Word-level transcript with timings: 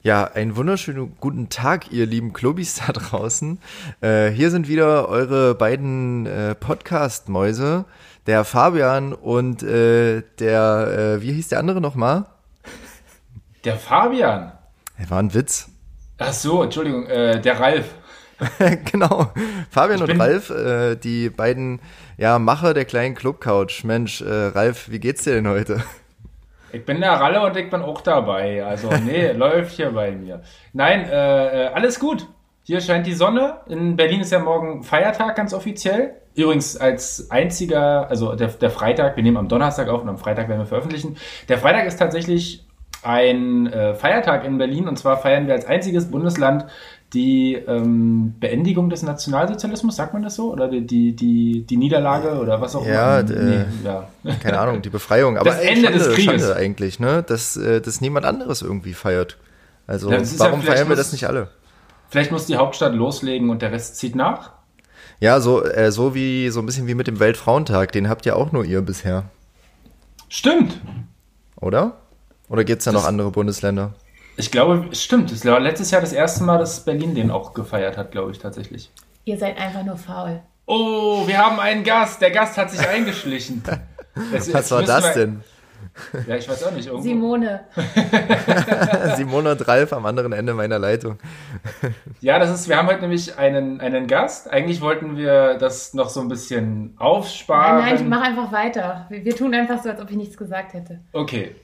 Ja, 0.00 0.22
einen 0.22 0.54
wunderschönen 0.54 1.16
guten 1.18 1.48
Tag, 1.48 1.90
ihr 1.90 2.06
lieben 2.06 2.32
Klobis 2.32 2.76
da 2.76 2.92
draußen. 2.92 3.58
Äh, 4.00 4.28
hier 4.30 4.52
sind 4.52 4.68
wieder 4.68 5.08
eure 5.08 5.56
beiden 5.56 6.24
äh, 6.24 6.54
Podcast-Mäuse, 6.54 7.84
der 8.28 8.44
Fabian 8.44 9.12
und 9.12 9.64
äh, 9.64 10.22
der, 10.38 11.16
äh, 11.18 11.22
wie 11.22 11.32
hieß 11.32 11.48
der 11.48 11.58
andere 11.58 11.80
nochmal? 11.80 12.26
Der 13.64 13.74
Fabian. 13.74 14.52
Er 14.98 15.10
war 15.10 15.18
ein 15.18 15.34
Witz. 15.34 15.68
Ach 16.18 16.32
so, 16.32 16.62
Entschuldigung, 16.62 17.06
äh, 17.06 17.40
der 17.40 17.58
Ralf. 17.58 17.86
genau, 18.92 19.32
Fabian 19.68 20.00
und 20.00 20.20
Ralf, 20.20 20.50
äh, 20.50 20.94
die 20.94 21.28
beiden 21.28 21.80
ja, 22.18 22.38
Macher 22.38 22.72
der 22.72 22.84
kleinen 22.84 23.16
Clubcouch. 23.16 23.82
Mensch, 23.82 24.20
äh, 24.20 24.46
Ralf, 24.46 24.92
wie 24.92 25.00
geht's 25.00 25.24
dir 25.24 25.34
denn 25.34 25.48
heute? 25.48 25.82
Ich 26.72 26.84
bin 26.84 27.00
der 27.00 27.12
Ralle 27.12 27.40
und 27.42 27.56
ich 27.56 27.70
bin 27.70 27.82
auch 27.82 28.00
dabei. 28.00 28.64
Also, 28.64 28.90
nee, 29.04 29.32
läuft 29.32 29.72
hier 29.76 29.90
bei 29.92 30.12
mir. 30.12 30.42
Nein, 30.72 31.08
äh, 31.08 31.66
äh, 31.66 31.68
alles 31.68 31.98
gut. 31.98 32.26
Hier 32.62 32.80
scheint 32.80 33.06
die 33.06 33.14
Sonne. 33.14 33.60
In 33.66 33.96
Berlin 33.96 34.20
ist 34.20 34.30
ja 34.30 34.38
morgen 34.38 34.82
Feiertag, 34.82 35.36
ganz 35.36 35.54
offiziell. 35.54 36.16
Übrigens 36.34 36.76
als 36.76 37.30
einziger, 37.30 38.08
also 38.10 38.34
der, 38.34 38.48
der 38.48 38.70
Freitag, 38.70 39.16
wir 39.16 39.22
nehmen 39.22 39.38
am 39.38 39.48
Donnerstag 39.48 39.88
auf 39.88 40.02
und 40.02 40.08
am 40.08 40.18
Freitag 40.18 40.48
werden 40.48 40.60
wir 40.60 40.66
veröffentlichen. 40.66 41.16
Der 41.48 41.58
Freitag 41.58 41.86
ist 41.86 41.98
tatsächlich 41.98 42.66
ein 43.02 43.66
äh, 43.68 43.94
Feiertag 43.94 44.44
in 44.44 44.58
Berlin 44.58 44.88
und 44.88 44.98
zwar 44.98 45.16
feiern 45.16 45.46
wir 45.46 45.54
als 45.54 45.66
einziges 45.66 46.10
Bundesland 46.10 46.66
die 47.14 47.54
ähm, 47.54 48.34
Beendigung 48.38 48.90
des 48.90 49.02
Nationalsozialismus, 49.02 49.96
sagt 49.96 50.12
man 50.12 50.22
das 50.22 50.34
so? 50.34 50.52
Oder 50.52 50.68
die, 50.68 50.86
die, 50.86 51.16
die, 51.16 51.64
die 51.68 51.76
Niederlage 51.76 52.38
oder 52.38 52.60
was 52.60 52.76
auch 52.76 52.86
ja, 52.86 53.20
immer? 53.20 53.30
Nee, 53.30 53.64
ja, 53.84 54.08
keine 54.42 54.58
Ahnung, 54.58 54.82
die 54.82 54.90
Befreiung. 54.90 55.38
Aber 55.38 55.50
das 55.50 55.60
Ende 55.60 55.84
Schande, 55.84 55.98
des 55.98 56.08
Krieges. 56.14 56.42
Schande 56.42 56.56
eigentlich, 56.56 57.00
ne? 57.00 57.22
Dass, 57.22 57.56
äh, 57.56 57.80
dass 57.80 58.00
niemand 58.00 58.26
anderes 58.26 58.60
irgendwie 58.60 58.92
feiert. 58.92 59.38
Also 59.86 60.12
ja, 60.12 60.20
warum 60.36 60.60
ja, 60.60 60.72
feiern 60.72 60.88
wir 60.88 60.96
das 60.96 61.12
nicht 61.12 61.26
alle? 61.26 61.48
Vielleicht 62.10 62.30
muss 62.30 62.46
die 62.46 62.56
Hauptstadt 62.56 62.94
loslegen 62.94 63.48
und 63.48 63.62
der 63.62 63.72
Rest 63.72 63.96
zieht 63.96 64.14
nach? 64.14 64.52
Ja, 65.20 65.40
so, 65.40 65.64
äh, 65.64 65.90
so 65.90 66.14
wie 66.14 66.50
so 66.50 66.60
ein 66.60 66.66
bisschen 66.66 66.86
wie 66.86 66.94
mit 66.94 67.06
dem 67.06 67.20
Weltfrauentag, 67.20 67.92
den 67.92 68.08
habt 68.08 68.26
ja 68.26 68.34
auch 68.34 68.52
nur 68.52 68.64
ihr 68.64 68.82
bisher. 68.82 69.24
Stimmt. 70.28 70.78
Oder? 71.56 71.96
Oder 72.48 72.64
gibt 72.64 72.80
es 72.80 72.84
da 72.84 72.92
noch 72.92 73.04
andere 73.04 73.30
Bundesländer? 73.30 73.94
Ich 74.38 74.52
glaube, 74.52 74.86
es 74.92 75.02
stimmt. 75.02 75.32
Es 75.32 75.44
war 75.44 75.58
letztes 75.58 75.90
Jahr 75.90 76.00
das 76.00 76.12
erste 76.12 76.44
Mal, 76.44 76.58
dass 76.58 76.84
Berlin 76.84 77.12
den 77.14 77.32
auch 77.32 77.54
gefeiert 77.54 77.96
hat, 77.96 78.12
glaube 78.12 78.30
ich 78.30 78.38
tatsächlich. 78.38 78.90
Ihr 79.24 79.36
seid 79.36 79.58
einfach 79.58 79.82
nur 79.82 79.96
faul. 79.96 80.40
Oh, 80.64 81.26
wir 81.26 81.38
haben 81.38 81.58
einen 81.58 81.82
Gast. 81.82 82.22
Der 82.22 82.30
Gast 82.30 82.56
hat 82.56 82.70
sich 82.70 82.86
eingeschlichen. 82.86 83.62
Das, 84.32 84.52
Was 84.52 84.72
war 84.72 84.82
das 84.82 85.14
denn? 85.14 85.44
Ja, 86.26 86.34
ich 86.34 86.48
weiß 86.48 86.64
auch 86.64 86.72
nicht. 86.72 86.88
Irgendwo. 86.88 87.04
Simone. 87.04 87.60
Simone 89.16 89.52
und 89.52 89.68
Ralf 89.68 89.92
am 89.92 90.06
anderen 90.06 90.32
Ende 90.32 90.54
meiner 90.54 90.80
Leitung. 90.80 91.18
ja, 92.20 92.40
das 92.40 92.50
ist, 92.50 92.68
wir 92.68 92.78
haben 92.78 92.88
heute 92.88 93.02
nämlich 93.02 93.38
einen, 93.38 93.80
einen 93.80 94.08
Gast. 94.08 94.50
Eigentlich 94.50 94.80
wollten 94.80 95.16
wir 95.16 95.54
das 95.58 95.94
noch 95.94 96.08
so 96.08 96.20
ein 96.20 96.26
bisschen 96.26 96.94
aufsparen. 96.98 97.78
Nein, 97.78 97.94
nein, 97.94 98.02
ich 98.02 98.08
mach 98.08 98.22
einfach 98.22 98.50
weiter. 98.50 99.06
Wir, 99.08 99.24
wir 99.24 99.36
tun 99.36 99.54
einfach 99.54 99.80
so, 99.80 99.90
als 99.90 100.00
ob 100.00 100.10
ich 100.10 100.16
nichts 100.16 100.36
gesagt 100.36 100.74
hätte. 100.74 100.98
Okay. 101.12 101.54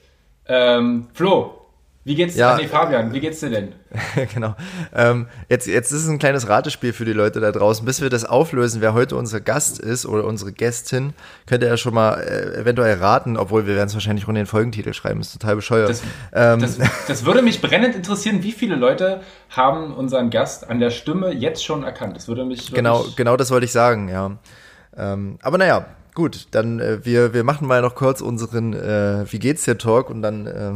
Ähm, 0.47 1.09
Flo, 1.13 1.64
wie 2.07 2.15
geht's 2.15 2.37
ja, 2.37 2.57
nee, 2.57 2.69
Fabian, 2.69 3.15
wie 3.15 3.21
geht's 3.21 3.41
dir 3.41 3.49
denn? 3.49 3.73
genau. 4.35 4.55
Ähm, 4.95 5.27
jetzt, 5.49 5.67
jetzt 5.67 5.91
ist 5.91 6.03
es 6.03 6.09
ein 6.09 6.19
kleines 6.19 6.49
Ratespiel 6.51 6.93
für 6.93 7.07
die 7.07 7.15
Leute 7.15 7.41
da 7.41 7.51
draußen. 7.51 7.87
Bis 7.87 8.03
wir 8.03 8.11
das 8.11 8.27
auflösen, 8.27 8.83
wer 8.83 8.93
heute 8.93 9.17
unser 9.17 9.41
Gast 9.41 9.79
ist 9.79 10.05
oder 10.05 10.25
unsere 10.25 10.53
Gästin, 10.53 11.15
könnt 11.47 11.63
ihr 11.63 11.71
ja 11.71 11.79
schon 11.79 11.95
mal 11.95 12.21
äh, 12.21 12.61
eventuell 12.61 12.99
raten, 12.99 13.39
obwohl 13.39 13.67
wir 13.67 13.75
werden 13.75 13.89
es 13.89 13.95
wahrscheinlich 13.95 14.29
in 14.29 14.35
den 14.35 14.45
Folgentitel 14.45 14.93
schreiben. 14.93 15.21
ist 15.21 15.33
total 15.33 15.57
bescheuert. 15.57 15.89
Das, 15.89 16.03
ähm. 16.35 16.61
das, 16.61 16.79
das, 17.09 17.25
würde 17.25 17.41
mich 17.41 17.63
brennend 17.63 17.95
interessieren, 17.95 18.43
wie 18.43 18.53
viele 18.53 18.77
Leute 18.77 19.23
haben 19.49 19.95
unseren 19.95 20.29
Gast 20.29 20.69
an 20.69 20.81
der 20.81 20.91
Stimme 20.91 21.33
jetzt 21.33 21.65
schon 21.65 21.85
erkannt. 21.85 22.17
Das 22.17 22.29
würde 22.29 22.45
mich. 22.45 22.71
Genau, 22.75 23.07
genau 23.17 23.39
das 23.39 23.51
wollte 23.51 23.65
ich 23.65 23.73
sagen, 23.73 24.11
ja. 24.11 24.37
Ähm, 24.95 25.39
aber 25.41 25.57
naja, 25.57 25.87
gut, 26.15 26.49
dann 26.51 26.81
äh, 26.81 27.03
wir, 27.03 27.33
wir 27.33 27.45
machen 27.45 27.67
mal 27.67 27.81
noch 27.81 27.95
kurz 27.95 28.21
unseren 28.21 28.75
äh, 28.75 29.25
Wie 29.31 29.39
geht's 29.39 29.65
dir 29.65 29.79
Talk 29.79 30.11
und 30.11 30.21
dann 30.21 30.47
äh, 30.47 30.73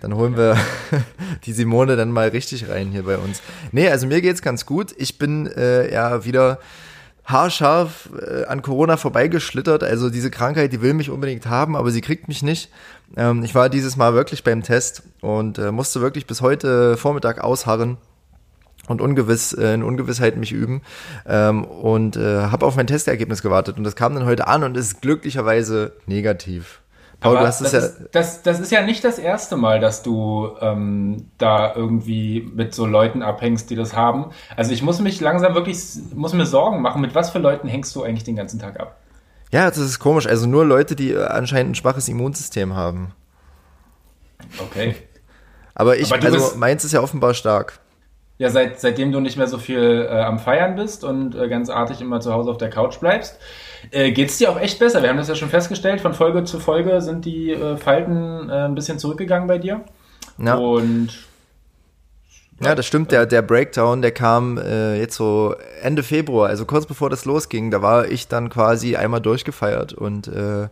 dann 0.00 0.14
holen 0.14 0.36
wir 0.36 0.56
die 1.44 1.52
Simone 1.52 1.96
dann 1.96 2.10
mal 2.12 2.28
richtig 2.28 2.68
rein 2.68 2.90
hier 2.90 3.04
bei 3.04 3.18
uns. 3.18 3.42
Nee, 3.72 3.88
also 3.88 4.06
mir 4.06 4.20
geht's 4.20 4.42
ganz 4.42 4.66
gut. 4.66 4.94
Ich 4.96 5.18
bin 5.18 5.46
äh, 5.46 5.92
ja 5.92 6.24
wieder 6.24 6.58
haarscharf 7.24 8.10
äh, 8.18 8.44
an 8.44 8.62
Corona 8.62 8.96
vorbeigeschlittert. 8.96 9.84
Also 9.84 10.10
diese 10.10 10.30
Krankheit, 10.30 10.72
die 10.72 10.82
will 10.82 10.94
mich 10.94 11.10
unbedingt 11.10 11.46
haben, 11.46 11.76
aber 11.76 11.90
sie 11.90 12.00
kriegt 12.00 12.28
mich 12.28 12.42
nicht. 12.42 12.70
Ähm, 13.16 13.42
ich 13.44 13.54
war 13.54 13.68
dieses 13.68 13.96
Mal 13.96 14.14
wirklich 14.14 14.44
beim 14.44 14.62
Test 14.62 15.02
und 15.20 15.58
äh, 15.58 15.70
musste 15.72 16.00
wirklich 16.00 16.26
bis 16.26 16.40
heute 16.40 16.96
Vormittag 16.96 17.42
ausharren 17.42 17.98
und 18.88 19.00
ungewiss 19.00 19.52
äh, 19.52 19.74
in 19.74 19.82
Ungewissheit 19.82 20.36
mich 20.36 20.52
üben 20.52 20.82
ähm, 21.26 21.64
und 21.64 22.16
äh, 22.16 22.42
habe 22.42 22.66
auf 22.66 22.76
mein 22.76 22.86
Testergebnis 22.86 23.42
gewartet 23.42 23.78
und 23.78 23.84
das 23.84 23.96
kam 23.96 24.14
dann 24.14 24.24
heute 24.24 24.48
an 24.48 24.64
und 24.64 24.76
ist 24.76 25.00
glücklicherweise 25.00 25.92
negativ. 26.06 26.79
Paul, 27.20 27.36
Aber 27.36 27.46
das, 27.46 27.60
es 27.60 27.72
ja. 27.72 27.78
Ist, 27.80 28.08
das, 28.12 28.42
das 28.42 28.60
ist 28.60 28.72
ja 28.72 28.82
nicht 28.82 29.04
das 29.04 29.18
erste 29.18 29.56
Mal, 29.56 29.78
dass 29.78 30.02
du 30.02 30.56
ähm, 30.60 31.28
da 31.36 31.74
irgendwie 31.74 32.50
mit 32.54 32.74
so 32.74 32.86
Leuten 32.86 33.22
abhängst, 33.22 33.68
die 33.68 33.76
das 33.76 33.94
haben. 33.94 34.30
Also 34.56 34.72
ich 34.72 34.82
muss 34.82 35.00
mich 35.00 35.20
langsam 35.20 35.54
wirklich, 35.54 35.78
muss 36.14 36.32
mir 36.32 36.46
Sorgen 36.46 36.80
machen, 36.80 37.02
mit 37.02 37.14
was 37.14 37.30
für 37.30 37.38
Leuten 37.38 37.68
hängst 37.68 37.94
du 37.94 38.02
eigentlich 38.02 38.24
den 38.24 38.36
ganzen 38.36 38.58
Tag 38.58 38.80
ab? 38.80 38.96
Ja, 39.52 39.68
das 39.68 39.78
ist 39.78 39.98
komisch. 39.98 40.26
Also 40.26 40.46
nur 40.46 40.64
Leute, 40.64 40.96
die 40.96 41.12
äh, 41.12 41.24
anscheinend 41.24 41.72
ein 41.72 41.74
schwaches 41.74 42.08
Immunsystem 42.08 42.74
haben. 42.74 43.12
Okay. 44.58 44.94
Aber 45.74 45.98
ich, 45.98 46.12
Aber 46.12 46.24
also 46.24 46.56
meins 46.56 46.84
ist 46.84 46.92
ja 46.92 47.00
offenbar 47.00 47.34
stark. 47.34 47.80
Ja, 48.38 48.48
seit, 48.48 48.80
seitdem 48.80 49.12
du 49.12 49.20
nicht 49.20 49.36
mehr 49.36 49.48
so 49.48 49.58
viel 49.58 50.08
äh, 50.10 50.22
am 50.22 50.38
Feiern 50.38 50.74
bist 50.74 51.04
und 51.04 51.34
äh, 51.34 51.48
ganz 51.48 51.68
artig 51.68 52.00
immer 52.00 52.20
zu 52.20 52.32
Hause 52.32 52.50
auf 52.50 52.56
der 52.56 52.70
Couch 52.70 52.98
bleibst, 52.98 53.38
äh, 53.90 54.12
Geht 54.12 54.30
es 54.30 54.38
dir 54.38 54.50
auch 54.50 54.60
echt 54.60 54.78
besser? 54.78 55.02
Wir 55.02 55.08
haben 55.08 55.16
das 55.16 55.28
ja 55.28 55.34
schon 55.34 55.48
festgestellt, 55.48 56.00
von 56.00 56.14
Folge 56.14 56.44
zu 56.44 56.58
Folge 56.58 57.00
sind 57.00 57.24
die 57.24 57.52
äh, 57.52 57.76
Falten 57.76 58.48
äh, 58.48 58.64
ein 58.64 58.74
bisschen 58.74 58.98
zurückgegangen 58.98 59.48
bei 59.48 59.58
dir. 59.58 59.82
Ja. 60.38 60.54
Und 60.54 61.10
ja, 62.62 62.74
das 62.74 62.86
stimmt. 62.86 63.10
Der, 63.10 63.24
der 63.24 63.42
Breakdown, 63.42 64.02
der 64.02 64.12
kam 64.12 64.58
äh, 64.58 64.98
jetzt 64.98 65.16
so 65.16 65.54
Ende 65.82 66.02
Februar, 66.02 66.48
also 66.48 66.66
kurz 66.66 66.84
bevor 66.84 67.08
das 67.08 67.24
losging. 67.24 67.70
Da 67.70 67.80
war 67.80 68.08
ich 68.08 68.28
dann 68.28 68.50
quasi 68.50 68.96
einmal 68.96 69.20
durchgefeiert 69.20 69.94
und 69.94 70.28
äh, 70.28 70.68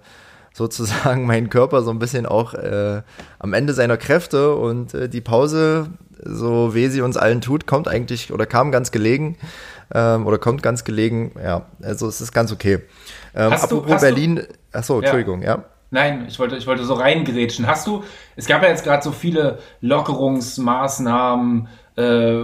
sozusagen 0.52 1.26
mein 1.26 1.48
Körper 1.48 1.82
so 1.82 1.90
ein 1.90 1.98
bisschen 1.98 2.26
auch 2.26 2.52
äh, 2.52 3.02
am 3.38 3.54
Ende 3.54 3.72
seiner 3.72 3.96
Kräfte 3.96 4.54
und 4.54 4.92
äh, 4.92 5.08
die 5.08 5.22
Pause, 5.22 5.88
so 6.22 6.74
weh 6.74 6.88
sie 6.88 7.00
uns 7.00 7.16
allen 7.16 7.40
tut, 7.40 7.66
kommt 7.66 7.88
eigentlich 7.88 8.32
oder 8.32 8.44
kam 8.44 8.70
ganz 8.70 8.90
gelegen 8.90 9.38
ähm, 9.94 10.26
oder 10.26 10.38
kommt 10.38 10.62
ganz 10.62 10.84
gelegen. 10.84 11.32
Ja, 11.42 11.66
also 11.82 12.08
es 12.08 12.20
ist 12.20 12.32
ganz 12.32 12.52
okay. 12.52 12.80
Ähm, 13.34 13.50
hast 13.52 13.64
apropos 13.64 13.86
du, 13.86 13.94
hast 13.94 14.02
Berlin, 14.02 14.42
achso, 14.72 15.00
Entschuldigung, 15.00 15.42
ja. 15.42 15.56
ja. 15.56 15.64
Nein, 15.90 16.26
ich 16.28 16.38
wollte, 16.38 16.56
ich 16.56 16.66
wollte 16.66 16.84
so 16.84 16.94
reingrätschen. 16.94 17.66
Hast 17.66 17.86
du, 17.86 18.04
es 18.36 18.46
gab 18.46 18.62
ja 18.62 18.68
jetzt 18.68 18.84
gerade 18.84 19.02
so 19.02 19.10
viele 19.10 19.58
Lockerungsmaßnahmen, 19.80 21.68
äh, 21.96 22.42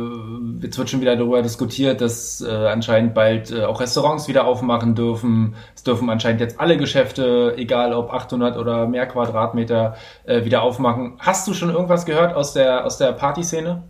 jetzt 0.63 0.79
wird 0.79 0.91
schon 0.91 1.01
wieder 1.01 1.15
darüber 1.15 1.41
diskutiert, 1.41 2.01
dass 2.01 2.41
äh, 2.41 2.51
anscheinend 2.51 3.15
bald 3.15 3.53
äh, 3.53 3.65
auch 3.65 3.81
Restaurants 3.81 4.27
wieder 4.27 4.47
aufmachen 4.47 4.97
dürfen. 4.97 5.55
Es 5.77 5.85
dürfen 5.85 6.11
anscheinend 6.11 6.41
jetzt 6.41 6.59
alle 6.59 6.77
Geschäfte, 6.77 7.55
egal 7.57 7.93
ob 7.93 8.13
800 8.13 8.57
oder 8.57 8.89
mehr 8.89 9.07
Quadratmeter, 9.07 9.95
äh, 10.25 10.45
wieder 10.45 10.63
aufmachen. 10.63 11.19
Hast 11.21 11.47
du 11.47 11.55
schon 11.55 11.71
irgendwas 11.71 12.05
gehört 12.05 12.35
aus 12.35 12.53
der, 12.53 12.85
aus 12.85 12.99
der 12.99 13.13
Partyszene? 13.13 13.85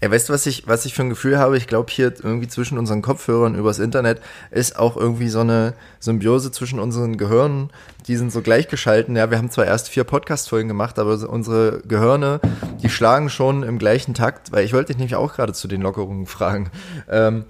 Ja, 0.00 0.10
weißt 0.10 0.28
du, 0.28 0.32
was 0.32 0.46
ich, 0.46 0.66
was 0.66 0.84
ich 0.84 0.94
für 0.94 1.02
ein 1.02 1.08
Gefühl 1.10 1.38
habe? 1.38 1.56
Ich 1.56 1.66
glaube, 1.66 1.90
hier 1.90 2.12
irgendwie 2.22 2.48
zwischen 2.48 2.78
unseren 2.78 3.02
Kopfhörern 3.02 3.54
übers 3.54 3.78
Internet 3.78 4.20
ist 4.50 4.78
auch 4.78 4.96
irgendwie 4.96 5.28
so 5.28 5.40
eine 5.40 5.74
Symbiose 6.00 6.50
zwischen 6.52 6.78
unseren 6.78 7.16
Gehirnen. 7.16 7.70
Die 8.06 8.16
sind 8.16 8.32
so 8.32 8.42
gleichgeschalten. 8.42 9.14
Ja, 9.16 9.30
wir 9.30 9.38
haben 9.38 9.50
zwar 9.50 9.66
erst 9.66 9.88
vier 9.88 10.04
Podcast-Folgen 10.04 10.68
gemacht, 10.68 10.98
aber 10.98 11.28
unsere 11.28 11.82
Gehirne, 11.86 12.40
die 12.82 12.88
schlagen 12.88 13.30
schon 13.30 13.62
im 13.62 13.78
gleichen 13.78 14.14
Takt, 14.14 14.50
weil 14.50 14.64
ich 14.64 14.72
wollte 14.72 14.88
dich 14.88 14.98
nämlich 14.98 15.14
auch 15.14 15.34
gerade 15.34 15.52
zu 15.52 15.68
den 15.68 15.82
Lockerungen 15.82 16.26
fragen. 16.26 16.70
Ähm, 17.08 17.44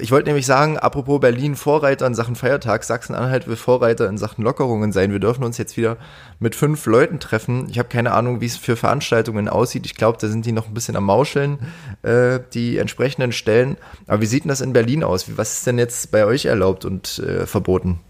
ich 0.00 0.10
wollte 0.10 0.28
nämlich 0.28 0.46
sagen, 0.46 0.78
apropos 0.78 1.20
Berlin 1.20 1.56
Vorreiter 1.56 2.06
in 2.06 2.14
Sachen 2.14 2.36
Feiertag, 2.36 2.84
Sachsen-Anhalt 2.84 3.46
will 3.46 3.56
Vorreiter 3.56 4.08
in 4.08 4.18
Sachen 4.18 4.42
Lockerungen 4.42 4.92
sein. 4.92 5.12
Wir 5.12 5.18
dürfen 5.18 5.44
uns 5.44 5.58
jetzt 5.58 5.76
wieder 5.76 5.96
mit 6.38 6.54
fünf 6.54 6.86
Leuten 6.86 7.20
treffen. 7.20 7.68
Ich 7.68 7.78
habe 7.78 7.88
keine 7.88 8.12
Ahnung, 8.12 8.40
wie 8.40 8.46
es 8.46 8.56
für 8.56 8.76
Veranstaltungen 8.76 9.48
aussieht. 9.48 9.86
Ich 9.86 9.94
glaube, 9.94 10.18
da 10.20 10.28
sind 10.28 10.46
die 10.46 10.52
noch 10.52 10.68
ein 10.68 10.74
bisschen 10.74 10.96
am 10.96 11.04
Mauscheln, 11.04 11.58
äh, 12.02 12.40
die 12.54 12.78
entsprechenden 12.78 13.32
Stellen. 13.32 13.76
Aber 14.06 14.20
wie 14.20 14.26
sieht 14.26 14.44
denn 14.44 14.50
das 14.50 14.60
in 14.60 14.72
Berlin 14.72 15.04
aus? 15.04 15.36
Was 15.36 15.54
ist 15.54 15.66
denn 15.66 15.78
jetzt 15.78 16.10
bei 16.10 16.24
euch 16.24 16.46
erlaubt 16.46 16.84
und 16.84 17.18
äh, 17.18 17.46
verboten? 17.46 18.00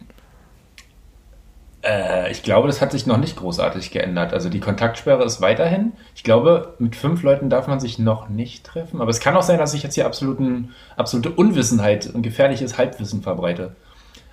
Äh, 1.82 2.30
ich 2.30 2.42
glaube, 2.42 2.66
das 2.66 2.80
hat 2.80 2.92
sich 2.92 3.06
noch 3.06 3.16
nicht 3.16 3.36
großartig 3.36 3.90
geändert. 3.90 4.32
Also 4.32 4.48
die 4.48 4.60
Kontaktsperre 4.60 5.25
ist 5.25 5.40
weiterhin. 5.40 5.92
Ich 6.14 6.25
glaube, 6.25 6.75
mit 6.78 6.96
fünf 6.96 7.22
Leuten 7.22 7.50
darf 7.50 7.66
man 7.66 7.80
sich 7.80 7.98
noch 7.98 8.28
nicht 8.28 8.64
treffen. 8.64 9.00
Aber 9.00 9.10
es 9.10 9.20
kann 9.20 9.36
auch 9.36 9.42
sein, 9.42 9.58
dass 9.58 9.75
ich 9.75 9.82
jetzt 9.82 9.94
hier 9.94 10.06
absoluten, 10.06 10.75
absolute 10.96 11.30
Unwissenheit 11.30 12.06
und 12.12 12.22
gefährliches 12.22 12.78
Halbwissen 12.78 13.22
verbreite. 13.22 13.76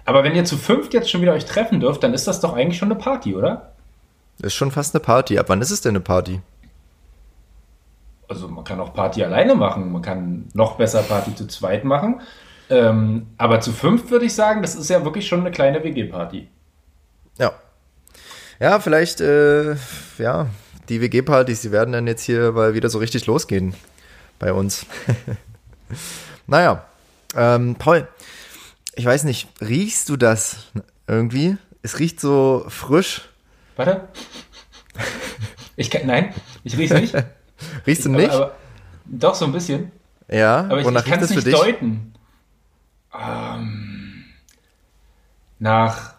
Aber 0.06 0.24
wenn 0.24 0.36
ihr 0.36 0.46
zu 0.46 0.58
fünft 0.58 0.94
jetzt 0.94 1.10
schon 1.10 1.22
wieder 1.22 1.34
euch 1.34 1.46
treffen 1.46 1.80
dürft, 1.80 2.04
dann 2.04 2.14
ist 2.14 2.28
das 2.28 2.40
doch 2.40 2.54
eigentlich 2.54 2.78
schon 2.78 2.92
eine 2.92 3.00
Party, 3.00 3.36
oder? 3.36 3.72
Das 4.38 4.48
ist 4.48 4.56
schon 4.56 4.72
fast 4.72 4.94
eine 4.94 5.02
Party. 5.02 5.40
Ab 5.40 5.46
wann 5.50 5.62
ist 5.62 5.72
es 5.72 5.82
denn 5.82 5.92
eine 5.92 6.02
Party? 6.02 6.42
also 8.28 8.48
man 8.48 8.64
kann 8.64 8.80
auch 8.80 8.94
Party 8.94 9.24
alleine 9.24 9.56
machen, 9.56 9.92
man 9.92 10.02
kann 10.02 10.46
noch 10.54 10.76
besser 10.76 11.02
Party 11.02 11.36
zu 11.36 11.48
zweit 11.48 11.84
machen. 11.84 12.22
Ähm, 12.70 13.28
aber 13.38 13.60
zu 13.60 13.72
fünf 13.72 14.10
würde 14.10 14.26
ich 14.26 14.34
sagen, 14.34 14.62
das 14.62 14.76
ist 14.76 14.90
ja 14.90 15.06
wirklich 15.06 15.28
schon 15.28 15.42
eine 15.42 15.52
kleine 15.52 15.84
WG-Party. 15.84 16.48
Ja. 17.38 17.54
Ja, 18.60 18.80
vielleicht, 18.80 19.20
äh, 19.22 19.76
ja, 20.18 20.48
die 20.90 21.02
WG-Partys, 21.02 21.62
die 21.62 21.72
werden 21.72 21.92
dann 21.92 22.08
jetzt 22.08 22.24
hier 22.24 22.52
mal 22.52 22.74
wieder 22.74 22.90
so 22.90 23.00
richtig 23.00 23.26
losgehen 23.26 23.76
bei 24.40 24.54
uns. 24.54 24.86
naja, 26.48 26.86
ähm, 27.36 27.76
Paul, 27.76 28.08
ich 28.96 29.06
weiß 29.06 29.24
nicht, 29.26 29.50
riechst 29.62 30.08
du 30.10 30.16
das 30.18 30.68
irgendwie? 31.08 31.58
Es 31.82 32.00
riecht 32.00 32.20
so 32.22 32.66
frisch. 32.70 33.28
Warte. 33.76 34.08
Ich 35.76 35.92
kann, 35.92 36.06
nein, 36.08 36.34
ich 36.64 36.78
riech's 36.78 36.94
nicht. 36.94 37.14
Riechst 37.88 38.06
du 38.06 38.10
Ich- 38.12 38.16
nicht? 38.18 38.32
Aber, 38.32 38.46
aber, 38.46 38.56
doch, 39.06 39.36
so 39.36 39.46
ein 39.46 39.52
bisschen. 39.52 39.92
ja, 40.30 40.60
Aber 40.62 40.80
ich, 40.82 40.88
ich 40.88 41.06
kann 41.06 41.20
es 41.22 41.30
nicht 41.30 41.46
dich? 41.46 41.54
deuten. 41.54 42.14
Ähm, 43.14 44.26
nach 45.60 46.15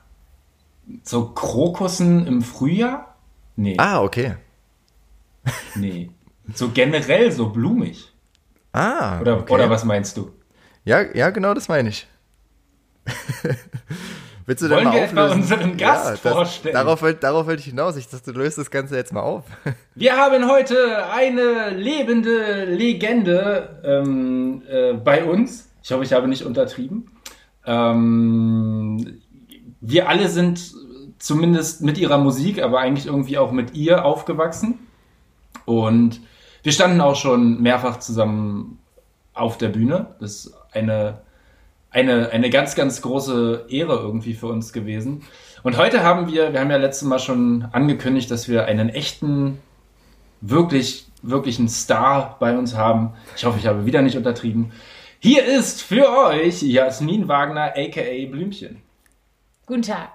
so 1.02 1.28
Krokussen 1.30 2.26
im 2.26 2.42
Frühjahr? 2.42 3.16
Nee, 3.56 3.76
Ah, 3.78 4.02
okay. 4.02 4.34
nee. 5.74 6.10
So 6.54 6.68
generell 6.70 7.32
so 7.32 7.48
blumig. 7.48 8.12
Ah, 8.72 9.20
Oder, 9.20 9.38
okay. 9.40 9.52
oder 9.54 9.70
was 9.70 9.84
meinst 9.84 10.16
du? 10.16 10.30
Ja, 10.84 11.00
ja, 11.14 11.30
genau, 11.30 11.54
das 11.54 11.68
meine 11.68 11.88
ich. 11.88 12.06
Willst 14.46 14.62
du 14.62 14.68
denn 14.68 14.76
Wollen 14.76 14.84
mal 14.88 14.94
wir 14.94 15.02
etwa 15.02 15.32
unseren 15.32 15.76
Gast 15.76 16.24
das, 16.24 16.32
vorstellen? 16.32 16.74
Darauf, 16.74 17.02
darauf 17.20 17.46
wollte 17.46 17.60
ich 17.60 17.66
hinaus. 17.66 17.96
Ich 17.96 18.08
dachte, 18.08 18.32
du 18.32 18.38
löst 18.38 18.58
das 18.58 18.70
Ganze 18.70 18.94
jetzt 18.96 19.12
mal 19.12 19.22
auf. 19.22 19.44
Wir 19.96 20.16
haben 20.16 20.48
heute 20.48 21.10
eine 21.10 21.70
lebende 21.70 22.64
Legende 22.64 23.80
ähm, 23.84 24.62
äh, 24.68 24.92
bei 24.92 25.24
uns. 25.24 25.68
Ich 25.82 25.90
hoffe, 25.90 26.04
ich 26.04 26.12
habe 26.12 26.28
nicht 26.28 26.44
untertrieben. 26.44 27.10
Ähm, 27.64 29.20
wir 29.86 30.08
alle 30.08 30.28
sind 30.28 30.74
zumindest 31.18 31.82
mit 31.82 31.96
ihrer 31.96 32.18
Musik, 32.18 32.62
aber 32.62 32.80
eigentlich 32.80 33.06
irgendwie 33.06 33.38
auch 33.38 33.52
mit 33.52 33.74
ihr 33.74 34.04
aufgewachsen. 34.04 34.78
Und 35.64 36.20
wir 36.62 36.72
standen 36.72 37.00
auch 37.00 37.14
schon 37.14 37.62
mehrfach 37.62 37.98
zusammen 37.98 38.78
auf 39.32 39.58
der 39.58 39.68
Bühne. 39.68 40.16
Das 40.20 40.46
ist 40.46 40.54
eine, 40.72 41.20
eine, 41.90 42.30
eine 42.30 42.50
ganz, 42.50 42.74
ganz 42.74 43.00
große 43.00 43.66
Ehre 43.68 43.94
irgendwie 43.94 44.34
für 44.34 44.48
uns 44.48 44.72
gewesen. 44.72 45.22
Und 45.62 45.76
heute 45.78 46.02
haben 46.02 46.26
wir, 46.32 46.52
wir 46.52 46.60
haben 46.60 46.70
ja 46.70 46.76
letztes 46.76 47.06
Mal 47.06 47.20
schon 47.20 47.68
angekündigt, 47.72 48.30
dass 48.30 48.48
wir 48.48 48.64
einen 48.66 48.88
echten, 48.88 49.58
wirklich, 50.40 51.06
wirklich 51.22 51.58
einen 51.60 51.68
Star 51.68 52.36
bei 52.40 52.58
uns 52.58 52.74
haben. 52.76 53.14
Ich 53.36 53.44
hoffe, 53.44 53.58
ich 53.58 53.66
habe 53.66 53.86
wieder 53.86 54.02
nicht 54.02 54.16
untertrieben. 54.16 54.72
Hier 55.20 55.44
ist 55.44 55.82
für 55.82 56.08
euch 56.28 56.62
Jasmin 56.62 57.28
Wagner, 57.28 57.72
aka 57.76 58.30
Blümchen. 58.30 58.85
Guten 59.66 59.82
Tag. 59.82 60.10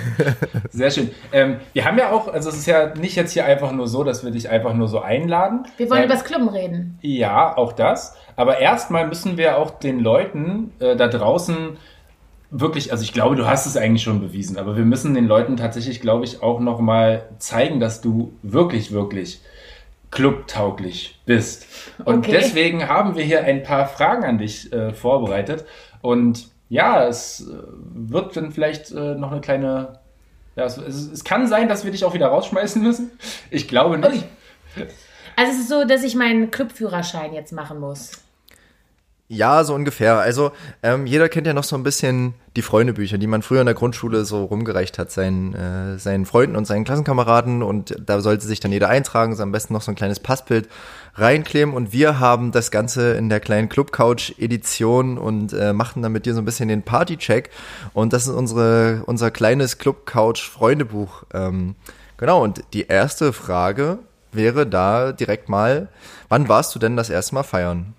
Sehr 0.70 0.90
schön. 0.90 1.10
Ähm, 1.32 1.58
wir 1.74 1.84
haben 1.84 1.98
ja 1.98 2.10
auch, 2.10 2.28
also 2.28 2.48
es 2.48 2.56
ist 2.56 2.66
ja 2.66 2.94
nicht 2.94 3.14
jetzt 3.14 3.32
hier 3.32 3.44
einfach 3.44 3.72
nur 3.72 3.88
so, 3.88 4.04
dass 4.04 4.24
wir 4.24 4.30
dich 4.30 4.48
einfach 4.48 4.72
nur 4.72 4.88
so 4.88 5.00
einladen. 5.00 5.66
Wir 5.76 5.90
wollen 5.90 6.00
Weil- 6.00 6.06
übers 6.06 6.24
Klubben 6.24 6.48
reden. 6.48 6.98
Ja, 7.02 7.58
auch 7.58 7.72
das. 7.74 8.16
Aber 8.36 8.58
erstmal 8.58 9.06
müssen 9.06 9.36
wir 9.36 9.58
auch 9.58 9.72
den 9.72 10.00
Leuten 10.00 10.72
äh, 10.80 10.96
da 10.96 11.08
draußen 11.08 11.76
wirklich, 12.50 12.92
also 12.92 13.02
ich 13.02 13.12
glaube, 13.12 13.36
du 13.36 13.46
hast 13.46 13.66
es 13.66 13.76
eigentlich 13.76 14.02
schon 14.02 14.20
bewiesen, 14.20 14.58
aber 14.58 14.76
wir 14.76 14.84
müssen 14.84 15.14
den 15.14 15.26
Leuten 15.26 15.56
tatsächlich, 15.56 16.00
glaube 16.00 16.24
ich, 16.24 16.42
auch 16.42 16.60
nochmal 16.60 17.28
zeigen, 17.38 17.80
dass 17.80 18.00
du 18.00 18.32
wirklich, 18.42 18.92
wirklich 18.92 19.40
clubtauglich 20.10 21.20
bist. 21.26 21.66
Und 22.04 22.18
Okay. 22.18 22.30
deswegen 22.32 22.88
haben 22.88 23.16
wir 23.16 23.24
hier 23.24 23.44
ein 23.44 23.62
paar 23.62 23.86
Fragen 23.86 24.24
an 24.24 24.38
dich 24.38 24.72
äh, 24.72 24.92
vorbereitet. 24.92 25.64
Und 26.02 26.48
ja, 26.68 27.06
es 27.06 27.40
äh, 27.48 27.52
wird 27.94 28.36
dann 28.36 28.52
vielleicht 28.52 28.92
äh, 28.92 29.14
noch 29.16 29.32
eine 29.32 29.40
kleine. 29.40 29.98
Ja, 30.56 30.64
es, 30.64 30.76
es, 30.76 31.10
es 31.10 31.24
kann 31.24 31.48
sein, 31.48 31.68
dass 31.68 31.84
wir 31.84 31.90
dich 31.90 32.04
auch 32.04 32.14
wieder 32.14 32.28
rausschmeißen 32.28 32.80
müssen. 32.80 33.10
Ich 33.50 33.66
glaube 33.66 33.98
nicht. 33.98 34.24
Also 35.36 35.52
es 35.52 35.58
ist 35.58 35.68
so, 35.68 35.84
dass 35.84 36.04
ich 36.04 36.14
meinen 36.14 36.52
Clubführerschein 36.52 37.32
jetzt 37.34 37.52
machen 37.52 37.80
muss. 37.80 38.12
Ja, 39.28 39.64
so 39.64 39.74
ungefähr. 39.74 40.18
Also 40.18 40.52
ähm, 40.82 41.06
jeder 41.06 41.30
kennt 41.30 41.46
ja 41.46 41.54
noch 41.54 41.64
so 41.64 41.76
ein 41.76 41.82
bisschen 41.82 42.34
die 42.56 42.62
Freundebücher, 42.62 43.16
die 43.16 43.26
man 43.26 43.40
früher 43.40 43.60
in 43.60 43.66
der 43.66 43.74
Grundschule 43.74 44.26
so 44.26 44.44
rumgereicht 44.44 44.98
hat, 44.98 45.10
seinen, 45.10 45.54
äh, 45.54 45.98
seinen 45.98 46.26
Freunden 46.26 46.56
und 46.56 46.66
seinen 46.66 46.84
Klassenkameraden. 46.84 47.62
Und 47.62 47.96
da 48.04 48.20
sollte 48.20 48.46
sich 48.46 48.60
dann 48.60 48.70
jeder 48.70 48.90
eintragen, 48.90 49.34
so 49.34 49.42
am 49.42 49.50
besten 49.50 49.72
noch 49.72 49.80
so 49.80 49.90
ein 49.90 49.94
kleines 49.94 50.20
Passbild 50.20 50.68
reinkleben. 51.14 51.72
Und 51.72 51.90
wir 51.90 52.20
haben 52.20 52.52
das 52.52 52.70
Ganze 52.70 53.14
in 53.14 53.30
der 53.30 53.40
kleinen 53.40 53.70
Club-Couch-Edition 53.70 55.16
und 55.16 55.54
äh, 55.54 55.72
machen 55.72 56.02
dann 56.02 56.12
mit 56.12 56.26
dir 56.26 56.34
so 56.34 56.42
ein 56.42 56.44
bisschen 56.44 56.68
den 56.68 56.82
Party-Check. 56.82 57.48
Und 57.94 58.12
das 58.12 58.26
ist 58.26 58.34
unsere, 58.34 59.04
unser 59.06 59.30
kleines 59.30 59.78
Club-Couch-Freundebuch. 59.78 61.24
Ähm, 61.32 61.76
genau, 62.18 62.44
und 62.44 62.62
die 62.74 62.88
erste 62.88 63.32
Frage 63.32 64.00
wäre 64.32 64.66
da 64.66 65.12
direkt 65.12 65.48
mal, 65.48 65.88
wann 66.28 66.50
warst 66.50 66.74
du 66.74 66.78
denn 66.78 66.98
das 66.98 67.08
erste 67.08 67.36
Mal 67.36 67.42
feiern? 67.42 67.94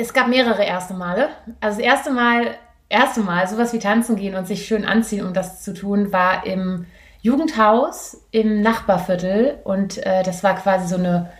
Es 0.00 0.14
gab 0.14 0.28
mehrere 0.28 0.64
erste 0.64 0.94
Male. 0.94 1.28
Also 1.60 1.78
das 1.78 1.86
erste 1.86 2.10
Mal, 2.10 2.54
erste 2.88 3.20
Mal, 3.20 3.46
sowas 3.46 3.72
wie 3.74 3.78
tanzen 3.78 4.16
gehen 4.16 4.34
und 4.34 4.46
sich 4.46 4.66
schön 4.66 4.86
anziehen, 4.86 5.26
um 5.26 5.34
das 5.34 5.62
zu 5.62 5.74
tun, 5.74 6.10
war 6.12 6.46
im 6.46 6.86
Jugendhaus 7.20 8.16
im 8.30 8.62
Nachbarviertel 8.62 9.58
und 9.64 9.98
äh, 10.06 10.22
das 10.22 10.42
war 10.42 10.54
quasi 10.56 10.88
so 10.88 10.96
eine 10.96 11.30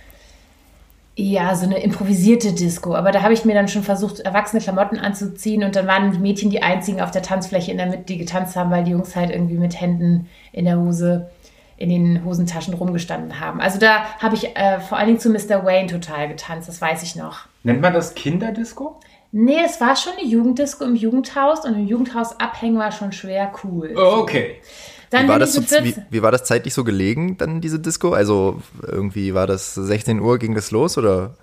ja, 1.16 1.54
so 1.54 1.66
eine 1.66 1.82
improvisierte 1.82 2.52
Disco. 2.52 2.94
Aber 2.94 3.10
da 3.12 3.22
habe 3.22 3.34
ich 3.34 3.44
mir 3.44 3.54
dann 3.54 3.68
schon 3.68 3.82
versucht, 3.82 4.20
erwachsene 4.20 4.62
Klamotten 4.62 4.98
anzuziehen 4.98 5.64
und 5.64 5.76
dann 5.76 5.86
waren 5.86 6.12
die 6.12 6.18
Mädchen 6.18 6.50
die 6.50 6.62
einzigen 6.62 7.00
auf 7.00 7.10
der 7.10 7.22
Tanzfläche 7.22 7.72
in 7.72 7.76
der 7.76 7.86
Mitte, 7.86 8.04
die 8.04 8.18
getanzt 8.18 8.56
haben, 8.56 8.70
weil 8.70 8.84
die 8.84 8.92
Jungs 8.92 9.16
halt 9.16 9.30
irgendwie 9.30 9.58
mit 9.58 9.78
Händen 9.78 10.28
in 10.52 10.64
der 10.64 10.78
Hose, 10.78 11.30
in 11.80 11.88
den 11.88 12.24
Hosentaschen 12.26 12.74
rumgestanden 12.74 13.40
haben. 13.40 13.58
Also 13.60 13.78
da 13.78 14.04
habe 14.18 14.36
ich 14.36 14.54
äh, 14.54 14.80
vor 14.80 14.98
allen 14.98 15.06
Dingen 15.06 15.18
zu 15.18 15.30
Mr. 15.30 15.64
Wayne 15.64 15.88
total 15.88 16.28
getanzt, 16.28 16.68
das 16.68 16.80
weiß 16.80 17.02
ich 17.02 17.16
noch. 17.16 17.46
Nennt 17.62 17.80
man 17.80 17.94
das 17.94 18.14
Kinderdisco? 18.14 19.00
Nee, 19.32 19.60
es 19.64 19.80
war 19.80 19.96
schon 19.96 20.12
eine 20.18 20.28
Jugenddisco 20.28 20.84
im 20.84 20.94
Jugendhaus 20.94 21.64
und 21.64 21.74
im 21.74 21.86
Jugendhaus 21.86 22.38
abhängen 22.38 22.78
war 22.78 22.92
schon 22.92 23.12
schwer 23.12 23.52
cool. 23.64 23.96
Okay. 23.96 24.60
Dann 25.08 25.24
Wie 25.24 25.28
war, 25.28 25.38
das 25.38 25.54
so, 25.54 25.62
wie, 25.62 25.66
14 25.66 26.04
wie 26.10 26.22
war 26.22 26.30
das 26.30 26.44
zeitlich 26.44 26.74
so 26.74 26.84
gelegen, 26.84 27.38
dann 27.38 27.62
diese 27.62 27.80
Disco? 27.80 28.12
Also 28.12 28.60
irgendwie 28.86 29.32
war 29.32 29.46
das 29.46 29.74
16 29.74 30.20
Uhr, 30.20 30.38
ging 30.38 30.54
das 30.54 30.70
los 30.70 30.98
oder? 30.98 31.34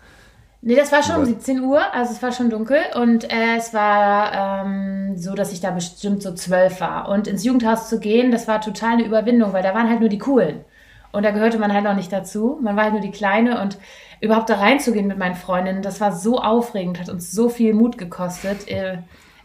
Nee, 0.62 0.76
das 0.76 0.92
war 0.92 1.04
schon 1.04 1.16
um 1.16 1.22
War- 1.22 1.26
17 1.28 1.62
Uhr, 1.62 1.94
also 1.94 2.12
es 2.14 2.22
war 2.22 2.32
schon 2.32 2.50
dunkel 2.50 2.80
und 2.96 3.32
äh, 3.32 3.56
es 3.58 3.74
war 3.74 4.66
ähm, 4.66 5.16
so, 5.18 5.34
dass 5.36 5.54
ich 5.54 5.62
da 5.62 5.72
bestimmt 5.72 6.24
so 6.24 6.34
zwölf 6.34 6.82
war. 6.82 7.10
Und 7.10 7.28
ins 7.28 7.44
Jugendhaus 7.44 7.90
zu 7.90 8.00
gehen, 8.00 8.32
das 8.32 8.48
war 8.48 8.60
total 8.60 8.94
eine 8.94 9.04
Überwindung, 9.06 9.54
weil 9.54 9.64
da 9.64 9.74
waren 9.76 9.90
halt 9.90 10.00
nur 10.00 10.10
die 10.10 10.18
Coolen. 10.18 10.66
Und 11.12 11.24
da 11.24 11.32
gehörte 11.32 11.58
man 11.60 11.74
halt 11.74 11.84
noch 11.84 11.96
nicht 11.96 12.12
dazu. 12.12 12.58
Man 12.62 12.76
war 12.76 12.84
halt 12.86 12.94
nur 12.94 13.02
die 13.02 13.12
Kleine 13.12 13.62
und 13.62 13.78
überhaupt 14.20 14.50
da 14.50 14.56
reinzugehen 14.56 15.08
mit 15.08 15.18
meinen 15.20 15.36
Freundinnen, 15.36 15.82
das 15.84 16.02
war 16.02 16.12
so 16.12 16.40
aufregend, 16.40 17.00
hat 17.00 17.10
uns 17.10 17.32
so 17.32 17.50
viel 17.50 17.74
Mut 17.74 17.98
gekostet. 17.98 18.68
Äh, 18.68 18.98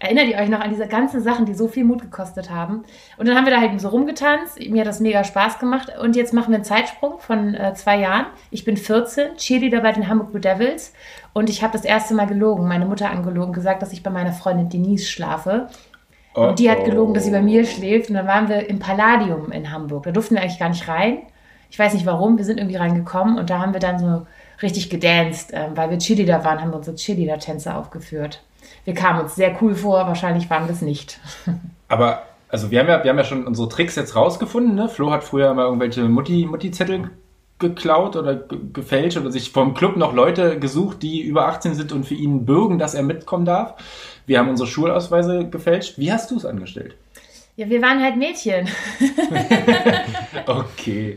Erinnert 0.03 0.27
ihr 0.27 0.37
euch 0.37 0.49
noch 0.49 0.59
an 0.59 0.71
diese 0.71 0.89
ganzen 0.89 1.23
Sachen, 1.23 1.47
die 1.47 1.55
so 1.55 1.69
viel 1.69 1.85
Mut 1.85 2.03
gekostet 2.03 2.51
haben? 2.51 2.83
Und 3.19 3.29
dann 3.29 3.37
haben 3.37 3.47
wir 3.47 3.53
da 3.53 3.61
halt 3.61 3.81
so 3.81 3.89
rumgetanzt. 3.89 4.59
Mir 4.59 4.81
hat 4.81 4.89
das 4.89 4.99
mega 4.99 5.23
Spaß 5.23 5.61
gemacht. 5.61 5.93
Und 6.03 6.17
jetzt 6.17 6.35
machen 6.35 6.51
wir 6.51 6.57
einen 6.57 6.65
Zeitsprung 6.65 7.21
von 7.21 7.55
äh, 7.55 7.73
zwei 7.75 8.01
Jahren. 8.01 8.27
Ich 8.51 8.65
bin 8.65 8.77
14, 8.77 9.37
Cheerleader 9.37 9.81
bei 9.81 9.93
den 9.93 10.09
Hamburg 10.09 10.33
Blue 10.33 10.41
Devils. 10.41 10.93
Und 11.35 11.49
ich 11.49 11.63
habe 11.63 11.75
das 11.75 11.85
erste 11.85 12.15
Mal 12.15 12.27
gelogen, 12.27 12.67
meine 12.67 12.85
Mutter 12.85 13.11
angelogen, 13.11 13.53
gesagt, 13.53 13.81
dass 13.81 13.93
ich 13.93 14.03
bei 14.03 14.11
meiner 14.11 14.33
Freundin 14.33 14.69
Denise 14.69 15.09
schlafe. 15.09 15.69
Oh, 16.35 16.49
und 16.49 16.59
die 16.59 16.69
hat 16.69 16.85
gelogen, 16.85 17.15
dass 17.15 17.25
sie 17.25 17.31
bei 17.31 17.41
mir 17.41 17.65
schläft. 17.65 18.11
Und 18.11 18.17
dann 18.17 18.27
waren 18.27 18.49
wir 18.49 18.69
im 18.69 18.81
Palladium 18.81 19.53
in 19.53 19.71
Hamburg. 19.71 20.03
Da 20.03 20.11
durften 20.11 20.35
wir 20.35 20.43
eigentlich 20.43 20.59
gar 20.59 20.71
nicht 20.71 20.89
rein. 20.89 21.19
Ich 21.71 21.79
weiß 21.79 21.95
nicht 21.95 22.07
warum. 22.07 22.39
Wir 22.39 22.45
sind 22.45 22.59
irgendwie 22.59 22.77
reingekommen 22.77 23.39
und 23.39 23.51
da 23.51 23.61
haben 23.61 23.73
wir 23.73 23.79
dann 23.79 24.01
so 24.01 24.27
richtig 24.63 24.91
gedanced. 24.91 25.51
Ähm, 25.53 25.77
weil 25.77 25.91
wir 25.91 25.99
Cheerleader 25.99 26.43
waren, 26.43 26.61
haben 26.61 26.73
wir 26.73 26.79
unsere 26.79 26.97
Cheerleader-Tänze 26.97 27.73
aufgeführt 27.73 28.43
wir 28.85 28.95
kamen 28.95 29.21
uns 29.21 29.35
sehr 29.35 29.57
cool 29.61 29.75
vor, 29.75 30.07
wahrscheinlich 30.07 30.49
waren 30.51 30.67
wir 30.67 30.75
es 30.75 30.83
nicht. 30.83 31.21
Aber, 31.89 32.23
also 32.49 32.71
wir 32.71 32.81
haben 32.81 32.89
ja, 32.89 33.03
wir 33.03 33.11
haben 33.11 33.19
ja 33.19 33.25
schon 33.25 33.47
unsere 33.47 33.69
Tricks 33.69 33.97
jetzt 33.97 34.17
rausgefunden, 34.17 34.75
ne? 34.75 34.89
Flo 34.89 35.11
hat 35.11 35.25
früher 35.25 35.53
mal 35.55 35.65
irgendwelche 35.65 36.03
Mutti, 36.03 36.47
Mutti-Zettel 36.47 37.11
geklaut 37.59 38.17
oder 38.17 38.35
gefälscht 38.73 39.17
oder 39.17 39.31
sich 39.31 39.53
vom 39.53 39.73
Club 39.75 39.97
noch 39.97 40.13
Leute 40.13 40.59
gesucht, 40.59 41.03
die 41.03 41.23
über 41.23 41.47
18 41.47 41.75
sind 41.75 41.93
und 41.93 42.05
für 42.05 42.15
ihn 42.15 42.45
bürgen, 42.45 42.79
dass 42.79 42.95
er 42.95 43.05
mitkommen 43.05 43.45
darf. 43.45 43.75
Wir 44.27 44.39
haben 44.39 44.49
unsere 44.49 44.69
Schulausweise 44.69 45.49
gefälscht. 45.49 45.97
Wie 45.97 46.13
hast 46.13 46.31
du 46.31 46.37
es 46.37 46.45
angestellt? 46.45 46.97
Ja, 47.57 47.69
wir 47.69 47.81
waren 47.83 48.03
halt 48.03 48.17
Mädchen. 48.17 48.69
okay. 50.47 51.17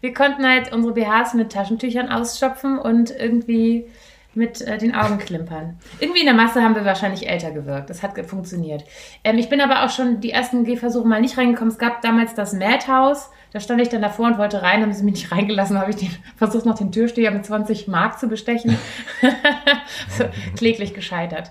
Wir 0.00 0.14
konnten 0.14 0.48
halt 0.48 0.72
unsere 0.72 0.94
BHs 0.94 1.34
mit 1.34 1.52
Taschentüchern 1.52 2.08
ausstopfen 2.08 2.78
und 2.78 3.10
irgendwie 3.10 3.86
mit 4.34 4.60
äh, 4.62 4.78
den 4.78 4.94
Augen 4.94 5.18
klimpern. 5.18 5.78
Irgendwie 6.00 6.20
in 6.20 6.26
der 6.26 6.34
Masse 6.34 6.62
haben 6.62 6.74
wir 6.74 6.84
wahrscheinlich 6.84 7.28
älter 7.28 7.50
gewirkt. 7.50 7.90
Das 7.90 8.02
hat 8.02 8.18
funktioniert. 8.26 8.84
Ähm, 9.24 9.38
ich 9.38 9.48
bin 9.48 9.60
aber 9.60 9.84
auch 9.84 9.90
schon 9.90 10.20
die 10.20 10.30
ersten 10.30 10.64
Gehversuche 10.64 11.06
mal 11.06 11.20
nicht 11.20 11.36
reingekommen. 11.36 11.72
Es 11.72 11.78
gab 11.78 12.02
damals 12.02 12.34
das 12.34 12.52
Madhouse. 12.52 13.30
Da 13.52 13.60
stand 13.60 13.82
ich 13.82 13.90
dann 13.90 14.00
davor 14.00 14.26
und 14.28 14.38
wollte 14.38 14.62
rein, 14.62 14.82
haben 14.82 14.92
sie 14.92 15.04
mich 15.04 15.14
nicht 15.14 15.32
reingelassen. 15.32 15.78
habe 15.78 15.90
ich 15.90 15.96
den, 15.96 16.10
versucht, 16.36 16.66
noch 16.66 16.78
den 16.78 16.92
Türsteher 16.92 17.30
mit 17.30 17.44
20 17.44 17.88
Mark 17.88 18.18
zu 18.18 18.28
bestechen. 18.28 18.78
so, 20.08 20.24
kläglich 20.56 20.94
gescheitert. 20.94 21.50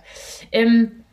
Ähm, 0.51 1.03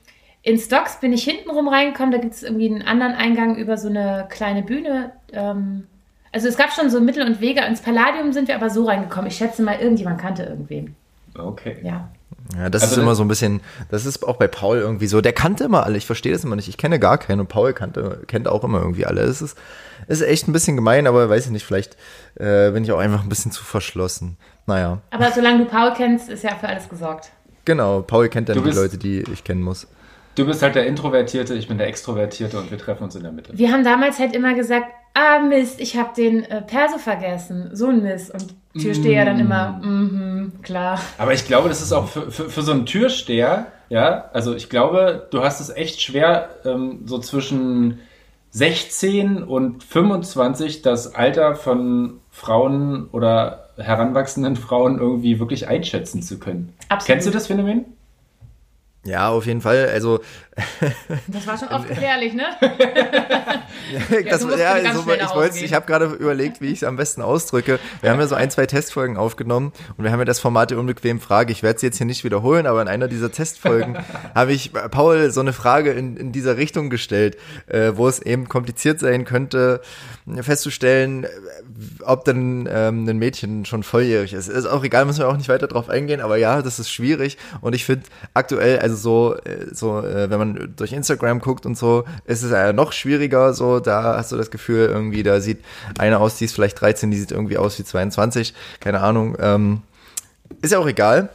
in 0.42 0.56
Stocks 0.58 1.00
bin 1.00 1.12
ich 1.12 1.24
hintenrum 1.24 1.68
reingekommen. 1.68 2.12
Da 2.12 2.18
gibt 2.18 2.34
es 2.34 2.42
irgendwie 2.42 2.70
einen 2.70 2.82
anderen 2.82 3.14
Eingang 3.14 3.56
über 3.56 3.76
so 3.76 3.88
eine 3.88 4.26
kleine 4.30 4.62
Bühne. 4.62 5.12
Ähm, 5.32 5.86
also 6.32 6.48
es 6.48 6.56
gab 6.56 6.72
schon 6.72 6.90
so 6.90 7.00
Mittel 7.00 7.26
und 7.26 7.40
Wege. 7.40 7.62
Ins 7.64 7.82
Palladium 7.82 8.32
sind 8.32 8.48
wir 8.48 8.54
aber 8.54 8.70
so 8.70 8.84
reingekommen. 8.84 9.28
Ich 9.28 9.36
schätze 9.36 9.62
mal, 9.62 9.78
irgendjemand 9.80 10.20
kannte 10.20 10.44
irgendwen. 10.44 10.96
Okay. 11.38 11.76
Ja. 11.82 12.10
Ja, 12.56 12.70
das 12.70 12.82
also 12.82 12.94
ist 12.94 13.02
immer 13.02 13.14
so 13.14 13.22
ein 13.24 13.28
bisschen, 13.28 13.60
das 13.90 14.06
ist 14.06 14.26
auch 14.26 14.36
bei 14.36 14.46
Paul 14.46 14.78
irgendwie 14.78 15.06
so, 15.06 15.20
der 15.20 15.32
kannte 15.32 15.64
immer 15.64 15.84
alle, 15.84 15.98
ich 15.98 16.06
verstehe 16.06 16.32
das 16.32 16.44
immer 16.44 16.56
nicht, 16.56 16.68
ich 16.68 16.78
kenne 16.78 16.98
gar 16.98 17.18
keinen 17.18 17.40
und 17.40 17.48
Paul 17.48 17.74
kannte, 17.74 18.22
kennt 18.26 18.48
auch 18.48 18.64
immer 18.64 18.80
irgendwie 18.80 19.04
alle. 19.04 19.20
Es 19.20 19.42
ist, 19.42 19.58
ist 20.06 20.22
echt 20.22 20.48
ein 20.48 20.52
bisschen 20.52 20.74
gemein, 20.74 21.06
aber 21.06 21.28
weiß 21.28 21.46
ich 21.46 21.52
nicht, 21.52 21.64
vielleicht 21.64 21.96
äh, 22.36 22.70
bin 22.70 22.84
ich 22.84 22.92
auch 22.92 22.98
einfach 22.98 23.22
ein 23.22 23.28
bisschen 23.28 23.52
zu 23.52 23.64
verschlossen. 23.64 24.38
Naja. 24.66 24.98
Aber 25.10 25.30
solange 25.30 25.58
du 25.58 25.64
Paul 25.66 25.92
kennst, 25.94 26.30
ist 26.30 26.42
ja 26.42 26.54
für 26.54 26.68
alles 26.68 26.88
gesorgt. 26.88 27.30
Genau, 27.66 28.00
Paul 28.00 28.28
kennt 28.30 28.48
dann 28.48 28.62
die 28.62 28.70
Leute, 28.70 28.96
die 28.96 29.20
ich 29.30 29.44
kennen 29.44 29.62
muss. 29.62 29.86
Du 30.34 30.46
bist 30.46 30.62
halt 30.62 30.74
der 30.74 30.86
Introvertierte, 30.86 31.54
ich 31.54 31.68
bin 31.68 31.78
der 31.78 31.88
Extrovertierte 31.88 32.58
und 32.58 32.70
wir 32.70 32.78
treffen 32.78 33.04
uns 33.04 33.16
in 33.16 33.24
der 33.24 33.32
Mitte. 33.32 33.58
Wir 33.58 33.72
haben 33.72 33.84
damals 33.84 34.18
halt 34.18 34.34
immer 34.34 34.54
gesagt, 34.54 34.86
ah 35.12 35.40
Mist, 35.40 35.80
ich 35.80 35.96
habe 35.96 36.14
den 36.16 36.44
äh, 36.44 36.62
Perso 36.62 36.98
vergessen. 36.98 37.70
So 37.72 37.88
ein 37.88 38.02
Mist. 38.02 38.32
Und 38.32 38.54
Türsteher 38.78 39.24
mm. 39.24 39.26
dann 39.26 39.40
immer, 39.40 39.80
mhm, 39.82 40.52
klar. 40.62 41.00
Aber 41.18 41.32
ich 41.32 41.46
glaube, 41.46 41.68
das 41.68 41.82
ist 41.82 41.92
auch 41.92 42.08
für, 42.08 42.30
für, 42.30 42.48
für, 42.48 42.62
so 42.62 42.72
einen 42.72 42.86
Türsteher, 42.86 43.66
ja, 43.88 44.30
also 44.32 44.54
ich 44.54 44.68
glaube, 44.68 45.26
du 45.30 45.42
hast 45.42 45.60
es 45.60 45.70
echt 45.70 46.00
schwer, 46.00 46.50
ähm, 46.64 47.00
so 47.04 47.18
zwischen 47.18 48.00
16 48.50 49.42
und 49.42 49.84
25 49.84 50.82
das 50.82 51.14
Alter 51.14 51.54
von 51.54 52.20
Frauen 52.30 53.08
oder 53.10 53.68
heranwachsenden 53.76 54.56
Frauen 54.56 54.98
irgendwie 54.98 55.38
wirklich 55.38 55.68
einschätzen 55.68 56.22
zu 56.22 56.38
können. 56.38 56.72
Absolut. 56.88 57.06
Kennst 57.06 57.26
du 57.26 57.30
das 57.30 57.46
Phänomen? 57.46 57.84
Ja, 59.04 59.28
auf 59.30 59.46
jeden 59.46 59.60
Fall. 59.60 59.88
Also 59.92 60.20
das 61.28 61.46
war 61.46 61.56
schon 61.56 61.68
oft 61.68 61.88
gefährlich, 61.88 62.34
ne? 62.34 62.46
ja, 63.92 64.22
das, 64.22 64.42
ja, 64.58 64.72
also, 64.72 65.10
ich 65.10 65.34
wollte, 65.34 65.58
ich 65.64 65.72
habe 65.72 65.86
gerade 65.86 66.06
überlegt, 66.06 66.60
wie 66.60 66.66
ich 66.66 66.78
es 66.78 66.84
am 66.84 66.96
besten 66.96 67.22
ausdrücke. 67.22 67.78
Wir 68.00 68.10
haben 68.10 68.18
ja 68.18 68.26
so 68.26 68.34
ein, 68.34 68.50
zwei 68.50 68.66
Testfolgen 68.66 69.16
aufgenommen 69.16 69.72
und 69.96 70.04
wir 70.04 70.10
haben 70.10 70.18
ja 70.18 70.24
das 70.24 70.40
Format 70.40 70.70
der 70.70 70.78
unbequemen 70.78 71.20
Frage. 71.20 71.52
Ich 71.52 71.62
werde 71.62 71.76
es 71.76 71.82
jetzt 71.82 71.98
hier 71.98 72.06
nicht 72.06 72.24
wiederholen, 72.24 72.66
aber 72.66 72.82
in 72.82 72.88
einer 72.88 73.08
dieser 73.08 73.30
Testfolgen 73.30 73.98
habe 74.34 74.52
ich 74.52 74.72
Paul 74.72 75.30
so 75.30 75.40
eine 75.40 75.52
Frage 75.52 75.92
in, 75.92 76.16
in 76.16 76.32
dieser 76.32 76.56
Richtung 76.56 76.90
gestellt, 76.90 77.36
äh, 77.66 77.92
wo 77.94 78.08
es 78.08 78.20
eben 78.20 78.48
kompliziert 78.48 78.98
sein 78.98 79.24
könnte, 79.24 79.80
festzustellen, 80.40 81.26
ob 82.04 82.24
denn 82.24 82.68
ähm, 82.70 83.08
ein 83.08 83.18
Mädchen 83.18 83.64
schon 83.64 83.82
volljährig 83.82 84.32
ist. 84.32 84.48
Ist 84.48 84.66
auch 84.66 84.84
egal, 84.84 85.04
müssen 85.04 85.20
wir 85.20 85.28
auch 85.28 85.36
nicht 85.36 85.48
weiter 85.48 85.68
drauf 85.68 85.88
eingehen, 85.88 86.20
aber 86.20 86.36
ja, 86.36 86.62
das 86.62 86.78
ist 86.78 86.90
schwierig 86.90 87.38
und 87.60 87.74
ich 87.74 87.84
finde 87.84 88.06
aktuell, 88.34 88.80
also 88.80 88.96
so, 88.96 89.36
äh, 89.44 89.66
so 89.72 90.00
äh, 90.00 90.30
wenn 90.30 90.38
man 90.38 90.74
durch 90.76 90.92
Instagram 90.92 91.40
guckt 91.40 91.66
und 91.66 91.78
so, 91.78 92.04
ist 92.24 92.42
es 92.42 92.50
ja 92.50 92.72
noch 92.72 92.92
schwieriger, 92.92 93.54
so, 93.54 93.80
da 93.80 94.16
hast 94.16 94.32
du 94.32 94.36
das 94.36 94.50
Gefühl, 94.50 94.86
irgendwie, 94.86 95.22
da 95.22 95.40
sieht 95.40 95.64
eine 95.98 96.18
aus, 96.18 96.36
die 96.36 96.46
ist 96.46 96.54
vielleicht 96.54 96.80
13, 96.80 97.10
die 97.10 97.18
sieht 97.18 97.32
irgendwie 97.32 97.58
aus 97.58 97.78
wie 97.78 97.84
22, 97.84 98.54
keine 98.80 99.00
Ahnung, 99.00 99.36
ähm, 99.40 99.82
ist 100.62 100.72
ja 100.72 100.78
auch 100.78 100.88
egal. 100.88 101.28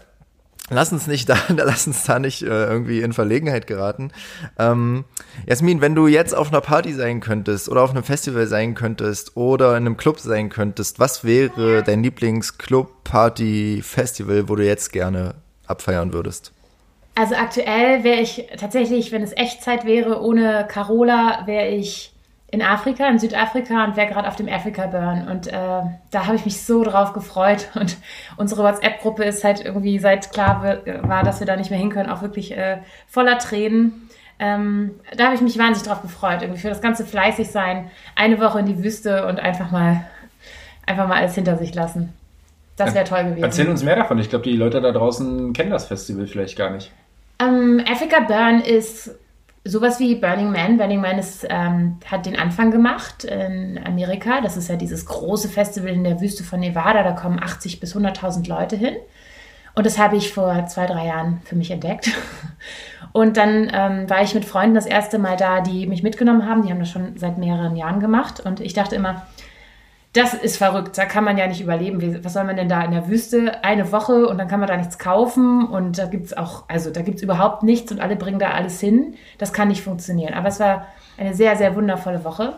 Lass 0.73 0.91
uns 0.91 1.07
nicht 1.07 1.29
da, 1.29 1.37
lass 1.49 1.87
uns 1.87 2.03
da 2.03 2.19
nicht 2.19 2.41
äh, 2.41 2.65
irgendwie 2.65 3.01
in 3.01 3.13
Verlegenheit 3.13 3.67
geraten. 3.67 4.11
Ähm, 4.57 5.05
Jasmin, 5.45 5.81
wenn 5.81 5.95
du 5.95 6.07
jetzt 6.07 6.35
auf 6.35 6.49
einer 6.49 6.61
Party 6.61 6.93
sein 6.93 7.19
könntest 7.19 7.69
oder 7.69 7.81
auf 7.83 7.91
einem 7.91 8.03
Festival 8.03 8.47
sein 8.47 8.73
könntest 8.73 9.37
oder 9.37 9.71
in 9.71 9.85
einem 9.85 9.97
Club 9.97 10.19
sein 10.19 10.49
könntest, 10.49 10.99
was 10.99 11.23
wäre 11.23 11.83
dein 11.83 12.03
Lieblingsclub, 12.03 13.03
Party, 13.03 13.81
Festival, 13.83 14.49
wo 14.49 14.55
du 14.55 14.65
jetzt 14.65 14.91
gerne 14.91 15.35
abfeiern 15.67 16.13
würdest? 16.13 16.51
Also 17.15 17.35
aktuell 17.35 18.03
wäre 18.03 18.21
ich 18.21 18.47
tatsächlich, 18.57 19.11
wenn 19.11 19.21
es 19.21 19.33
Echtzeit 19.33 19.85
wäre, 19.85 20.21
ohne 20.21 20.67
Carola, 20.67 21.43
wäre 21.45 21.67
ich 21.67 22.12
in 22.53 22.61
Afrika, 22.61 23.09
in 23.09 23.17
Südafrika 23.17 23.83
und 23.83 23.97
wäre 23.97 24.07
gerade 24.07 24.27
auf 24.27 24.35
dem 24.35 24.47
Africa 24.47 24.85
Burn. 24.85 25.27
Und 25.27 25.47
äh, 25.47 25.51
da 26.11 26.27
habe 26.27 26.35
ich 26.35 26.45
mich 26.45 26.61
so 26.61 26.83
drauf 26.83 27.11
gefreut. 27.13 27.69
Und 27.75 27.97
unsere 28.37 28.61
WhatsApp-Gruppe 28.63 29.23
ist 29.23 29.43
halt 29.43 29.65
irgendwie, 29.65 29.97
seit 29.97 30.31
klar 30.31 30.61
war, 31.01 31.23
dass 31.23 31.39
wir 31.39 31.47
da 31.47 31.55
nicht 31.55 31.71
mehr 31.71 31.79
hin 31.79 31.89
können, 31.89 32.11
auch 32.11 32.21
wirklich 32.21 32.55
äh, 32.55 32.77
voller 33.07 33.39
Tränen. 33.39 34.07
Ähm, 34.37 34.91
da 35.17 35.25
habe 35.25 35.35
ich 35.35 35.41
mich 35.41 35.57
wahnsinnig 35.57 35.87
drauf 35.87 36.03
gefreut, 36.03 36.43
irgendwie 36.43 36.61
für 36.61 36.69
das 36.69 36.79
ganze 36.79 37.05
fleißig 37.05 37.49
sein, 37.49 37.89
eine 38.15 38.39
Woche 38.39 38.59
in 38.59 38.67
die 38.67 38.83
Wüste 38.83 39.25
und 39.25 39.39
einfach 39.39 39.71
mal, 39.71 40.05
einfach 40.85 41.07
mal 41.07 41.17
alles 41.17 41.33
hinter 41.33 41.57
sich 41.57 41.73
lassen. 41.73 42.13
Das 42.77 42.93
wäre 42.93 43.05
toll 43.05 43.23
gewesen. 43.23 43.43
Erzähl 43.43 43.67
uns 43.67 43.83
mehr 43.83 43.95
davon. 43.95 44.19
Ich 44.19 44.29
glaube, 44.29 44.43
die 44.43 44.55
Leute 44.55 44.79
da 44.79 44.91
draußen 44.91 45.53
kennen 45.53 45.71
das 45.71 45.85
Festival 45.85 46.27
vielleicht 46.27 46.55
gar 46.55 46.69
nicht. 46.69 46.91
Ähm, 47.39 47.83
Africa 47.89 48.19
Burn 48.19 48.61
ist 48.61 49.15
sowas 49.65 49.99
wie 49.99 50.15
Burning 50.15 50.51
Man. 50.51 50.77
Burning 50.77 51.01
Man 51.01 51.17
ist, 51.17 51.45
ähm, 51.49 51.97
hat 52.05 52.25
den 52.25 52.37
Anfang 52.37 52.71
gemacht 52.71 53.23
in 53.23 53.79
Amerika. 53.85 54.41
Das 54.41 54.57
ist 54.57 54.69
ja 54.69 54.75
dieses 54.75 55.05
große 55.05 55.49
Festival 55.49 55.89
in 55.89 56.03
der 56.03 56.19
Wüste 56.19 56.43
von 56.43 56.59
Nevada. 56.59 57.03
Da 57.03 57.13
kommen 57.13 57.39
80 57.41 57.79
bis 57.79 57.95
100.000 57.95 58.47
Leute 58.47 58.75
hin. 58.75 58.95
Und 59.75 59.85
das 59.85 59.97
habe 59.97 60.17
ich 60.17 60.31
vor 60.31 60.67
zwei, 60.67 60.85
drei 60.85 61.07
Jahren 61.07 61.41
für 61.45 61.55
mich 61.55 61.71
entdeckt. 61.71 62.11
Und 63.11 63.37
dann 63.37 63.71
ähm, 63.73 64.09
war 64.09 64.21
ich 64.21 64.33
mit 64.33 64.45
Freunden 64.45 64.75
das 64.75 64.85
erste 64.85 65.19
Mal 65.19 65.37
da, 65.37 65.61
die 65.61 65.87
mich 65.87 66.03
mitgenommen 66.03 66.47
haben. 66.47 66.63
Die 66.63 66.69
haben 66.69 66.79
das 66.79 66.89
schon 66.89 67.17
seit 67.17 67.37
mehreren 67.37 67.75
Jahren 67.75 67.99
gemacht. 67.99 68.39
Und 68.39 68.59
ich 68.59 68.73
dachte 68.73 68.95
immer, 68.95 69.25
das 70.13 70.35
ist 70.35 70.57
verrückt. 70.57 70.97
Da 70.97 71.05
kann 71.05 71.23
man 71.23 71.37
ja 71.37 71.47
nicht 71.47 71.59
überleben. 71.59 72.23
Was 72.23 72.33
soll 72.33 72.43
man 72.43 72.55
denn 72.55 72.69
da 72.69 72.83
in 72.83 72.91
der 72.91 73.07
Wüste? 73.07 73.63
Eine 73.63 73.91
Woche 73.91 74.27
und 74.27 74.37
dann 74.37 74.47
kann 74.47 74.59
man 74.59 74.69
da 74.69 74.77
nichts 74.77 74.99
kaufen 74.99 75.65
und 75.65 75.97
da 75.97 76.05
gibt 76.05 76.27
es 76.27 76.37
auch, 76.37 76.65
also 76.67 76.91
da 76.91 77.01
gibt 77.01 77.17
es 77.17 77.23
überhaupt 77.23 77.63
nichts 77.63 77.91
und 77.91 77.99
alle 77.99 78.15
bringen 78.15 78.37
da 78.37 78.51
alles 78.51 78.79
hin. 78.79 79.15
Das 79.39 79.53
kann 79.53 79.69
nicht 79.69 79.83
funktionieren. 79.83 80.35
Aber 80.35 80.49
es 80.49 80.59
war 80.59 80.85
eine 81.17 81.33
sehr, 81.33 81.55
sehr 81.55 81.75
wundervolle 81.75 82.23
Woche. 82.23 82.57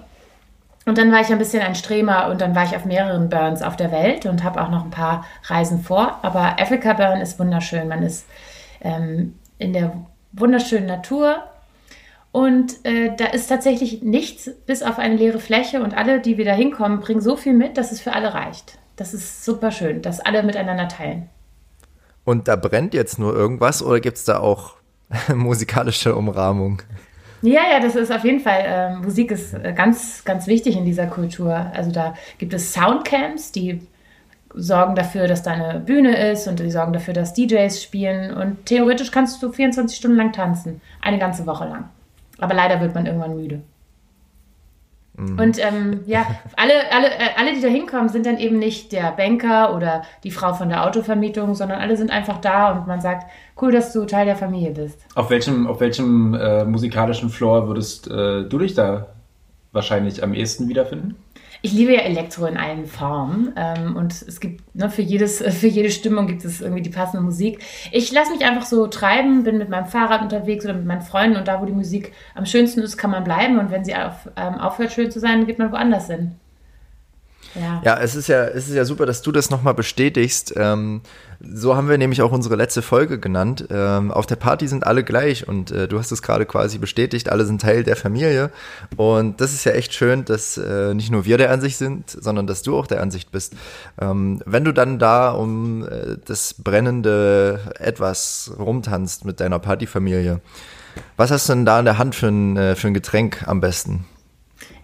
Und 0.86 0.98
dann 0.98 1.12
war 1.12 1.22
ich 1.22 1.32
ein 1.32 1.40
bisschen 1.40 1.64
ein 1.64 1.76
Stremer 1.76 2.28
und 2.30 2.42
dann 2.42 2.56
war 2.56 2.66
ich 2.66 2.76
auf 2.76 2.86
mehreren 2.86 3.30
Burns 3.30 3.64
auf 3.64 3.76
der 3.76 3.92
Welt 3.92 4.26
und 4.26 4.44
habe 4.44 4.62
auch 4.62 4.70
noch 4.70 4.84
ein 4.84 4.92
paar 4.92 5.26
Reisen 5.46 5.82
vor. 5.82 6.20
Aber 6.22 6.60
Africa 6.60 6.94
Burn 6.94 7.22
ist 7.22 7.40
wunderschön. 7.40 7.88
Man 7.88 8.04
ist 8.04 8.28
ähm, 8.82 9.34
in 9.58 9.72
der 9.72 9.94
wunderschönen 10.34 10.86
Natur 10.86 11.44
und 12.36 12.84
äh, 12.84 13.16
da 13.16 13.28
ist 13.28 13.48
tatsächlich 13.48 14.02
nichts 14.02 14.50
bis 14.66 14.84
auf 14.84 15.00
eine 15.00 15.16
leere 15.16 15.40
Fläche 15.40 15.82
und 15.82 15.96
alle, 15.96 16.20
die 16.20 16.38
wir 16.38 16.44
da 16.44 16.52
hinkommen, 16.52 17.00
bringen 17.00 17.22
so 17.22 17.38
viel 17.38 17.54
mit, 17.54 17.78
dass 17.78 17.94
es 17.94 18.02
für 18.02 18.12
alle 18.12 18.34
reicht. 18.34 18.78
Das 18.98 19.14
ist 19.14 19.46
super 19.46 19.72
schön, 19.72 20.02
dass 20.02 20.20
alle 20.20 20.44
miteinander 20.44 20.90
teilen. 20.90 21.30
Und 22.26 22.50
da 22.50 22.58
brennt 22.58 22.94
jetzt 22.94 23.20
nur 23.20 23.34
irgendwas 23.34 23.82
oder 23.82 24.02
gibt 24.02 24.18
es 24.18 24.26
da 24.26 24.40
auch 24.40 24.74
musikalische 25.34 26.14
Umrahmung? 26.14 26.82
Ja, 27.42 27.62
ja, 27.72 27.80
das 27.80 27.96
ist 27.96 28.12
auf 28.12 28.26
jeden 28.26 28.42
Fall, 28.42 28.66
äh, 28.66 28.96
Musik 28.98 29.32
ist 29.32 29.54
äh, 29.54 29.72
ganz, 29.72 30.26
ganz 30.26 30.46
wichtig 30.46 30.76
in 30.76 30.84
dieser 30.84 31.08
Kultur. 31.08 31.56
Also 31.74 31.94
da 31.94 32.16
gibt 32.38 32.54
es 32.54 32.74
Soundcamps, 32.74 33.54
die 33.54 33.88
sorgen 34.54 34.96
dafür, 34.96 35.30
dass 35.30 35.42
da 35.42 35.52
eine 35.52 35.80
Bühne 35.80 36.32
ist 36.32 36.50
und 36.50 36.60
die 36.60 36.70
sorgen 36.70 36.92
dafür, 36.92 37.14
dass 37.14 37.34
DJs 37.34 37.82
spielen. 37.82 38.34
Und 38.34 38.66
theoretisch 38.66 39.12
kannst 39.12 39.42
du 39.42 39.54
24 39.54 39.98
Stunden 39.98 40.18
lang 40.18 40.34
tanzen. 40.34 40.82
Eine 41.02 41.18
ganze 41.18 41.46
Woche 41.46 41.64
lang. 41.64 41.92
Aber 42.40 42.54
leider 42.54 42.82
wird 42.82 42.94
man 42.94 43.06
irgendwann 43.06 43.36
müde. 43.36 43.62
Mhm. 45.18 45.40
Und 45.40 45.60
ähm, 45.60 46.02
ja, 46.06 46.26
alle, 46.56 46.74
alle, 46.92 47.08
äh, 47.08 47.30
alle, 47.38 47.54
die 47.54 47.62
da 47.62 47.68
hinkommen, 47.68 48.10
sind 48.10 48.26
dann 48.26 48.38
eben 48.38 48.60
nicht 48.60 48.92
der 48.92 49.12
Banker 49.12 49.76
oder 49.76 50.04
die 50.24 50.32
Frau 50.32 50.54
von 50.54 50.70
der 50.70 50.86
Autovermietung, 50.86 51.56
sondern 51.56 51.80
alle 51.80 51.96
sind 51.98 52.12
einfach 52.12 52.40
da 52.40 52.72
und 52.72 52.88
man 52.88 53.02
sagt, 53.02 53.30
cool, 53.62 53.72
dass 53.72 53.94
du 53.94 54.06
Teil 54.06 54.26
der 54.26 54.36
Familie 54.36 54.72
bist. 54.72 55.00
Auf 55.16 55.30
welchem, 55.30 55.68
auf 55.68 55.80
welchem 55.80 56.34
äh, 56.34 56.66
musikalischen 56.66 57.30
Floor 57.30 57.68
würdest 57.68 58.10
äh, 58.10 58.44
du 58.44 58.58
dich 58.58 58.74
da 58.74 59.08
wahrscheinlich 59.72 60.24
am 60.24 60.34
ehesten 60.34 60.68
wiederfinden? 60.68 61.16
Ich 61.62 61.74
liebe 61.74 61.94
ja 61.94 62.02
Elektro 62.02 62.46
in 62.46 62.58
allen 62.58 62.86
Formen 62.86 63.54
ähm, 63.56 63.96
und 63.96 64.14
es 64.14 64.40
gibt 64.40 64.76
ne, 64.76 64.90
für 64.90 65.02
jedes 65.02 65.42
für 65.60 65.68
jede 65.68 65.92
Stimmung 65.92 66.28
gibt 66.28 66.46
es 66.46 66.62
irgendwie 66.62 66.82
die 66.82 66.90
passende 66.90 67.24
Musik. 67.24 67.60
Ich 67.92 68.12
lasse 68.12 68.32
mich 68.32 68.46
einfach 68.46 68.66
so 68.66 68.88
treiben, 68.88 69.44
bin 69.44 69.58
mit 69.58 69.70
meinem 69.70 69.86
Fahrrad 69.88 70.22
unterwegs 70.22 70.66
oder 70.66 70.74
mit 70.74 70.86
meinen 70.86 71.02
Freunden 71.02 71.38
und 71.38 71.48
da, 71.48 71.62
wo 71.62 71.66
die 71.66 71.74
Musik 71.74 72.14
am 72.34 72.46
schönsten 72.46 72.82
ist, 72.82 72.98
kann 72.98 73.12
man 73.12 73.24
bleiben 73.24 73.60
und 73.60 73.72
wenn 73.72 73.84
sie 73.86 73.96
auf, 73.96 74.30
ähm, 74.36 74.56
aufhört 74.56 74.92
schön 74.92 75.12
zu 75.12 75.20
sein, 75.20 75.46
geht 75.46 75.60
man 75.60 75.72
woanders 75.72 76.08
hin. 76.08 76.36
Ja. 77.56 77.82
ja, 77.84 78.00
es 78.00 78.16
ist 78.16 78.28
ja, 78.28 78.44
es 78.46 78.68
ist 78.68 78.76
ja 78.76 78.86
super, 78.86 79.06
dass 79.06 79.22
du 79.22 79.32
das 79.32 79.50
nochmal 79.50 79.74
bestätigst. 79.74 80.54
Ähm, 80.58 81.02
so 81.42 81.76
haben 81.76 81.90
wir 81.90 81.98
nämlich 81.98 82.22
auch 82.22 82.32
unsere 82.32 82.56
letzte 82.56 82.82
Folge 82.82 83.20
genannt. 83.20 83.68
Ähm, 83.70 84.12
auf 84.12 84.26
der 84.26 84.36
Party 84.36 84.68
sind 84.68 84.86
alle 84.86 85.04
gleich 85.04 85.48
und 85.48 85.72
äh, 85.72 85.88
du 85.88 86.00
hast 86.00 86.12
es 86.12 86.22
gerade 86.22 86.46
quasi 86.46 86.78
bestätigt, 86.78 87.30
alle 87.30 87.46
sind 87.46 87.62
Teil 87.62 87.84
der 87.84 87.96
Familie. 87.96 88.52
Und 88.98 89.42
das 89.42 89.54
ist 89.54 89.64
ja 89.64 89.72
echt 89.74 89.94
schön, 89.94 90.26
dass 90.26 90.58
äh, 90.58 90.94
nicht 90.94 91.12
nur 91.12 91.26
wir 91.26 91.38
der 91.38 91.52
Ansicht 91.52 91.78
sind, 91.78 92.10
sondern 92.10 92.48
dass 92.48 92.62
du 92.62 92.78
auch 92.78 92.88
der 92.88 93.02
Ansicht 93.02 93.32
bist. 93.32 93.54
Ähm, 94.00 94.42
wenn 94.46 94.66
du 94.66 94.74
dann 94.74 95.00
da 95.00 95.32
um 95.32 95.88
äh, 95.88 96.18
das 96.26 96.56
brennende 96.56 97.60
Etwas 97.80 98.52
rumtanzt 98.58 99.26
mit 99.26 99.40
deiner 99.40 99.60
Partyfamilie, 99.60 100.42
was 101.18 101.32
hast 101.32 101.50
du 101.50 101.54
denn 101.54 101.66
da 101.66 101.80
in 101.80 101.86
der 101.86 101.98
Hand 101.98 102.16
für 102.16 102.28
ein, 102.28 102.58
äh, 102.58 102.76
für 102.76 102.88
ein 102.88 102.94
Getränk 102.94 103.48
am 103.48 103.62
besten? 103.62 104.06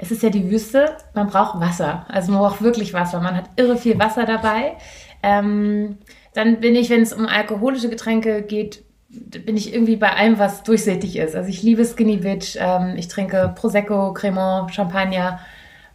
Es 0.02 0.10
ist 0.12 0.24
ja 0.24 0.30
die 0.30 0.50
Wüste, 0.50 0.98
man 1.14 1.28
braucht 1.28 1.60
Wasser. 1.60 2.06
Also 2.10 2.32
man 2.32 2.42
braucht 2.42 2.62
wirklich 2.62 2.94
Wasser. 2.94 3.22
Man 3.22 3.36
hat 3.38 3.50
irre 3.56 3.78
viel 3.78 4.00
Wasser 4.00 4.26
dabei. 4.26 4.76
Ähm, 5.22 6.00
dann 6.34 6.60
bin 6.60 6.76
ich, 6.76 6.90
wenn 6.90 7.02
es 7.02 7.14
um 7.14 7.28
alkoholische 7.28 7.90
Getränke 7.90 8.42
geht, 8.42 8.84
bin 9.10 9.56
ich 9.56 9.74
irgendwie 9.74 9.98
bei 9.98 10.14
allem, 10.14 10.40
was 10.40 10.64
durchsichtig 10.64 11.18
ist. 11.18 11.36
Also 11.36 11.50
ich 11.50 11.62
liebe 11.62 11.86
Skinny 11.86 12.18
Bitch, 12.18 12.58
ähm, 12.60 12.96
ich 12.98 13.10
trinke 13.10 13.54
Prosecco, 13.56 14.14
Cremant, 14.14 14.74
Champagner 14.74 15.40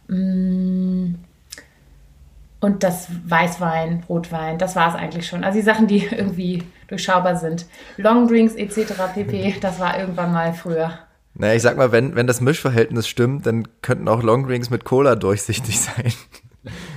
mm, 0.07 1.15
und 2.61 2.83
das 2.83 3.07
Weißwein, 3.25 4.03
Rotwein, 4.07 4.57
das 4.57 4.75
war 4.75 4.89
es 4.89 4.95
eigentlich 4.95 5.27
schon. 5.27 5.43
Also 5.43 5.57
die 5.57 5.65
Sachen, 5.65 5.87
die 5.87 6.05
irgendwie 6.11 6.63
durchschaubar 6.87 7.35
sind. 7.35 7.65
Longdrinks 7.97 8.55
etc. 8.55 8.93
pp, 9.13 9.55
das 9.59 9.79
war 9.79 9.99
irgendwann 9.99 10.31
mal 10.31 10.53
früher. 10.53 11.06
Naja, 11.39 11.53
ich 11.53 11.61
sag 11.61 11.77
mal, 11.77 11.91
wenn, 11.91 12.15
wenn 12.15 12.25
das 12.25 12.41
Mischverhältnis 12.41 13.07
stimmt, 13.07 13.45
dann 13.45 13.67
könnten 13.81 14.07
auch 14.07 14.23
Longdrinks 14.23 14.71
mit 14.71 14.85
Cola 14.85 15.15
durchsichtig 15.15 15.79
sein. 15.79 16.11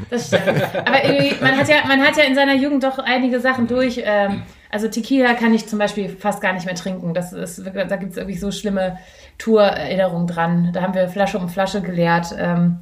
Das 0.08 0.28
stimmt. 0.28 0.62
Aber 0.74 1.04
irgendwie, 1.04 1.36
man 1.42 1.56
hat 1.56 1.68
ja, 1.68 1.86
man 1.86 2.00
hat 2.00 2.16
ja 2.16 2.24
in 2.24 2.34
seiner 2.34 2.54
Jugend 2.54 2.82
doch 2.82 2.98
einige 2.98 3.38
Sachen 3.38 3.66
durch. 3.66 4.00
Ähm, 4.02 4.42
also 4.70 4.88
Tequila 4.88 5.34
kann 5.34 5.52
ich 5.52 5.66
zum 5.66 5.78
Beispiel 5.78 6.08
fast 6.08 6.40
gar 6.40 6.54
nicht 6.54 6.64
mehr 6.64 6.74
trinken. 6.74 7.12
Das 7.12 7.32
ist, 7.32 7.64
da 7.64 7.96
gibt 7.96 8.12
es 8.12 8.16
irgendwie 8.16 8.38
so 8.38 8.50
schlimme 8.50 8.98
Tour-Erinnerungen 9.38 10.26
dran. 10.26 10.70
Da 10.72 10.82
haben 10.82 10.94
wir 10.94 11.08
Flasche 11.08 11.38
um 11.38 11.48
Flasche 11.48 11.82
geleert. 11.82 12.34
Ähm, 12.36 12.78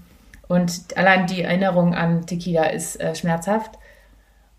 und 0.47 0.97
allein 0.97 1.27
die 1.27 1.43
Erinnerung 1.43 1.95
an 1.95 2.25
Tequila 2.27 2.67
ist 2.67 3.01
äh, 3.01 3.15
schmerzhaft. 3.15 3.73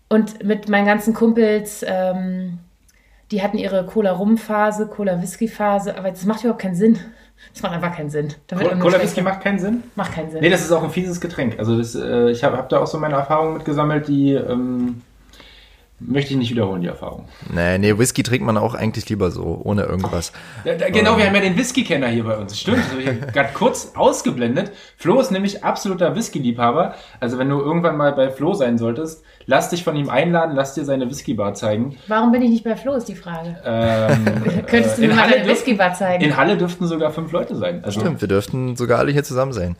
Und 0.08 0.44
mit 0.44 0.68
meinen 0.68 0.86
ganzen 0.86 1.14
Kumpels 1.14 1.84
ähm, 1.86 2.58
die 3.30 3.42
hatten 3.42 3.58
ihre 3.58 3.84
Cola-Rum-Phase, 3.86 4.86
Cola-Whisky-Phase, 4.86 5.96
aber 5.96 6.10
das 6.10 6.24
macht 6.24 6.40
überhaupt 6.40 6.62
keinen 6.62 6.74
Sinn. 6.74 6.98
Das 7.52 7.62
macht 7.62 7.72
einfach 7.72 7.96
keinen 7.96 8.10
Sinn. 8.10 8.34
Cola-Whisky 8.48 9.22
macht 9.22 9.40
keinen 9.40 9.58
Sinn? 9.58 9.82
Macht 9.94 10.12
keinen 10.12 10.30
Sinn. 10.30 10.40
Nee, 10.40 10.50
das 10.50 10.60
ist 10.60 10.72
auch 10.72 10.82
ein 10.82 10.90
fieses 10.90 11.20
Getränk. 11.20 11.58
Also 11.58 11.76
das, 11.78 11.94
äh, 11.94 12.30
ich 12.30 12.44
habe 12.44 12.56
hab 12.58 12.68
da 12.68 12.80
auch 12.80 12.86
so 12.86 12.98
meine 12.98 13.14
Erfahrungen 13.14 13.54
mitgesammelt, 13.54 14.08
die 14.08 14.32
ähm, 14.32 15.02
möchte 16.00 16.32
ich 16.32 16.38
nicht 16.38 16.50
wiederholen, 16.50 16.80
die 16.80 16.88
Erfahrung. 16.88 17.26
Nee, 17.52 17.78
nee, 17.78 17.96
Whisky 17.96 18.22
trinkt 18.22 18.44
man 18.44 18.56
auch 18.56 18.74
eigentlich 18.74 19.08
lieber 19.08 19.30
so, 19.30 19.60
ohne 19.62 19.82
irgendwas. 19.82 20.32
Da, 20.64 20.74
da, 20.74 20.88
genau, 20.88 21.16
wir 21.16 21.26
haben 21.26 21.34
ja 21.34 21.42
den 21.42 21.56
Whisky-Kenner 21.56 22.08
hier 22.08 22.24
bei 22.24 22.36
uns. 22.36 22.58
Stimmt, 22.58 22.78
das 22.78 22.90
habe 22.90 23.02
ich 23.02 23.32
gerade 23.32 23.50
kurz 23.54 23.92
ausgeblendet. 23.94 24.72
Flo 24.96 25.20
ist 25.20 25.30
nämlich 25.30 25.62
absoluter 25.62 26.16
Whisky-Liebhaber. 26.16 26.94
Also 27.20 27.38
wenn 27.38 27.48
du 27.48 27.60
irgendwann 27.60 27.96
mal 27.96 28.12
bei 28.12 28.30
Flo 28.30 28.54
sein 28.54 28.78
solltest, 28.78 29.22
lass 29.46 29.68
dich 29.68 29.84
von 29.84 29.94
ihm 29.96 30.08
einladen, 30.08 30.56
lass 30.56 30.74
dir 30.74 30.84
seine 30.84 31.08
Whisky-Bar 31.10 31.54
zeigen. 31.54 31.96
Warum 32.08 32.32
bin 32.32 32.42
ich 32.42 32.50
nicht 32.50 32.64
bei 32.64 32.76
Flo, 32.76 32.94
ist 32.94 33.08
die 33.08 33.14
Frage. 33.14 33.56
Ähm, 33.64 34.24
Könntest 34.66 34.98
du 34.98 35.02
mir 35.02 35.14
mal 35.14 35.30
deine 35.30 35.46
Whisky-Bar 35.46 35.94
zeigen? 35.94 36.24
In 36.24 36.36
Halle 36.36 36.56
dürften 36.56 36.86
sogar 36.86 37.10
fünf 37.10 37.30
Leute 37.32 37.56
sein. 37.56 37.84
Also, 37.84 38.00
Stimmt, 38.00 38.20
wir 38.20 38.28
dürften 38.28 38.76
sogar 38.76 38.98
alle 38.98 39.12
hier 39.12 39.24
zusammen 39.24 39.52
sein. 39.52 39.76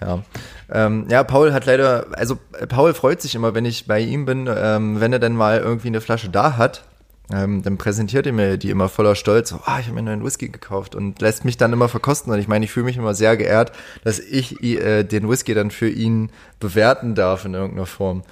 Ja. 0.00 0.22
Ähm, 0.70 1.06
ja, 1.08 1.24
Paul 1.24 1.52
hat 1.52 1.66
leider, 1.66 2.06
also 2.12 2.38
Paul 2.68 2.94
freut 2.94 3.22
sich 3.22 3.34
immer, 3.34 3.54
wenn 3.54 3.64
ich 3.64 3.86
bei 3.86 4.00
ihm 4.00 4.26
bin, 4.26 4.48
ähm, 4.54 5.00
wenn 5.00 5.12
er 5.12 5.18
dann 5.18 5.34
mal 5.36 5.58
irgendwie 5.58 5.88
eine 5.88 6.00
Flasche 6.00 6.28
da 6.28 6.56
hat. 6.56 6.84
Ähm, 7.32 7.62
dann 7.62 7.78
präsentiert 7.78 8.26
er 8.26 8.34
mir 8.34 8.58
die 8.58 8.68
immer 8.68 8.90
voller 8.90 9.14
Stolz, 9.14 9.48
so, 9.48 9.58
ah, 9.64 9.80
ich 9.80 9.86
habe 9.86 10.00
mir 10.00 10.10
einen 10.10 10.22
Whisky 10.22 10.50
gekauft 10.50 10.94
und 10.94 11.22
lässt 11.22 11.46
mich 11.46 11.56
dann 11.56 11.72
immer 11.72 11.88
verkosten. 11.88 12.30
Und 12.30 12.38
ich 12.38 12.48
meine, 12.48 12.66
ich 12.66 12.70
fühle 12.70 12.84
mich 12.84 12.98
immer 12.98 13.14
sehr 13.14 13.38
geehrt, 13.38 13.72
dass 14.04 14.18
ich 14.18 14.62
äh, 14.62 15.04
den 15.04 15.28
Whisky 15.30 15.54
dann 15.54 15.70
für 15.70 15.88
ihn 15.88 16.30
bewerten 16.60 17.14
darf 17.14 17.46
in 17.46 17.54
irgendeiner 17.54 17.86
Form. 17.86 18.24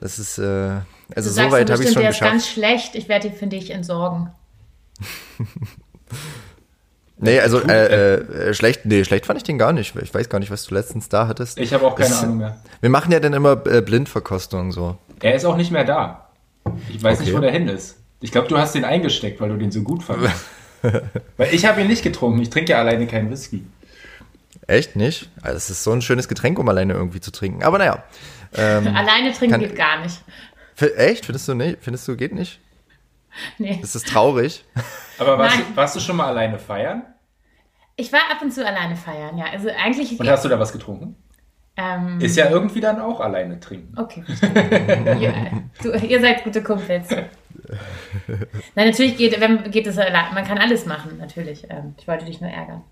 Das 0.00 0.18
ist, 0.18 0.38
äh, 0.38 0.80
also 1.14 1.30
so 1.30 1.50
weit 1.52 1.70
habe 1.70 1.84
ich 1.84 1.92
schon 1.92 2.02
der 2.02 2.10
geschafft. 2.10 2.20
Der 2.22 2.36
ist 2.36 2.44
ganz 2.44 2.48
schlecht, 2.48 2.94
ich 2.96 3.08
werde 3.08 3.28
ihn 3.28 3.34
für 3.34 3.46
dich 3.46 3.70
entsorgen. 3.70 4.30
Nee, 7.24 7.38
also 7.38 7.60
äh, 7.60 8.16
äh, 8.16 8.52
schlecht, 8.52 8.84
nee, 8.84 9.04
schlecht 9.04 9.26
fand 9.26 9.36
ich 9.36 9.44
den 9.44 9.56
gar 9.56 9.72
nicht. 9.72 9.94
Ich 10.02 10.12
weiß 10.12 10.28
gar 10.28 10.40
nicht, 10.40 10.50
was 10.50 10.64
du 10.64 10.74
letztens 10.74 11.08
da 11.08 11.28
hattest. 11.28 11.56
Ich 11.56 11.72
habe 11.72 11.86
auch 11.86 11.94
keine 11.94 12.10
das, 12.10 12.24
Ahnung 12.24 12.38
mehr. 12.38 12.60
Wir 12.80 12.90
machen 12.90 13.12
ja 13.12 13.20
dann 13.20 13.32
immer 13.32 13.64
äh, 13.64 13.80
Blindverkostungen 13.80 14.72
so. 14.72 14.98
Er 15.20 15.36
ist 15.36 15.44
auch 15.44 15.56
nicht 15.56 15.70
mehr 15.70 15.84
da. 15.84 16.30
Ich 16.88 17.00
weiß 17.00 17.18
okay. 17.18 17.26
nicht, 17.26 17.36
wo 17.36 17.40
der 17.40 17.52
hin 17.52 17.68
ist. 17.68 17.96
Ich 18.18 18.32
glaube, 18.32 18.48
du 18.48 18.58
hast 18.58 18.74
den 18.74 18.84
eingesteckt, 18.84 19.40
weil 19.40 19.50
du 19.50 19.56
den 19.56 19.70
so 19.70 19.82
gut 19.82 20.02
fandest. 20.02 20.34
weil 21.36 21.54
ich 21.54 21.64
habe 21.64 21.80
ihn 21.82 21.86
nicht 21.86 22.02
getrunken. 22.02 22.42
Ich 22.42 22.50
trinke 22.50 22.72
ja 22.72 22.80
alleine 22.80 23.06
keinen 23.06 23.30
Whisky. 23.30 23.64
Echt 24.66 24.96
nicht? 24.96 25.30
Also 25.42 25.58
es 25.58 25.70
ist 25.70 25.84
so 25.84 25.92
ein 25.92 26.02
schönes 26.02 26.26
Getränk, 26.26 26.58
um 26.58 26.68
alleine 26.68 26.94
irgendwie 26.94 27.20
zu 27.20 27.30
trinken. 27.30 27.62
Aber 27.62 27.78
naja. 27.78 28.02
Ähm, 28.56 28.88
alleine 28.96 29.32
trinken 29.32 29.52
kann, 29.52 29.60
geht 29.60 29.76
gar 29.76 30.02
nicht. 30.02 30.20
Echt? 30.96 31.26
Findest 31.26 31.46
du 31.46 31.54
nicht? 31.54 31.78
Findest 31.82 32.08
du 32.08 32.16
geht 32.16 32.34
nicht? 32.34 32.58
Nee. 33.58 33.78
Ist 33.80 33.94
das 33.94 34.02
traurig? 34.02 34.64
Aber 35.18 35.38
warst 35.38 35.56
du, 35.56 35.76
warst 35.76 35.94
du 35.94 36.00
schon 36.00 36.16
mal 36.16 36.26
alleine 36.26 36.58
feiern? 36.58 37.04
Ich 37.96 38.12
war 38.12 38.20
ab 38.30 38.42
und 38.42 38.52
zu 38.52 38.66
alleine 38.66 38.96
feiern, 38.96 39.36
ja. 39.38 39.46
Also 39.52 39.68
eigentlich. 39.68 40.18
Und 40.18 40.28
hast 40.28 40.44
du 40.44 40.48
da 40.48 40.58
was 40.58 40.72
getrunken? 40.72 41.16
Ähm, 41.76 42.20
ist 42.20 42.36
ja 42.36 42.50
irgendwie 42.50 42.80
dann 42.80 43.00
auch 43.00 43.20
alleine 43.20 43.58
trinken. 43.58 43.98
Okay, 43.98 44.22
ihr, 45.20 45.34
du, 45.82 45.92
ihr 46.06 46.20
seid 46.20 46.44
gute 46.44 46.62
Kumpels. 46.62 47.08
Nein, 48.74 48.88
natürlich 48.88 49.16
geht, 49.16 49.40
wenn, 49.40 49.70
geht 49.70 49.86
es, 49.86 49.96
man 49.96 50.44
kann 50.44 50.58
alles 50.58 50.84
machen, 50.84 51.16
natürlich. 51.18 51.64
Ähm, 51.70 51.94
ich 51.96 52.06
wollte 52.06 52.26
dich 52.26 52.42
nur 52.42 52.50
ärgern. 52.50 52.82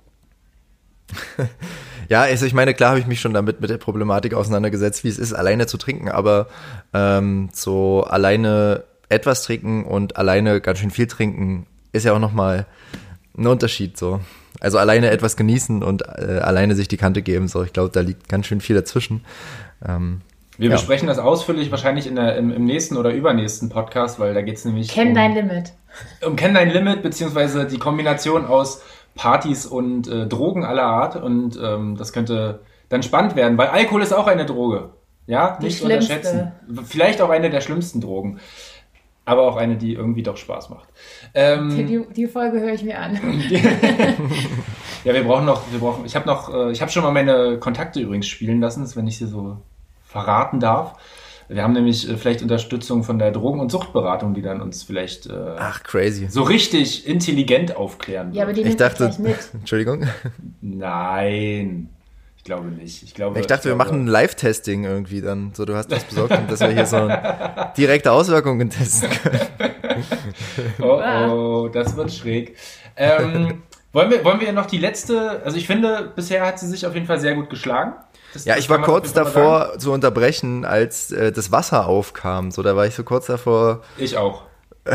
ja, 2.08 2.22
also 2.22 2.46
ich 2.46 2.54
meine, 2.54 2.72
klar 2.72 2.90
habe 2.90 3.00
ich 3.00 3.06
mich 3.06 3.20
schon 3.20 3.34
damit 3.34 3.60
mit 3.60 3.68
der 3.68 3.76
Problematik 3.76 4.32
auseinandergesetzt, 4.32 5.04
wie 5.04 5.08
es 5.08 5.18
ist, 5.18 5.34
alleine 5.34 5.66
zu 5.66 5.76
trinken, 5.76 6.08
aber 6.08 6.46
ähm, 6.94 7.50
so 7.52 8.04
alleine 8.04 8.84
etwas 9.10 9.42
trinken 9.42 9.84
und 9.84 10.16
alleine 10.16 10.60
ganz 10.60 10.78
schön 10.78 10.90
viel 10.90 11.06
trinken 11.06 11.66
ist 11.92 12.04
ja 12.04 12.12
auch 12.14 12.18
nochmal 12.18 12.66
ein 13.36 13.46
Unterschied 13.46 13.98
so. 13.98 14.20
Also 14.60 14.78
alleine 14.78 15.10
etwas 15.10 15.36
genießen 15.36 15.82
und 15.82 16.02
äh, 16.02 16.40
alleine 16.42 16.74
sich 16.74 16.86
die 16.86 16.96
Kante 16.96 17.22
geben, 17.22 17.48
so. 17.48 17.62
Ich 17.62 17.72
glaube, 17.72 17.90
da 17.90 18.00
liegt 18.00 18.28
ganz 18.28 18.46
schön 18.46 18.60
viel 18.60 18.76
dazwischen. 18.76 19.24
Ähm, 19.86 20.20
wir 20.58 20.68
ja. 20.68 20.76
besprechen 20.76 21.08
das 21.08 21.18
ausführlich 21.18 21.70
wahrscheinlich 21.70 22.06
in 22.06 22.16
der, 22.16 22.36
im, 22.36 22.52
im, 22.52 22.66
nächsten 22.66 22.98
oder 22.98 23.14
übernächsten 23.14 23.70
Podcast, 23.70 24.20
weil 24.20 24.34
da 24.34 24.42
geht 24.42 24.58
es 24.58 24.64
nämlich. 24.66 24.88
Kenn 24.88 25.08
um, 25.08 25.14
dein 25.14 25.34
Limit. 25.34 25.72
Um 26.26 26.36
Kenn 26.36 26.52
dein 26.52 26.70
Limit, 26.70 27.02
beziehungsweise 27.02 27.66
die 27.66 27.78
Kombination 27.78 28.44
aus 28.44 28.82
Partys 29.14 29.64
und 29.64 30.06
äh, 30.08 30.26
Drogen 30.26 30.64
aller 30.64 30.84
Art. 30.84 31.16
Und 31.16 31.58
ähm, 31.62 31.96
das 31.96 32.12
könnte 32.12 32.60
dann 32.90 33.02
spannend 33.02 33.36
werden, 33.36 33.56
weil 33.56 33.68
Alkohol 33.68 34.02
ist 34.02 34.12
auch 34.12 34.26
eine 34.26 34.44
Droge. 34.44 34.90
Ja, 35.26 35.56
die 35.60 35.66
nicht 35.66 35.82
unterschätzen. 35.82 36.52
Vielleicht 36.84 37.22
auch 37.22 37.30
eine 37.30 37.50
der 37.50 37.60
schlimmsten 37.60 38.00
Drogen 38.00 38.40
aber 39.24 39.42
auch 39.42 39.56
eine, 39.56 39.76
die 39.76 39.94
irgendwie 39.94 40.22
doch 40.22 40.36
Spaß 40.36 40.70
macht. 40.70 40.88
Ähm, 41.34 41.86
die, 41.86 42.04
die, 42.14 42.26
Folge 42.26 42.60
höre 42.60 42.72
ich 42.72 42.82
mir 42.82 42.98
an. 42.98 43.14
ja, 45.04 45.14
wir 45.14 45.24
brauchen 45.24 45.44
noch, 45.44 45.62
wir 45.70 45.78
brauchen, 45.78 46.04
ich 46.04 46.16
habe 46.16 46.26
noch, 46.26 46.52
äh, 46.52 46.72
ich 46.72 46.80
habe 46.80 46.90
schon 46.90 47.02
mal 47.02 47.12
meine 47.12 47.58
Kontakte 47.58 48.00
übrigens 48.00 48.26
spielen 48.26 48.60
lassen, 48.60 48.88
wenn 48.96 49.06
ich 49.06 49.18
sie 49.18 49.26
so 49.26 49.58
verraten 50.04 50.58
darf. 50.60 50.94
Wir 51.48 51.64
haben 51.64 51.72
nämlich 51.72 52.08
äh, 52.08 52.16
vielleicht 52.16 52.42
Unterstützung 52.42 53.02
von 53.02 53.18
der 53.18 53.32
Drogen- 53.32 53.60
und 53.60 53.70
Suchtberatung, 53.70 54.34
die 54.34 54.42
dann 54.42 54.60
uns 54.60 54.84
vielleicht 54.84 55.26
äh, 55.26 55.56
Ach, 55.58 55.82
crazy. 55.82 56.28
so 56.28 56.42
richtig 56.42 57.06
intelligent 57.06 57.76
aufklären. 57.76 58.32
Ja, 58.32 58.44
aber 58.44 58.52
die 58.52 58.62
ich 58.62 58.76
dachte, 58.76 59.12
mit. 59.18 59.36
Entschuldigung. 59.54 60.06
Nein. 60.60 61.88
Ich 62.40 62.44
glaube 62.44 62.68
nicht. 62.68 63.02
Ich, 63.02 63.12
glaube, 63.12 63.38
Ich 63.38 63.46
dachte, 63.46 63.64
wir 63.64 63.74
glaube, 63.74 63.90
machen 63.90 64.04
ein 64.04 64.06
Live-Testing 64.06 64.84
irgendwie 64.84 65.20
dann. 65.20 65.52
So, 65.52 65.66
du 65.66 65.76
hast 65.76 65.92
das 65.92 66.04
besorgt, 66.04 66.32
dass 66.50 66.60
wir 66.60 66.70
hier 66.70 66.86
so 66.86 67.06
direkte 67.76 68.12
Auswirkungen 68.12 68.70
testen 68.70 69.10
können. 69.10 69.40
Oh, 70.80 71.02
oh, 71.02 71.68
das 71.68 71.94
wird 71.96 72.10
schräg. 72.10 72.56
Ähm, 72.96 73.62
wollen, 73.92 74.10
wir, 74.10 74.24
wollen 74.24 74.40
wir 74.40 74.54
noch 74.54 74.64
die 74.64 74.78
letzte, 74.78 75.42
also 75.44 75.58
ich 75.58 75.66
finde, 75.66 76.14
bisher 76.16 76.46
hat 76.46 76.58
sie 76.58 76.66
sich 76.66 76.86
auf 76.86 76.94
jeden 76.94 77.06
Fall 77.06 77.20
sehr 77.20 77.34
gut 77.34 77.50
geschlagen. 77.50 77.92
Das, 78.32 78.46
Ja, 78.46 78.54
das 78.54 78.64
ich 78.64 78.70
war 78.70 78.80
kurz 78.80 79.12
davor 79.12 79.78
zu 79.78 79.92
unterbrechen, 79.92 80.64
als 80.64 81.12
äh, 81.12 81.32
das 81.32 81.52
Wasser 81.52 81.88
aufkam. 81.88 82.50
So, 82.50 82.62
da 82.62 82.74
war 82.74 82.86
ich 82.86 82.94
so 82.94 83.04
kurz 83.04 83.26
davor. 83.26 83.82
Ich 83.98 84.16
auch. 84.16 84.44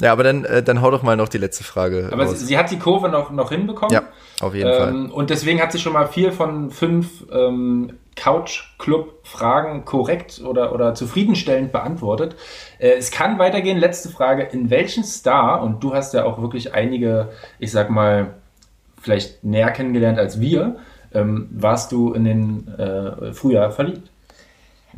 Ja, 0.00 0.12
aber 0.12 0.24
dann, 0.24 0.44
äh, 0.44 0.62
dann 0.62 0.82
hau 0.82 0.90
doch 0.90 1.02
mal 1.02 1.16
noch 1.16 1.28
die 1.28 1.38
letzte 1.38 1.62
Frage. 1.62 2.08
Aber 2.12 2.26
sie, 2.26 2.44
sie 2.44 2.58
hat 2.58 2.70
die 2.70 2.78
Kurve 2.78 3.08
noch, 3.08 3.30
noch 3.30 3.50
hinbekommen. 3.50 3.94
ja, 3.94 4.02
auf 4.40 4.54
jeden 4.54 4.72
Fall. 4.72 4.88
Ähm, 4.88 5.12
und 5.12 5.30
deswegen 5.30 5.60
hat 5.60 5.72
sie 5.72 5.78
schon 5.78 5.92
mal 5.92 6.06
vier 6.06 6.32
von 6.32 6.70
fünf 6.70 7.24
ähm, 7.32 7.92
Couch-Club-Fragen 8.16 9.84
korrekt 9.84 10.42
oder, 10.44 10.72
oder 10.72 10.94
zufriedenstellend 10.94 11.70
beantwortet. 11.70 12.34
Äh, 12.78 12.94
es 12.98 13.12
kann 13.12 13.38
weitergehen. 13.38 13.78
Letzte 13.78 14.08
Frage. 14.08 14.42
In 14.42 14.70
welchen 14.70 15.04
Star, 15.04 15.62
und 15.62 15.82
du 15.84 15.94
hast 15.94 16.12
ja 16.12 16.24
auch 16.24 16.40
wirklich 16.40 16.74
einige, 16.74 17.30
ich 17.58 17.70
sag 17.70 17.90
mal, 17.90 18.34
vielleicht 19.00 19.44
näher 19.44 19.70
kennengelernt 19.70 20.18
als 20.18 20.40
wir, 20.40 20.76
ähm, 21.12 21.48
warst 21.52 21.92
du 21.92 22.12
in 22.12 22.24
den 22.24 22.68
äh, 22.78 23.32
Frühjahr 23.32 23.70
verliebt? 23.70 24.10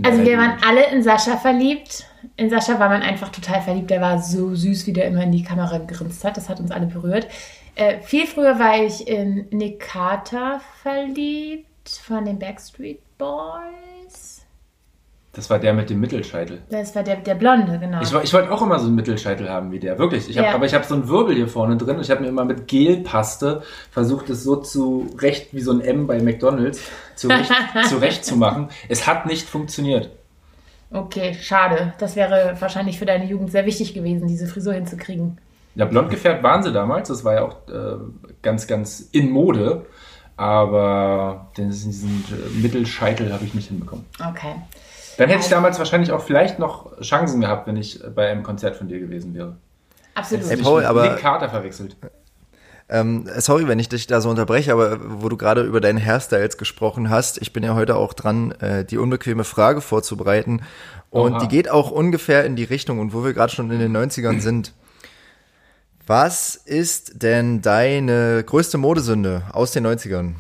Also 0.03 0.25
wir 0.25 0.39
waren 0.39 0.59
alle 0.67 0.91
in 0.91 1.03
Sascha 1.03 1.37
verliebt. 1.37 2.07
In 2.37 2.51
Sascha 2.51 2.79
war 2.79 2.89
man 2.89 3.03
einfach 3.03 3.31
total 3.31 3.63
verliebt. 3.63 3.91
Der 3.91 4.01
war 4.01 4.19
so 4.19 4.55
süß, 4.55 4.87
wie 4.87 4.93
der 4.93 5.07
immer 5.07 5.23
in 5.23 5.33
die 5.33 5.43
Kamera 5.43 5.79
gegrinst 5.79 6.25
hat. 6.25 6.37
Das 6.37 6.49
hat 6.49 6.61
uns 6.61 6.71
alle 6.71 6.87
berührt. 6.87 7.29
Äh, 7.75 8.01
viel 8.01 8.27
früher 8.27 8.59
war 8.59 8.83
ich 8.83 9.07
in 9.07 9.47
Nick 9.51 9.81
Carter 9.81 10.61
verliebt 10.83 11.89
von 11.89 12.25
den 12.25 12.39
Backstreet 12.39 13.01
Boys. 13.19 13.96
Das 15.37 15.51
war 15.51 15.59
der 15.59 15.75
mit 15.75 15.91
dem 15.91 16.01
Mittelscheitel. 16.01 16.63
Das 16.71 16.95
war 16.95 17.03
der, 17.03 17.17
der 17.17 17.35
Blonde, 17.35 17.79
genau. 17.79 18.01
Ich, 18.01 18.11
ich 18.11 18.33
wollte 18.33 18.51
auch 18.51 18.63
immer 18.63 18.79
so 18.79 18.87
einen 18.87 18.95
Mittelscheitel 18.95 19.51
haben 19.51 19.71
wie 19.71 19.79
der, 19.79 19.99
wirklich. 19.99 20.31
Ich 20.31 20.39
hab, 20.39 20.47
Ja. 20.47 20.55
Aber 20.55 20.65
ich 20.65 20.73
habe 20.73 20.87
so 20.87 20.95
einen 20.95 21.09
Wirbel 21.09 21.37
hier 21.37 21.47
vorne 21.47 21.77
drin 21.77 21.97
und 21.97 22.03
ich 22.03 22.11
habe 22.11 22.23
mir 22.23 22.29
immer 22.29 22.47
mit 22.47 22.67
Gelpaste 22.69 23.63
versucht, 23.91 24.31
es 24.31 24.45
so 24.45 24.57
zurecht 24.57 25.53
wie 25.53 25.61
so 25.61 25.73
ein 25.73 25.83
M 25.83 26.07
bei 26.07 26.23
McDonalds 26.23 26.81
zurecht, 27.17 27.53
zurecht 27.89 28.25
zu 28.25 28.37
machen. 28.37 28.71
Es 28.89 29.07
hat 29.07 29.27
nicht 29.27 29.47
funktioniert. 29.47 30.09
okay, 30.91 31.35
schade. 31.39 31.93
Das 31.99 32.17
wäre 32.17 32.57
wahrscheinlich 32.59 32.99
für 32.99 33.05
deine 33.05 33.27
Jugend 33.27 33.53
sehr 33.53 33.67
wichtig 33.67 33.93
gewesen, 33.93 34.29
diese 34.29 34.47
Frisur 34.47 34.73
hinzukriegen. 34.73 35.39
Ja, 35.75 35.85
blond 35.85 36.09
gefärbt 36.09 36.43
waren 36.43 36.63
sie 36.63 36.73
damals, 36.73 37.09
das 37.09 37.25
war 37.25 37.35
ja 37.35 37.43
auch 37.43 37.57
äh, 37.69 37.99
ganz, 38.41 38.67
ganz 38.67 39.01
in 39.13 39.31
Mode. 39.31 39.85
Aber 40.39 41.51
diesen 41.57 42.25
äh, 42.31 42.61
Mittelscheitel 42.61 43.33
habe 43.35 43.45
ich 43.45 43.53
nicht 43.53 43.69
hinbekommen. 43.69 44.07
Okay. 44.19 44.55
Dann 45.19 45.29
hätte 45.29 45.41
ich 45.43 45.49
damals 45.49 45.79
wahrscheinlich 45.79 46.13
auch 46.13 46.23
vielleicht 46.23 46.59
noch 46.59 47.01
Chancen 47.01 47.41
gehabt, 47.41 47.67
wenn 47.67 47.77
ich 47.77 48.01
bei 48.15 48.29
einem 48.31 48.43
Konzert 48.43 48.77
von 48.77 48.89
dir 48.89 49.01
gewesen 49.01 49.35
wäre. 49.35 49.57
Absolut. 50.15 50.47
Ey, 50.51 50.57
Ich 50.57 50.63
Paul, 50.63 50.81
mit 50.81 50.89
aber- 50.91 51.09
Nick 51.11 51.19
Carter 51.19 51.49
verwechselt. 51.49 51.97
Ähm, 52.89 53.29
sorry, 53.39 53.67
wenn 53.67 53.81
ich 53.81 53.89
dich 53.89 54.07
da 54.07 54.21
so 54.21 54.31
unterbreche, 54.31 54.73
aber 54.73 54.99
wo 55.21 55.29
du 55.29 55.37
gerade 55.37 55.63
über 55.63 55.81
deine 55.81 56.01
Hairstyles 56.01 56.57
gesprochen 56.57 57.11
hast, 57.11 57.39
ich 57.43 57.53
bin 57.53 57.65
ja 57.65 57.75
heute 57.75 57.97
auch 57.97 58.13
dran, 58.13 58.53
äh, 58.61 58.85
die 58.85 58.97
unbequeme 58.99 59.43
Frage 59.43 59.81
vorzubereiten. 59.81 60.63
Und 61.11 61.33
Oha. 61.33 61.39
die 61.41 61.49
geht 61.49 61.69
auch 61.69 61.91
ungefähr 61.91 62.45
in 62.45 62.55
die 62.55 62.63
Richtung, 62.65 63.01
und 63.01 63.13
wo 63.13 63.25
wir 63.25 63.33
gerade 63.33 63.53
schon 63.53 63.71
in 63.73 63.81
den 63.81 63.91
90ern 63.97 64.41
sind. 64.41 64.73
Was 66.07 66.55
ist 66.55 67.23
denn 67.23 67.61
deine 67.61 68.45
größte 68.45 68.79
Modesünde 68.79 69.43
aus 69.53 69.73
den 69.73 69.85
90ern? 69.85 70.35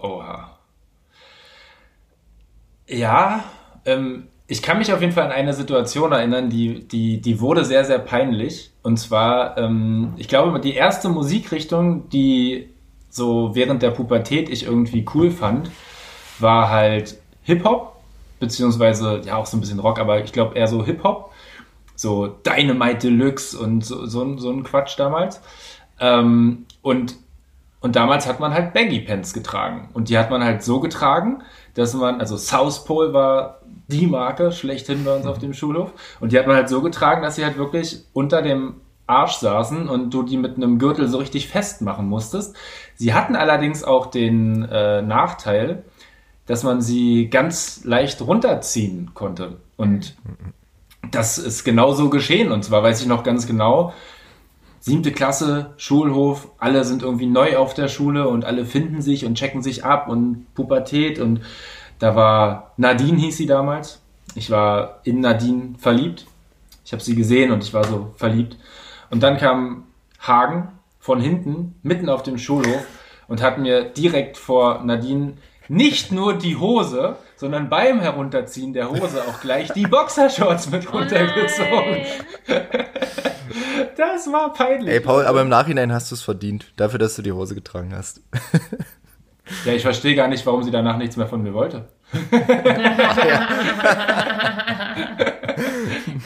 Oha. 0.00 0.45
Ja, 2.88 3.44
ähm, 3.84 4.28
ich 4.46 4.62
kann 4.62 4.78
mich 4.78 4.92
auf 4.92 5.00
jeden 5.00 5.12
Fall 5.12 5.24
an 5.24 5.32
eine 5.32 5.52
Situation 5.54 6.12
erinnern, 6.12 6.50
die, 6.50 6.86
die, 6.86 7.20
die 7.20 7.40
wurde 7.40 7.64
sehr, 7.64 7.84
sehr 7.84 7.98
peinlich. 7.98 8.70
Und 8.82 8.98
zwar, 8.98 9.58
ähm, 9.58 10.14
ich 10.16 10.28
glaube, 10.28 10.60
die 10.60 10.74
erste 10.74 11.08
Musikrichtung, 11.08 12.08
die 12.10 12.70
so 13.10 13.54
während 13.54 13.82
der 13.82 13.90
Pubertät 13.90 14.48
ich 14.48 14.64
irgendwie 14.64 15.04
cool 15.14 15.30
fand, 15.30 15.70
war 16.38 16.70
halt 16.70 17.16
Hip-Hop, 17.42 17.96
beziehungsweise 18.38 19.22
ja 19.24 19.36
auch 19.36 19.46
so 19.46 19.56
ein 19.56 19.60
bisschen 19.60 19.80
Rock, 19.80 19.98
aber 19.98 20.22
ich 20.22 20.32
glaube 20.32 20.56
eher 20.56 20.68
so 20.68 20.84
Hip-Hop. 20.84 21.32
So 21.98 22.26
Dynamite 22.28 23.08
Deluxe 23.08 23.58
und 23.58 23.82
so, 23.84 24.04
so, 24.06 24.22
ein- 24.22 24.38
so 24.38 24.50
ein 24.50 24.64
Quatsch 24.64 24.98
damals. 24.98 25.40
Ähm, 25.98 26.66
und 26.82 27.16
und 27.80 27.96
damals 27.96 28.26
hat 28.26 28.40
man 28.40 28.54
halt 28.54 28.72
Baggy 28.72 29.00
Pants 29.00 29.32
getragen. 29.32 29.88
Und 29.92 30.08
die 30.08 30.18
hat 30.18 30.30
man 30.30 30.42
halt 30.42 30.62
so 30.62 30.80
getragen, 30.80 31.42
dass 31.74 31.94
man, 31.94 32.20
also 32.20 32.36
South 32.36 32.84
Pole 32.84 33.12
war 33.12 33.60
die 33.88 34.06
Marke 34.06 34.50
schlechthin 34.50 35.04
bei 35.04 35.14
uns 35.14 35.26
auf 35.26 35.38
dem 35.38 35.52
Schulhof. 35.52 35.92
Und 36.20 36.32
die 36.32 36.38
hat 36.38 36.46
man 36.46 36.56
halt 36.56 36.68
so 36.68 36.82
getragen, 36.82 37.22
dass 37.22 37.36
sie 37.36 37.44
halt 37.44 37.58
wirklich 37.58 38.04
unter 38.12 38.42
dem 38.42 38.80
Arsch 39.06 39.36
saßen 39.36 39.88
und 39.88 40.12
du 40.12 40.22
die 40.22 40.36
mit 40.36 40.56
einem 40.56 40.78
Gürtel 40.78 41.08
so 41.08 41.18
richtig 41.18 41.48
festmachen 41.48 42.08
musstest. 42.08 42.56
Sie 42.96 43.14
hatten 43.14 43.36
allerdings 43.36 43.84
auch 43.84 44.06
den 44.06 44.64
äh, 44.64 45.02
Nachteil, 45.02 45.84
dass 46.46 46.64
man 46.64 46.80
sie 46.80 47.28
ganz 47.28 47.84
leicht 47.84 48.20
runterziehen 48.20 49.12
konnte. 49.14 49.58
Und 49.76 50.16
das 51.10 51.38
ist 51.38 51.64
genauso 51.64 52.10
geschehen. 52.10 52.50
Und 52.50 52.64
zwar 52.64 52.82
weiß 52.82 53.00
ich 53.00 53.06
noch 53.06 53.22
ganz 53.22 53.46
genau, 53.46 53.92
siebte 54.86 55.10
Klasse, 55.10 55.74
Schulhof, 55.78 56.48
alle 56.58 56.84
sind 56.84 57.02
irgendwie 57.02 57.26
neu 57.26 57.56
auf 57.56 57.74
der 57.74 57.88
Schule 57.88 58.28
und 58.28 58.44
alle 58.44 58.64
finden 58.64 59.02
sich 59.02 59.26
und 59.26 59.34
checken 59.34 59.60
sich 59.60 59.84
ab 59.84 60.08
und 60.08 60.46
Pubertät 60.54 61.18
und 61.18 61.40
da 61.98 62.14
war 62.14 62.72
Nadine 62.76 63.18
hieß 63.18 63.36
sie 63.36 63.46
damals. 63.46 64.00
Ich 64.36 64.48
war 64.48 65.00
in 65.02 65.20
Nadine 65.20 65.74
verliebt. 65.78 66.26
Ich 66.84 66.92
habe 66.92 67.02
sie 67.02 67.16
gesehen 67.16 67.50
und 67.50 67.64
ich 67.64 67.74
war 67.74 67.82
so 67.82 68.12
verliebt. 68.14 68.58
Und 69.10 69.24
dann 69.24 69.38
kam 69.38 69.86
Hagen 70.20 70.68
von 71.00 71.20
hinten, 71.20 71.74
mitten 71.82 72.08
auf 72.08 72.22
dem 72.22 72.38
Schulhof 72.38 72.86
und 73.26 73.42
hat 73.42 73.58
mir 73.58 73.86
direkt 73.86 74.36
vor 74.36 74.84
Nadine 74.84 75.32
nicht 75.66 76.12
nur 76.12 76.34
die 76.34 76.56
Hose, 76.56 77.16
sondern 77.36 77.68
beim 77.68 78.00
Herunterziehen 78.00 78.72
der 78.72 78.90
Hose 78.90 79.22
auch 79.28 79.40
gleich 79.40 79.70
die 79.72 79.86
Boxershorts 79.86 80.70
mit 80.70 80.92
runtergezogen. 80.92 82.06
Das 83.96 84.30
war 84.30 84.52
peinlich. 84.52 84.92
Ey, 84.92 85.00
Paul, 85.00 85.24
aber 85.24 85.40
im 85.40 85.48
Nachhinein 85.48 85.92
hast 85.92 86.10
du 86.10 86.14
es 86.14 86.22
verdient, 86.22 86.72
dafür, 86.76 86.98
dass 86.98 87.16
du 87.16 87.22
die 87.22 87.32
Hose 87.32 87.54
getragen 87.54 87.94
hast. 87.94 88.20
Ja, 89.64 89.72
ich 89.72 89.82
verstehe 89.82 90.14
gar 90.14 90.28
nicht, 90.28 90.44
warum 90.44 90.62
sie 90.62 90.70
danach 90.70 90.98
nichts 90.98 91.16
mehr 91.16 91.26
von 91.26 91.42
mir 91.42 91.54
wollte. 91.54 91.88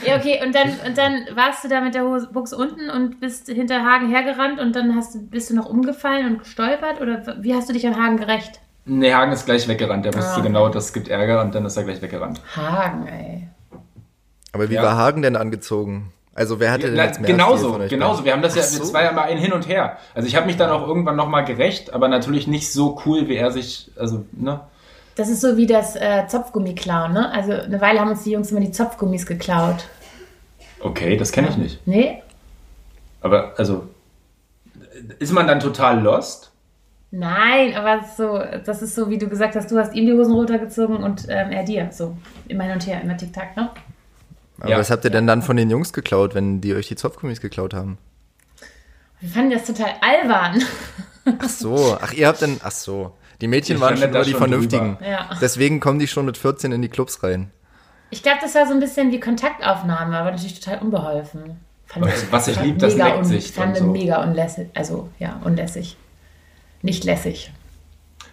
Ja, 0.05 0.17
okay, 0.17 0.39
und 0.43 0.55
dann, 0.55 0.69
und 0.85 0.97
dann 0.97 1.25
warst 1.35 1.63
du 1.63 1.67
da 1.67 1.79
mit 1.81 1.93
der 1.93 2.03
Hose, 2.03 2.27
Buchse 2.31 2.57
unten 2.57 2.89
und 2.89 3.19
bist 3.19 3.47
hinter 3.47 3.85
Hagen 3.85 4.09
hergerannt 4.09 4.59
und 4.59 4.75
dann 4.75 4.95
hast 4.95 5.13
du, 5.15 5.19
bist 5.19 5.49
du 5.49 5.55
noch 5.55 5.67
umgefallen 5.67 6.25
und 6.25 6.39
gestolpert? 6.39 7.01
Oder 7.01 7.37
wie 7.41 7.53
hast 7.53 7.69
du 7.69 7.73
dich 7.73 7.85
an 7.85 7.97
Hagen 7.97 8.17
gerecht? 8.17 8.61
Nee, 8.93 9.13
Hagen 9.13 9.31
ist 9.31 9.45
gleich 9.45 9.65
weggerannt. 9.69 10.03
Der 10.03 10.13
wusste 10.13 10.41
Ah. 10.41 10.41
genau, 10.41 10.67
das 10.67 10.91
gibt 10.91 11.07
Ärger 11.07 11.39
und 11.41 11.55
dann 11.55 11.65
ist 11.65 11.77
er 11.77 11.85
gleich 11.85 12.01
weggerannt. 12.01 12.41
Hagen, 12.57 13.07
ey. 13.07 13.47
Aber 14.51 14.69
wie 14.69 14.73
Ja. 14.73 14.83
war 14.83 14.97
Hagen 14.97 15.21
denn 15.21 15.37
angezogen? 15.37 16.11
Also 16.35 16.59
wer 16.59 16.71
hatte 16.71 16.87
denn 16.87 16.95
Na, 16.95 17.05
jetzt 17.05 17.21
mehr 17.21 17.31
genauso, 17.31 17.71
von 17.71 17.81
euch 17.81 17.89
genauso. 17.89 18.25
Wir 18.25 18.33
haben 18.33 18.41
das 18.41 18.55
ja, 18.55 18.63
so. 18.63 18.83
es 18.83 18.93
war 18.93 19.01
ja 19.03 19.13
mal 19.13 19.23
ein 19.23 19.37
Hin 19.37 19.53
und 19.53 19.65
Her. 19.67 19.97
Also 20.13 20.27
ich 20.27 20.35
habe 20.35 20.45
mich 20.45 20.57
dann 20.57 20.69
auch 20.71 20.85
irgendwann 20.85 21.15
nochmal 21.15 21.45
gerecht, 21.45 21.93
aber 21.93 22.09
natürlich 22.09 22.47
nicht 22.47 22.71
so 22.73 23.01
cool, 23.05 23.29
wie 23.29 23.35
er 23.37 23.51
sich, 23.51 23.91
also, 23.97 24.25
ne? 24.33 24.59
Das 25.15 25.29
ist 25.29 25.39
so 25.39 25.55
wie 25.55 25.67
das 25.67 25.95
äh, 25.95 26.27
Zopfgummi-Klauen, 26.27 27.13
ne? 27.13 27.31
Also 27.31 27.53
eine 27.53 27.79
Weile 27.79 27.99
haben 28.01 28.09
uns 28.09 28.23
die 28.23 28.31
Jungs 28.31 28.51
immer 28.51 28.59
die 28.59 28.71
Zopfgummis 28.71 29.25
geklaut. 29.25 29.85
Okay, 30.81 31.15
das 31.15 31.31
kenne 31.31 31.47
ich 31.49 31.55
nicht. 31.57 31.87
Nee? 31.87 32.21
Aber, 33.21 33.53
also, 33.57 33.87
ist 35.19 35.31
man 35.31 35.47
dann 35.47 35.61
total 35.61 36.01
lost? 36.01 36.50
Nein, 37.11 37.75
aber 37.75 38.05
so, 38.17 38.41
das 38.65 38.81
ist 38.81 38.95
so, 38.95 39.09
wie 39.09 39.17
du 39.17 39.27
gesagt 39.27 39.55
hast, 39.55 39.69
du 39.69 39.77
hast 39.77 39.93
ihm 39.93 40.05
die 40.05 40.13
Hosen 40.13 40.33
runtergezogen 40.33 40.97
und 41.03 41.25
ähm, 41.27 41.51
er 41.51 41.63
dir. 41.63 41.89
So, 41.91 42.15
immer 42.47 42.63
hin 42.63 42.73
und 42.73 42.87
her, 42.87 43.01
immer 43.01 43.17
tick-tack, 43.17 43.57
ne? 43.57 43.69
Aber 44.59 44.69
Ja. 44.69 44.77
was 44.77 44.89
habt 44.91 45.03
ihr 45.03 45.09
denn 45.11 45.27
dann 45.27 45.41
von 45.41 45.57
den 45.57 45.69
Jungs 45.69 45.91
geklaut, 45.91 46.35
wenn 46.35 46.61
die 46.61 46.73
euch 46.73 46.87
die 46.87 46.95
Zopfgummis 46.95 47.41
geklaut 47.41 47.73
haben? 47.73 47.97
Wir 49.19 49.29
fanden 49.29 49.51
das 49.51 49.65
total 49.65 49.91
albern. 50.01 50.63
Ach 51.39 51.49
so, 51.49 51.97
ach 52.01 52.13
ihr 52.13 52.27
habt 52.27 52.41
dann, 52.41 52.59
ach 52.63 52.71
so. 52.71 53.13
Die 53.41 53.47
Mädchen 53.47 53.75
Ich 53.75 53.81
waren 53.81 53.97
schon 53.97 54.11
nur 54.11 54.23
die 54.23 54.31
schon 54.31 54.39
Vernünftigen. 54.39 54.97
Ja. 55.07 55.29
Deswegen 55.41 55.79
kommen 55.79 55.99
die 55.99 56.07
schon 56.07 56.25
mit 56.25 56.37
14 56.37 56.71
in 56.71 56.81
die 56.81 56.89
Clubs 56.89 57.21
rein. 57.23 57.51
Ich 58.09 58.23
glaube, 58.23 58.39
das 58.41 58.55
war 58.55 58.65
so 58.67 58.73
ein 58.73 58.79
bisschen 58.79 59.11
wie 59.11 59.19
Kontaktaufnahme, 59.19 60.17
aber 60.17 60.31
natürlich 60.31 60.59
total 60.59 60.79
unbeholfen. 60.79 61.59
Fand 61.87 62.05
Was- 62.05 62.31
was 62.31 62.47
ich 62.47 62.61
lieb, 62.61 62.79
das 62.79 62.93
mega 62.93 63.09
neckt 63.09 63.25
sich 63.25 63.51
Fand 63.51 63.77
so. 63.77 63.85
mega 63.85 64.23
unlässig. 64.23 64.69
Also, 64.75 65.09
ja, 65.19 65.39
unlässig. 65.43 65.97
Nicht 66.81 67.03
lässig. 67.03 67.51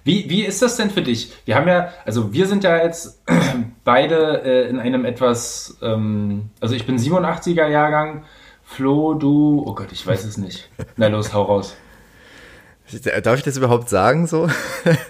Wie, 0.04 0.30
wie 0.30 0.44
ist 0.44 0.62
das 0.62 0.76
denn 0.76 0.90
für 0.90 1.02
dich? 1.02 1.32
Wir 1.44 1.56
haben 1.56 1.68
ja, 1.68 1.92
also 2.04 2.32
wir 2.32 2.46
sind 2.46 2.64
ja 2.64 2.82
jetzt 2.82 3.22
beide 3.84 4.42
äh, 4.42 4.68
in 4.68 4.78
einem 4.78 5.04
etwas, 5.04 5.76
ähm, 5.82 6.50
also 6.60 6.74
ich 6.74 6.86
bin 6.86 6.96
87er 6.98 7.66
Jahrgang, 7.66 8.24
Flo, 8.62 9.14
du, 9.14 9.64
oh 9.66 9.74
Gott, 9.74 9.92
ich 9.92 10.06
weiß 10.06 10.24
es 10.24 10.38
nicht. 10.38 10.70
Na 10.96 11.08
los, 11.08 11.32
hau 11.32 11.42
raus. 11.42 11.76
Darf 13.22 13.38
ich 13.38 13.44
das 13.44 13.56
überhaupt 13.56 13.90
sagen 13.90 14.26
so? 14.26 14.48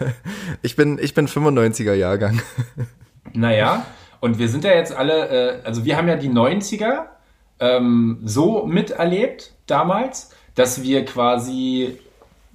ich 0.63 0.75
bin, 0.75 0.99
ich 1.01 1.15
bin 1.15 1.29
95er 1.29 1.95
Jahrgang. 1.95 2.41
Naja, 3.33 3.85
und 4.21 4.39
wir 4.39 4.49
sind 4.49 4.65
ja 4.65 4.73
jetzt 4.73 4.93
alle, 4.93 5.61
äh, 5.61 5.63
also 5.65 5.85
wir 5.85 5.97
haben 5.97 6.09
ja 6.09 6.17
die 6.17 6.31
90er 6.31 7.07
ähm, 7.61 8.21
so 8.25 8.67
miterlebt 8.67 9.53
damals, 9.67 10.31
dass 10.55 10.83
wir 10.83 11.05
quasi 11.05 11.99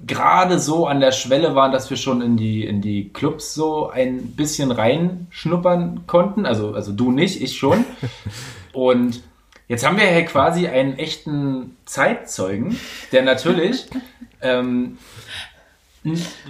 gerade 0.05 0.59
so 0.59 0.87
an 0.87 0.99
der 0.99 1.11
Schwelle 1.11 1.55
waren, 1.55 1.71
dass 1.71 1.89
wir 1.89 1.97
schon 1.97 2.21
in 2.21 2.37
die, 2.37 2.65
in 2.65 2.81
die 2.81 3.09
Clubs 3.09 3.53
so 3.53 3.89
ein 3.89 4.35
bisschen 4.35 4.71
reinschnuppern 4.71 6.05
konnten. 6.07 6.45
Also, 6.45 6.73
also 6.73 6.91
du 6.91 7.11
nicht, 7.11 7.41
ich 7.41 7.57
schon. 7.57 7.85
Und 8.73 9.21
jetzt 9.67 9.85
haben 9.85 9.97
wir 9.97 10.11
ja 10.11 10.21
quasi 10.23 10.67
einen 10.67 10.97
echten 10.97 11.77
Zeitzeugen, 11.85 12.79
der 13.11 13.23
natürlich 13.23 13.85
ähm, 14.41 14.97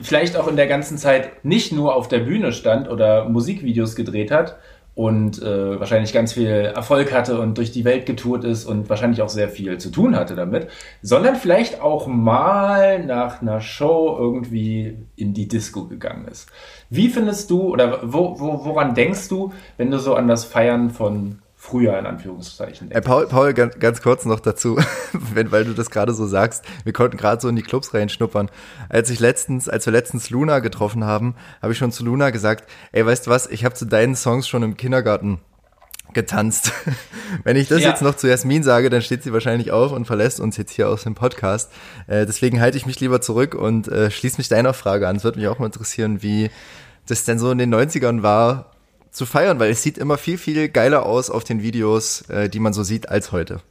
vielleicht 0.02 0.36
auch 0.36 0.48
in 0.48 0.56
der 0.56 0.68
ganzen 0.68 0.98
Zeit 0.98 1.46
nicht 1.46 1.72
nur 1.72 1.96
auf 1.96 2.08
der 2.08 2.20
Bühne 2.20 2.54
stand 2.54 2.90
oder 2.90 3.30
Musikvideos 3.30 3.96
gedreht 3.96 4.32
hat, 4.32 4.58
und 4.96 5.42
äh, 5.42 5.80
wahrscheinlich 5.80 6.14
ganz 6.14 6.34
viel 6.34 6.48
Erfolg 6.48 7.12
hatte 7.12 7.40
und 7.40 7.58
durch 7.58 7.72
die 7.72 7.84
Welt 7.84 8.06
getourt 8.06 8.44
ist 8.44 8.66
und 8.66 8.90
wahrscheinlich 8.90 9.22
auch 9.22 9.30
sehr 9.30 9.50
viel 9.50 9.80
zu 9.80 9.90
tun 9.90 10.16
hatte 10.16 10.36
damit, 10.36 10.68
sondern 11.02 11.36
vielleicht 11.36 11.82
auch 11.82 12.06
mal 12.06 13.04
nach 13.04 13.42
einer 13.42 13.60
Show 13.60 14.16
irgendwie 14.20 14.98
in 15.16 15.34
die 15.34 15.48
Disco 15.48 15.86
gegangen 15.86 16.28
ist. 16.28 16.48
Wie 16.90 17.10
findest 17.10 17.50
du 17.50 17.62
oder 17.62 18.02
wo, 18.04 18.40
wo, 18.40 18.66
woran 18.66 18.94
denkst 18.94 19.30
du, 19.30 19.52
wenn 19.78 19.90
du 19.90 19.98
so 19.98 20.14
an 20.14 20.28
das 20.28 20.46
Feiern 20.46 20.92
von 20.92 21.40
früher 21.64 21.98
in 21.98 22.06
Anführungszeichen. 22.06 22.92
Äh, 22.92 23.02
Paul, 23.02 23.28
Paul 23.28 23.54
ganz, 23.54 23.80
ganz, 23.80 24.02
kurz 24.02 24.26
noch 24.26 24.42
dazu, 24.42 24.78
wenn, 25.14 25.52
weil 25.54 25.64
du 25.64 25.74
das 25.74 25.90
gerade 25.90 26.14
so 26.14 26.28
sagst. 26.28 26.66
Wir 26.84 26.92
konnten 26.92 27.16
gerade 27.16 27.42
so 27.42 27.48
in 27.48 27.56
die 27.56 27.62
Clubs 27.62 27.94
reinschnuppern. 27.94 28.50
Als 28.90 29.10
ich 29.10 29.22
letztens, 29.22 29.70
als 29.70 29.86
wir 29.86 29.94
letztens 29.94 30.30
Luna 30.30 30.60
getroffen 30.60 31.06
haben, 31.06 31.36
habe 31.62 31.72
ich 31.72 31.80
schon 31.80 31.94
zu 31.94 32.04
Luna 32.04 32.32
gesagt, 32.32 32.70
ey, 32.92 33.06
weißt 33.06 33.28
du 33.28 33.32
was, 33.32 33.48
ich 33.48 33.64
habe 33.64 33.76
zu 33.76 33.86
deinen 33.86 34.18
Songs 34.18 34.46
schon 34.46 34.62
im 34.62 34.76
Kindergarten 34.76 35.40
getanzt. 36.14 36.74
Wenn 37.46 37.56
ich 37.56 37.70
das 37.70 37.82
ja. 37.82 37.92
jetzt 37.92 38.02
noch 38.02 38.16
zu 38.16 38.28
Jasmin 38.28 38.64
sage, 38.64 38.90
dann 38.90 39.02
steht 39.02 39.24
sie 39.24 39.32
wahrscheinlich 39.32 39.72
auf 39.72 39.94
und 39.94 40.06
verlässt 40.06 40.42
uns 40.42 40.58
jetzt 40.58 40.74
hier 40.74 40.90
aus 40.90 41.04
dem 41.04 41.16
Podcast. 41.16 41.72
Äh, 42.08 42.26
deswegen 42.26 42.60
halte 42.60 42.76
ich 42.76 42.86
mich 42.86 43.00
lieber 43.00 43.22
zurück 43.22 43.56
und 43.56 43.88
äh, 43.88 44.12
schließe 44.12 44.38
mich 44.38 44.50
deiner 44.50 44.74
Frage 44.74 45.08
an. 45.08 45.16
Es 45.16 45.24
würde 45.24 45.40
mich 45.40 45.48
auch 45.48 45.60
mal 45.60 45.68
interessieren, 45.68 46.22
wie 46.22 46.52
das 47.08 47.24
denn 47.24 47.40
so 47.40 47.52
in 47.52 47.58
den 47.58 47.74
90ern 47.74 48.22
war, 48.22 48.73
zu 49.14 49.26
feiern, 49.26 49.60
weil 49.60 49.72
es 49.72 49.84
sieht 49.84 49.98
immer 49.98 50.18
viel, 50.18 50.38
viel 50.38 50.70
geiler 50.70 51.06
aus 51.06 51.30
auf 51.30 51.44
den 51.44 51.62
Videos, 51.62 52.28
äh, 52.30 52.50
die 52.50 52.60
man 52.60 52.74
so 52.74 52.84
sieht, 52.84 53.10
als 53.10 53.32
heute. 53.32 53.62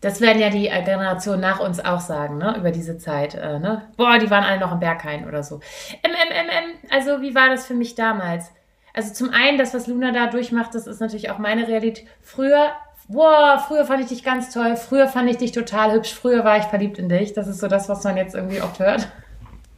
Das 0.00 0.20
werden 0.20 0.40
ja 0.40 0.48
die 0.48 0.68
Generationen 0.68 1.40
nach 1.40 1.58
uns 1.58 1.80
auch 1.80 2.00
sagen, 2.00 2.38
ne, 2.38 2.56
über 2.56 2.70
diese 2.70 2.98
Zeit, 2.98 3.34
äh, 3.34 3.58
ne? 3.58 3.82
Boah, 3.96 4.18
die 4.18 4.30
waren 4.30 4.44
alle 4.44 4.60
noch 4.60 4.72
im 4.72 4.78
Berghain 4.78 5.26
oder 5.26 5.42
so. 5.42 5.56
MMMM, 6.04 6.90
also 6.90 7.20
wie 7.20 7.34
war 7.34 7.48
das 7.48 7.66
für 7.66 7.74
mich 7.74 7.96
damals? 7.96 8.52
Also 8.94 9.12
zum 9.12 9.30
einen, 9.30 9.58
das, 9.58 9.74
was 9.74 9.88
Luna 9.88 10.12
da 10.12 10.28
durchmacht, 10.28 10.74
das 10.74 10.86
ist 10.86 11.00
natürlich 11.00 11.30
auch 11.30 11.38
meine 11.38 11.66
Realität. 11.66 12.06
Früher, 12.22 12.70
boah, 13.08 13.62
früher 13.66 13.84
fand 13.84 14.02
ich 14.02 14.08
dich 14.08 14.22
ganz 14.22 14.52
toll, 14.52 14.76
früher 14.76 15.08
fand 15.08 15.28
ich 15.28 15.36
dich 15.36 15.52
total 15.52 15.92
hübsch, 15.92 16.14
früher 16.14 16.44
war 16.44 16.58
ich 16.58 16.64
verliebt 16.64 16.98
in 16.98 17.08
dich. 17.08 17.32
Das 17.32 17.48
ist 17.48 17.58
so 17.58 17.66
das, 17.66 17.88
was 17.88 18.04
man 18.04 18.16
jetzt 18.16 18.36
irgendwie 18.36 18.62
oft 18.62 18.78
hört. 18.78 19.08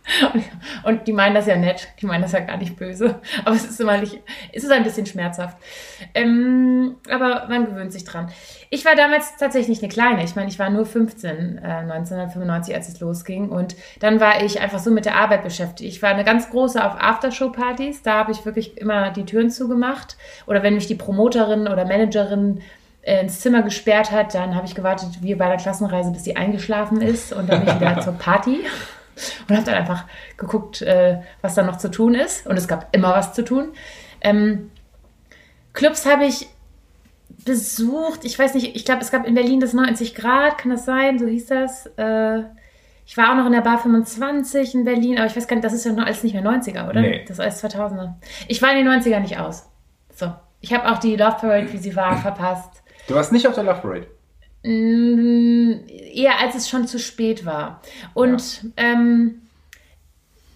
Und 0.85 1.07
die 1.07 1.13
meinen 1.13 1.35
das 1.35 1.47
ja 1.47 1.57
nett, 1.57 1.89
die 2.01 2.07
meinen 2.07 2.23
das 2.23 2.33
ja 2.33 2.41
gar 2.41 2.57
nicht 2.57 2.77
böse. 2.77 3.21
Aber 3.45 3.55
es 3.55 3.65
ist 3.65 3.81
immer 3.81 3.99
nicht, 3.99 4.21
es 4.53 4.65
ist 4.65 4.71
ein 4.71 4.83
bisschen 4.83 5.07
schmerzhaft. 5.07 5.57
Ähm, 6.15 6.97
aber 7.11 7.47
man 7.49 7.67
gewöhnt 7.67 7.93
sich 7.93 8.05
dran. 8.05 8.31
Ich 8.71 8.85
war 8.85 8.95
damals 8.95 9.37
tatsächlich 9.37 9.81
eine 9.81 9.89
kleine. 9.89 10.25
Ich 10.25 10.37
meine, 10.37 10.49
ich 10.49 10.59
war 10.59 10.71
nur 10.71 10.87
15, 10.87 11.59
äh, 11.59 11.61
1995, 11.61 12.75
als 12.75 12.89
es 12.89 13.01
losging. 13.01 13.51
Und 13.51 13.77
dann 14.01 14.21
war 14.21 14.43
ich 14.43 14.61
einfach 14.61 14.79
so 14.79 14.91
mit 14.91 15.05
der 15.05 15.17
Arbeit 15.17 15.43
beschäftigt. 15.43 15.93
Ich 15.93 16.03
war 16.03 16.11
eine 16.11 16.25
ganz 16.25 16.51
große 16.51 16.85
auf 16.85 17.01
Aftershow-Partys. 17.01 18.03
Da 18.03 18.15
habe 18.15 18.33
ich 18.33 18.45
wirklich 18.45 18.79
immer 18.79 19.11
die 19.11 19.25
Türen 19.25 19.51
zugemacht. 19.51 20.17
Oder 20.47 20.63
wenn 20.63 20.75
mich 20.75 20.87
die 20.87 20.95
Promoterin 20.95 21.69
oder 21.69 21.85
Managerin 21.85 22.61
äh, 23.03 23.21
ins 23.21 23.41
Zimmer 23.41 23.63
gesperrt 23.63 24.11
hat, 24.11 24.35
dann 24.35 24.55
habe 24.55 24.67
ich 24.67 24.75
gewartet, 24.75 25.23
wie 25.23 25.35
bei 25.35 25.49
der 25.49 25.57
Klassenreise, 25.57 26.11
bis 26.11 26.25
sie 26.25 26.37
eingeschlafen 26.37 27.01
ist. 27.01 27.33
Und 27.33 27.49
dann 27.49 27.65
bin 27.65 27.75
ich 27.75 27.81
wieder 27.81 28.01
zur 28.03 28.15
Party 28.15 28.61
und 29.49 29.57
habe 29.57 29.67
dann 29.67 29.75
einfach 29.75 30.05
geguckt, 30.37 30.83
äh, 30.83 31.21
was 31.43 31.55
da 31.55 31.63
noch 31.63 31.77
zu 31.77 31.91
tun 31.91 32.15
ist. 32.15 32.47
Und 32.47 32.57
es 32.57 32.69
gab 32.69 32.95
immer 32.95 33.11
was 33.11 33.33
zu 33.33 33.45
tun. 33.45 33.73
Ähm, 34.21 34.71
Clubs 35.73 36.07
habe 36.07 36.25
ich 36.25 36.49
besucht. 37.45 38.25
Ich 38.25 38.39
weiß 38.39 38.55
nicht, 38.55 38.77
ich 38.77 38.85
glaube, 38.85 39.03
es 39.03 39.11
gab 39.11 39.27
in 39.27 39.35
Berlin 39.35 39.61
das 39.61 39.73
90 39.73 40.15
Grad, 40.15 40.59
kann 40.59 40.71
das 40.71 40.85
sein? 40.85 41.19
So 41.19 41.27
hieß 41.27 41.47
das. 41.47 41.87
Äh, 41.97 42.43
ich 43.07 43.17
war 43.17 43.33
auch 43.33 43.37
noch 43.37 43.47
in 43.47 43.53
der 43.53 43.61
Bar 43.61 43.79
25 43.79 44.75
in 44.75 44.85
Berlin, 44.85 45.19
aber 45.19 45.27
ich 45.27 45.37
weiß 45.37 45.49
gar 45.49 45.57
nicht, 45.57 45.65
das 45.65 45.73
ist 45.73 45.85
ja 45.85 45.93
noch 45.93 46.07
alles 46.07 46.23
nicht 46.23 46.35
mehr 46.35 46.45
90er, 46.45 46.89
oder? 46.89 47.01
Nee. 47.01 47.25
Das 47.27 47.39
ist 47.39 47.41
alles 47.41 47.65
2000er. 47.65 48.15
Ich 48.47 48.63
war 48.63 48.71
in 48.73 48.85
den 48.85 48.89
90er 48.89 49.21
nicht 49.21 49.39
aus. 49.39 49.69
So. 50.15 50.33
Ich 50.61 50.73
habe 50.73 50.91
auch 50.91 50.99
die 50.99 51.17
Love 51.17 51.37
Parade, 51.41 51.73
wie 51.73 51.79
sie 51.79 51.97
war, 51.97 52.17
verpasst. 52.19 52.83
Du 53.09 53.15
warst 53.15 53.33
nicht 53.33 53.47
auf 53.49 53.55
der 53.55 53.65
Love 53.65 53.81
Parade? 53.81 54.07
Mm, 54.63 55.73
eher 55.89 56.39
als 56.41 56.55
es 56.55 56.69
schon 56.69 56.87
zu 56.87 56.99
spät 56.99 57.47
war. 57.47 57.81
Und 58.15 58.63
ja. 58.63 58.71
ähm, 58.77 59.43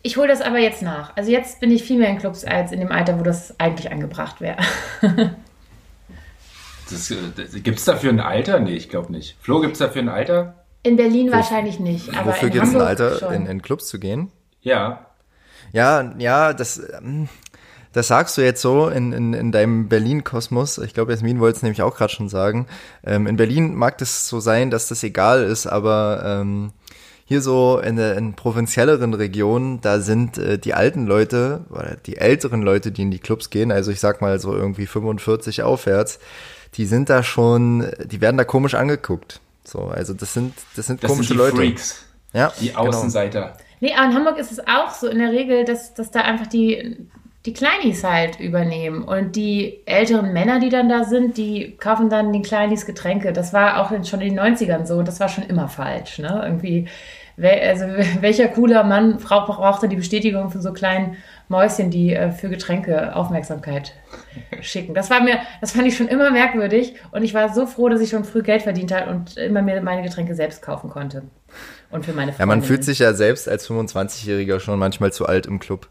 ich 0.02 0.18
hole 0.18 0.28
das 0.28 0.42
aber 0.42 0.58
jetzt 0.58 0.82
nach. 0.82 1.16
Also 1.16 1.30
jetzt 1.30 1.60
bin 1.60 1.70
ich 1.70 1.82
viel 1.82 1.98
mehr 1.98 2.10
in 2.10 2.18
Clubs 2.18 2.44
als 2.44 2.72
in 2.72 2.80
dem 2.80 2.92
Alter, 2.92 3.18
wo 3.18 3.22
das 3.22 3.58
eigentlich 3.58 3.90
angebracht 3.90 4.42
wäre. 4.42 4.58
äh, 6.90 7.60
gibt 7.60 7.78
es 7.78 7.84
dafür 7.86 8.10
ein 8.10 8.20
Alter? 8.20 8.60
Nee, 8.60 8.74
ich 8.74 8.90
glaube 8.90 9.10
nicht. 9.10 9.38
Flo, 9.40 9.60
gibt 9.60 9.72
es 9.72 9.78
dafür 9.78 10.02
ein 10.02 10.10
Alter? 10.10 10.64
In 10.82 10.96
Berlin 10.96 11.28
Wo, 11.28 11.32
wahrscheinlich 11.32 11.80
nicht. 11.80 12.14
Aber 12.14 12.32
wofür 12.32 12.50
gibt 12.50 12.66
es 12.66 12.74
ein 12.74 12.82
Alter, 12.82 13.32
in, 13.32 13.46
in 13.46 13.62
Clubs 13.62 13.88
zu 13.88 13.98
gehen? 13.98 14.30
Ja. 14.60 15.06
Ja, 15.72 16.14
ja, 16.18 16.52
das. 16.52 16.82
Ähm, 17.00 17.30
das 17.94 18.08
sagst 18.08 18.36
du 18.36 18.42
jetzt 18.42 18.60
so 18.60 18.88
in, 18.88 19.12
in, 19.12 19.34
in 19.34 19.52
deinem 19.52 19.88
Berlin-Kosmos. 19.88 20.78
Ich 20.78 20.94
glaube, 20.94 21.12
Jasmin 21.12 21.38
wollte 21.38 21.58
es 21.58 21.62
nämlich 21.62 21.80
auch 21.80 21.96
gerade 21.96 22.12
schon 22.12 22.28
sagen. 22.28 22.66
Ähm, 23.04 23.28
in 23.28 23.36
Berlin 23.36 23.74
mag 23.74 23.98
das 23.98 24.28
so 24.28 24.40
sein, 24.40 24.72
dass 24.72 24.88
das 24.88 25.04
egal 25.04 25.44
ist, 25.44 25.68
aber 25.68 26.22
ähm, 26.26 26.72
hier 27.24 27.40
so 27.40 27.78
in, 27.78 27.94
der, 27.94 28.16
in 28.16 28.34
provinzielleren 28.34 29.14
Regionen, 29.14 29.80
da 29.80 30.00
sind 30.00 30.38
äh, 30.38 30.58
die 30.58 30.74
alten 30.74 31.06
Leute 31.06 31.64
oder 31.70 31.96
die 32.04 32.16
älteren 32.16 32.62
Leute, 32.62 32.90
die 32.90 33.02
in 33.02 33.12
die 33.12 33.20
Clubs 33.20 33.48
gehen, 33.48 33.70
also 33.70 33.92
ich 33.92 34.00
sag 34.00 34.20
mal 34.20 34.40
so 34.40 34.54
irgendwie 34.54 34.86
45 34.86 35.62
aufwärts, 35.62 36.18
die 36.74 36.86
sind 36.86 37.08
da 37.08 37.22
schon, 37.22 37.86
die 38.04 38.20
werden 38.20 38.36
da 38.36 38.44
komisch 38.44 38.74
angeguckt. 38.74 39.40
So, 39.62 39.84
also 39.84 40.14
das 40.14 40.34
sind, 40.34 40.52
das 40.74 40.88
sind 40.88 41.04
das 41.04 41.10
komische 41.10 41.28
sind 41.28 41.36
die 41.36 41.38
Leute. 41.38 41.56
Freaks. 41.56 42.04
Ja, 42.32 42.52
die 42.60 42.70
genau. 42.70 42.88
Außenseiter. 42.88 43.40
Genau. 43.40 43.56
Nee, 43.80 43.94
aber 43.94 44.06
in 44.06 44.14
Hamburg 44.14 44.38
ist 44.38 44.50
es 44.50 44.58
auch 44.58 44.92
so 44.92 45.06
in 45.06 45.18
der 45.18 45.30
Regel, 45.30 45.64
dass, 45.64 45.94
dass 45.94 46.10
da 46.10 46.22
einfach 46.22 46.48
die 46.48 47.06
die 47.46 47.52
Kleinis 47.52 48.02
halt 48.04 48.40
übernehmen. 48.40 49.02
Und 49.02 49.36
die 49.36 49.80
älteren 49.86 50.32
Männer, 50.32 50.60
die 50.60 50.70
dann 50.70 50.88
da 50.88 51.04
sind, 51.04 51.36
die 51.36 51.76
kaufen 51.76 52.08
dann 52.08 52.32
den 52.32 52.42
Kleinis 52.42 52.86
Getränke. 52.86 53.32
Das 53.32 53.52
war 53.52 53.80
auch 53.80 53.90
schon 54.04 54.20
in 54.20 54.34
den 54.34 54.40
90ern 54.40 54.86
so 54.86 54.96
und 54.96 55.08
das 55.08 55.20
war 55.20 55.28
schon 55.28 55.44
immer 55.44 55.68
falsch. 55.68 56.18
Ne? 56.18 56.40
Irgendwie, 56.42 56.88
also 57.36 57.84
welcher 58.20 58.48
cooler 58.48 58.82
Mann 58.84 59.18
Frau 59.18 59.44
brauchte 59.44 59.88
die 59.88 59.96
Bestätigung 59.96 60.50
von 60.50 60.62
so 60.62 60.72
kleinen 60.72 61.18
Mäuschen, 61.48 61.90
die 61.90 62.14
äh, 62.14 62.30
für 62.30 62.48
Getränke 62.48 63.14
Aufmerksamkeit 63.14 63.92
schicken. 64.62 64.94
Das 64.94 65.10
war 65.10 65.22
mir, 65.22 65.38
das 65.60 65.72
fand 65.72 65.86
ich 65.86 65.98
schon 65.98 66.08
immer 66.08 66.30
merkwürdig 66.30 66.94
und 67.10 67.24
ich 67.24 67.34
war 67.34 67.52
so 67.52 67.66
froh, 67.66 67.90
dass 67.90 68.00
ich 68.00 68.08
schon 68.08 68.24
früh 68.24 68.42
Geld 68.42 68.62
verdient 68.62 68.90
habe 68.90 69.10
und 69.10 69.36
immer 69.36 69.60
mir 69.60 69.82
meine 69.82 70.02
Getränke 70.02 70.34
selbst 70.34 70.62
kaufen 70.62 70.88
konnte. 70.88 71.24
Und 71.90 72.06
für 72.06 72.14
meine 72.14 72.32
Freunde. 72.32 72.40
Ja, 72.40 72.46
man 72.46 72.62
fühlt 72.62 72.84
sich 72.84 73.00
ja 73.00 73.12
selbst 73.12 73.50
als 73.50 73.68
25-Jähriger 73.68 74.58
schon 74.60 74.78
manchmal 74.78 75.12
zu 75.12 75.26
alt 75.26 75.44
im 75.44 75.58
Club. 75.58 75.88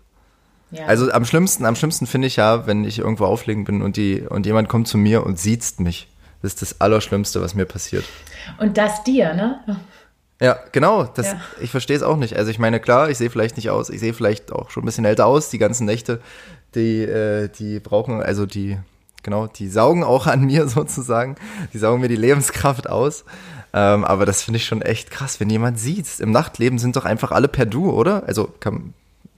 Ja. 0.73 0.86
Also 0.86 1.12
am 1.12 1.23
schlimmsten, 1.23 1.65
am 1.65 1.75
schlimmsten 1.75 2.07
finde 2.07 2.27
ich 2.27 2.36
ja, 2.36 2.65
wenn 2.65 2.83
ich 2.83 2.99
irgendwo 2.99 3.25
auflegen 3.25 3.63
bin 3.63 3.81
und 3.81 3.95
die 3.95 4.21
und 4.21 4.45
jemand 4.45 4.69
kommt 4.69 4.88
zu 4.88 4.97
mir 4.97 5.23
und 5.23 5.39
sieht 5.39 5.79
mich. 5.79 6.07
Das 6.41 6.53
ist 6.53 6.62
das 6.62 6.81
Allerschlimmste, 6.81 7.41
was 7.41 7.53
mir 7.53 7.65
passiert. 7.65 8.03
Und 8.57 8.77
das 8.77 9.03
dir, 9.03 9.33
ne? 9.33 9.59
Ja, 10.41 10.57
genau. 10.73 11.05
Das, 11.05 11.27
ja. 11.27 11.41
Ich 11.62 11.71
verstehe 11.71 11.95
es 11.95 12.03
auch 12.03 12.17
nicht. 12.17 12.36
Also 12.36 12.51
ich 12.51 12.59
meine, 12.59 12.79
klar, 12.79 13.09
ich 13.09 13.17
sehe 13.17 13.29
vielleicht 13.29 13.55
nicht 13.55 13.69
aus, 13.69 13.89
ich 13.89 13.99
sehe 13.99 14.13
vielleicht 14.13 14.51
auch 14.51 14.71
schon 14.71 14.83
ein 14.83 14.86
bisschen 14.86 15.05
älter 15.05 15.25
aus. 15.25 15.49
Die 15.49 15.57
ganzen 15.57 15.86
Nächte, 15.86 16.19
die, 16.75 17.03
äh, 17.03 17.47
die 17.47 17.79
brauchen, 17.79 18.21
also 18.21 18.45
die, 18.45 18.77
genau, 19.21 19.47
die 19.47 19.69
saugen 19.69 20.03
auch 20.03 20.27
an 20.27 20.41
mir 20.45 20.67
sozusagen. 20.67 21.36
Die 21.71 21.77
saugen 21.77 22.01
mir 22.01 22.09
die 22.09 22.17
Lebenskraft 22.17 22.89
aus. 22.89 23.23
Ähm, 23.73 24.03
aber 24.03 24.25
das 24.25 24.43
finde 24.43 24.57
ich 24.57 24.65
schon 24.65 24.81
echt 24.81 25.12
krass, 25.12 25.39
wenn 25.39 25.49
jemand 25.49 25.79
sieht. 25.79 26.19
Im 26.19 26.31
Nachtleben 26.31 26.77
sind 26.77 26.95
doch 26.95 27.05
einfach 27.05 27.31
alle 27.31 27.47
per 27.47 27.65
Du, 27.65 27.91
oder? 27.91 28.23
Also 28.27 28.53
kann, 28.59 28.93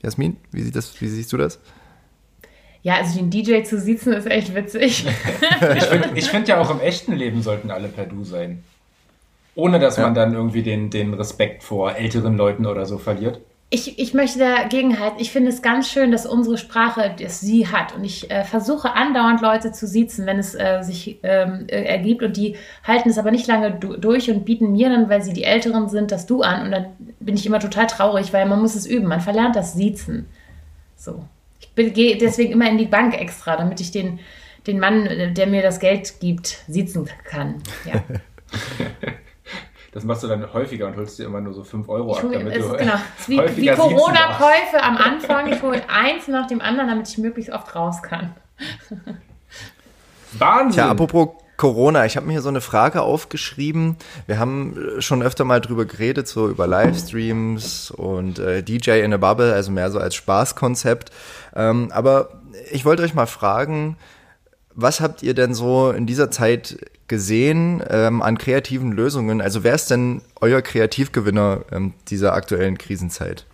Jasmin, 0.05 0.37
wie, 0.51 0.61
sieht 0.61 0.75
das, 0.75 1.01
wie 1.01 1.07
siehst 1.07 1.33
du 1.33 1.37
das? 1.37 1.59
Ja, 2.83 2.97
also 2.97 3.17
den 3.17 3.31
DJ 3.31 3.63
zu 3.63 3.79
sitzen 3.79 4.13
ist 4.13 4.27
echt 4.27 4.53
witzig. 4.53 5.07
ich 5.75 5.83
finde 5.83 6.21
find 6.21 6.47
ja 6.47 6.61
auch 6.61 6.69
im 6.69 6.79
echten 6.79 7.13
Leben 7.13 7.41
sollten 7.41 7.71
alle 7.71 7.87
per 7.87 8.05
Du 8.05 8.23
sein. 8.23 8.63
Ohne 9.55 9.79
dass 9.79 9.97
ja. 9.97 10.03
man 10.03 10.13
dann 10.13 10.35
irgendwie 10.35 10.61
den, 10.61 10.91
den 10.91 11.15
Respekt 11.15 11.63
vor 11.63 11.95
älteren 11.95 12.37
Leuten 12.37 12.67
oder 12.67 12.85
so 12.85 12.99
verliert. 12.99 13.41
Ich, 13.71 13.97
ich 13.97 14.13
möchte 14.13 14.39
dagegen 14.39 14.99
halten. 14.99 15.17
Ich 15.19 15.31
finde 15.31 15.49
es 15.49 15.61
ganz 15.61 15.89
schön, 15.89 16.11
dass 16.11 16.25
unsere 16.25 16.57
Sprache 16.57 17.15
das 17.19 17.41
Sie 17.41 17.67
hat. 17.67 17.95
Und 17.95 18.03
ich 18.03 18.29
äh, 18.29 18.43
versuche 18.43 18.93
andauernd 18.93 19.41
Leute 19.41 19.71
zu 19.71 19.87
siezen, 19.87 20.25
wenn 20.27 20.37
es 20.37 20.53
äh, 20.53 20.81
sich 20.83 21.19
ähm, 21.23 21.65
äh, 21.67 21.83
ergibt. 21.83 22.21
Und 22.21 22.37
die 22.37 22.55
halten 22.83 23.09
es 23.09 23.17
aber 23.17 23.31
nicht 23.31 23.47
lange 23.47 23.71
du 23.71 23.97
durch 23.97 24.29
und 24.29 24.45
bieten 24.45 24.71
mir 24.71 24.89
dann, 24.89 25.09
weil 25.09 25.23
sie 25.23 25.33
die 25.33 25.43
Älteren 25.43 25.89
sind, 25.89 26.11
das 26.11 26.27
Du 26.27 26.43
an. 26.43 26.65
Und 26.65 26.71
dann 26.71 26.85
bin 27.19 27.35
ich 27.35 27.45
immer 27.45 27.59
total 27.59 27.87
traurig, 27.87 28.33
weil 28.33 28.45
man 28.45 28.61
muss 28.61 28.75
es 28.75 28.85
üben. 28.85 29.07
Man 29.07 29.21
verlernt 29.21 29.55
das 29.55 29.73
Siezen. 29.73 30.27
So. 30.95 31.25
Ich 31.59 31.93
gehe 31.93 32.17
deswegen 32.17 32.53
immer 32.53 32.69
in 32.69 32.77
die 32.77 32.85
Bank 32.85 33.19
extra, 33.19 33.57
damit 33.57 33.81
ich 33.81 33.91
den, 33.91 34.19
den 34.67 34.79
Mann, 34.79 35.33
der 35.33 35.47
mir 35.47 35.63
das 35.63 35.79
Geld 35.79 36.19
gibt, 36.19 36.59
siezen 36.67 37.09
kann. 37.25 37.63
Ja. 37.85 38.03
Das 39.95 40.03
machst 40.03 40.23
du 40.23 40.27
dann 40.27 40.51
häufiger 40.51 40.87
und 40.87 40.97
holst 40.97 41.17
dir 41.17 41.23
immer 41.23 41.39
nur 41.39 41.53
so 41.53 41.63
5 41.63 41.87
Euro 41.87 42.11
Ich 42.11 42.17
ab, 42.17 42.29
damit 42.33 42.53
es, 42.53 42.67
du 42.67 42.75
genau, 42.75 42.95
es 43.17 43.21
ist 43.29 43.29
wie, 43.29 43.61
wie. 43.61 43.67
Corona-Käufe 43.67 44.83
am 44.83 44.97
Anfang. 44.97 45.49
Ich 45.53 45.61
hole 45.61 45.81
eins 45.89 46.27
nach 46.27 46.47
dem 46.47 46.59
anderen, 46.59 46.89
damit 46.89 47.07
ich 47.07 47.17
möglichst 47.17 47.49
oft 47.49 47.73
raus 47.73 48.03
kann. 48.03 48.35
Wahnsinn! 50.33 50.73
Tja, 50.73 50.91
apropos 50.91 51.29
Corona, 51.55 52.05
ich 52.05 52.17
habe 52.17 52.25
mir 52.25 52.33
hier 52.33 52.41
so 52.41 52.49
eine 52.49 52.59
Frage 52.59 53.03
aufgeschrieben. 53.03 53.95
Wir 54.27 54.37
haben 54.37 54.77
schon 54.99 55.23
öfter 55.23 55.45
mal 55.45 55.61
drüber 55.61 55.85
geredet, 55.85 56.27
so 56.27 56.49
über 56.49 56.67
Livestreams 56.67 57.89
und 57.91 58.37
äh, 58.37 58.63
DJ 58.63 58.99
in 58.99 59.13
a 59.13 59.17
Bubble, 59.17 59.53
also 59.53 59.71
mehr 59.71 59.91
so 59.91 59.99
als 59.99 60.15
Spaßkonzept. 60.15 61.11
Ähm, 61.55 61.89
aber 61.93 62.41
ich 62.69 62.83
wollte 62.83 63.01
euch 63.01 63.13
mal 63.13 63.27
fragen, 63.27 63.95
was 64.75 64.99
habt 65.01 65.23
ihr 65.23 65.33
denn 65.33 65.53
so 65.53 65.91
in 65.91 66.05
dieser 66.05 66.29
Zeit 66.29 66.77
gesehen 67.07 67.81
ähm, 67.89 68.21
an 68.21 68.37
kreativen 68.37 68.91
Lösungen? 68.91 69.41
Also 69.41 69.63
wer 69.63 69.73
ist 69.73 69.89
denn 69.89 70.21
euer 70.41 70.61
Kreativgewinner 70.61 71.61
ähm, 71.71 71.93
dieser 72.09 72.33
aktuellen 72.33 72.77
Krisenzeit? 72.77 73.45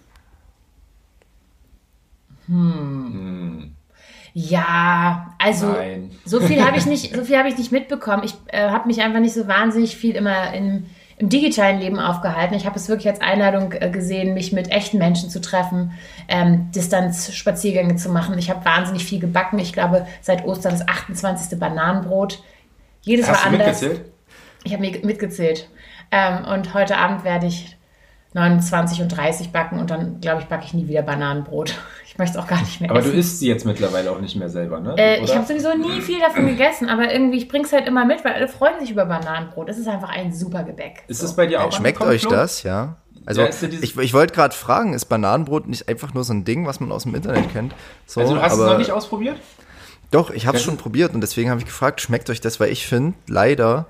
Ja, 4.33 5.35
also 5.37 5.67
Nein. 5.67 6.11
so 6.25 6.39
viel 6.39 6.63
habe 6.65 6.77
ich 6.77 6.85
nicht, 6.85 7.15
so 7.15 7.23
viel 7.23 7.37
habe 7.37 7.49
ich 7.49 7.57
nicht 7.57 7.71
mitbekommen. 7.71 8.23
Ich 8.23 8.33
äh, 8.47 8.69
habe 8.69 8.87
mich 8.87 9.01
einfach 9.01 9.19
nicht 9.19 9.33
so 9.33 9.47
wahnsinnig 9.47 9.95
viel 9.95 10.15
immer 10.15 10.53
in, 10.53 10.87
im 11.21 11.29
digitalen 11.29 11.79
Leben 11.79 11.99
aufgehalten. 11.99 12.55
Ich 12.55 12.65
habe 12.65 12.77
es 12.77 12.89
wirklich 12.89 13.07
als 13.07 13.21
Einladung 13.21 13.73
äh, 13.73 13.91
gesehen, 13.91 14.33
mich 14.33 14.51
mit 14.53 14.71
echten 14.71 14.97
Menschen 14.97 15.29
zu 15.29 15.39
treffen, 15.39 15.91
ähm, 16.27 16.71
Distanzspaziergänge 16.71 17.95
zu 17.95 18.09
machen. 18.09 18.39
Ich 18.39 18.49
habe 18.49 18.65
wahnsinnig 18.65 19.05
viel 19.05 19.19
gebacken. 19.19 19.59
Ich 19.59 19.71
glaube, 19.71 20.07
seit 20.21 20.45
Ostern 20.45 20.71
das 20.71 20.87
28. 20.87 21.59
Bananenbrot. 21.59 22.41
Jedes 23.01 23.29
Hast 23.29 23.45
war 23.45 23.51
du 23.51 23.57
anders. 23.59 23.81
mitgezählt? 23.81 24.11
Ich 24.63 24.73
habe 24.73 24.81
mir 24.81 25.05
mitgezählt. 25.05 25.69
Ähm, 26.11 26.43
und 26.45 26.73
heute 26.73 26.97
Abend 26.97 27.23
werde 27.23 27.45
ich 27.45 27.77
29 28.33 29.01
und 29.01 29.09
30 29.09 29.51
backen 29.51 29.79
und 29.79 29.89
dann, 29.89 30.21
glaube 30.21 30.41
ich, 30.41 30.47
backe 30.47 30.63
ich 30.65 30.73
nie 30.73 30.87
wieder 30.87 31.01
Bananenbrot. 31.01 31.75
Ich 32.11 32.17
möchte 32.17 32.37
es 32.37 32.43
auch 32.43 32.47
gar 32.49 32.59
nicht 32.59 32.81
mehr 32.81 32.89
Aber 32.89 32.99
essen. 32.99 33.13
du 33.13 33.17
isst 33.17 33.39
sie 33.39 33.47
jetzt 33.47 33.65
mittlerweile 33.65 34.11
auch 34.11 34.19
nicht 34.19 34.35
mehr 34.35 34.49
selber, 34.49 34.81
ne? 34.81 34.95
Äh, 34.97 35.23
ich 35.23 35.33
habe 35.33 35.47
sowieso 35.47 35.73
nie 35.77 36.01
viel 36.01 36.19
davon 36.19 36.45
gegessen, 36.45 36.89
aber 36.89 37.09
irgendwie, 37.09 37.37
ich 37.37 37.47
bring's 37.47 37.71
halt 37.71 37.87
immer 37.87 38.03
mit, 38.03 38.25
weil 38.25 38.33
alle 38.33 38.49
freuen 38.49 38.81
sich 38.81 38.91
über 38.91 39.05
Bananenbrot. 39.05 39.69
Das 39.69 39.77
ist 39.77 39.87
einfach 39.87 40.09
ein 40.09 40.33
super 40.33 40.63
Gebäck. 40.63 41.05
Ist 41.07 41.23
das 41.23 41.37
bei 41.37 41.47
dir 41.47 41.63
auch 41.63 41.71
Schmeckt 41.71 42.01
euch 42.01 42.27
das, 42.27 42.63
ja? 42.63 42.97
Also 43.25 43.43
Ja, 43.43 43.47
ich, 43.47 43.97
ich 43.97 44.13
wollte 44.13 44.33
gerade 44.33 44.53
fragen, 44.53 44.93
ist 44.93 45.05
Bananenbrot 45.05 45.67
nicht 45.67 45.87
einfach 45.87 46.13
nur 46.13 46.25
so 46.25 46.33
ein 46.33 46.43
Ding, 46.43 46.67
was 46.67 46.81
man 46.81 46.91
aus 46.91 47.03
dem 47.03 47.15
Internet 47.15 47.49
kennt? 47.53 47.73
So, 48.05 48.19
Also 48.19 48.35
du 48.35 48.41
hast 48.41 48.53
es 48.53 48.59
noch 48.59 48.77
nicht 48.77 48.91
ausprobiert? 48.91 49.37
Doch, 50.11 50.31
ich 50.31 50.45
habe 50.45 50.57
es 50.57 50.63
schon 50.63 50.75
probiert 50.75 51.13
und 51.13 51.21
deswegen 51.21 51.49
habe 51.49 51.61
ich 51.61 51.65
gefragt, 51.65 52.01
schmeckt 52.01 52.29
euch 52.29 52.41
das? 52.41 52.59
Weil 52.59 52.71
ich 52.71 52.85
finde, 52.87 53.17
leider, 53.27 53.85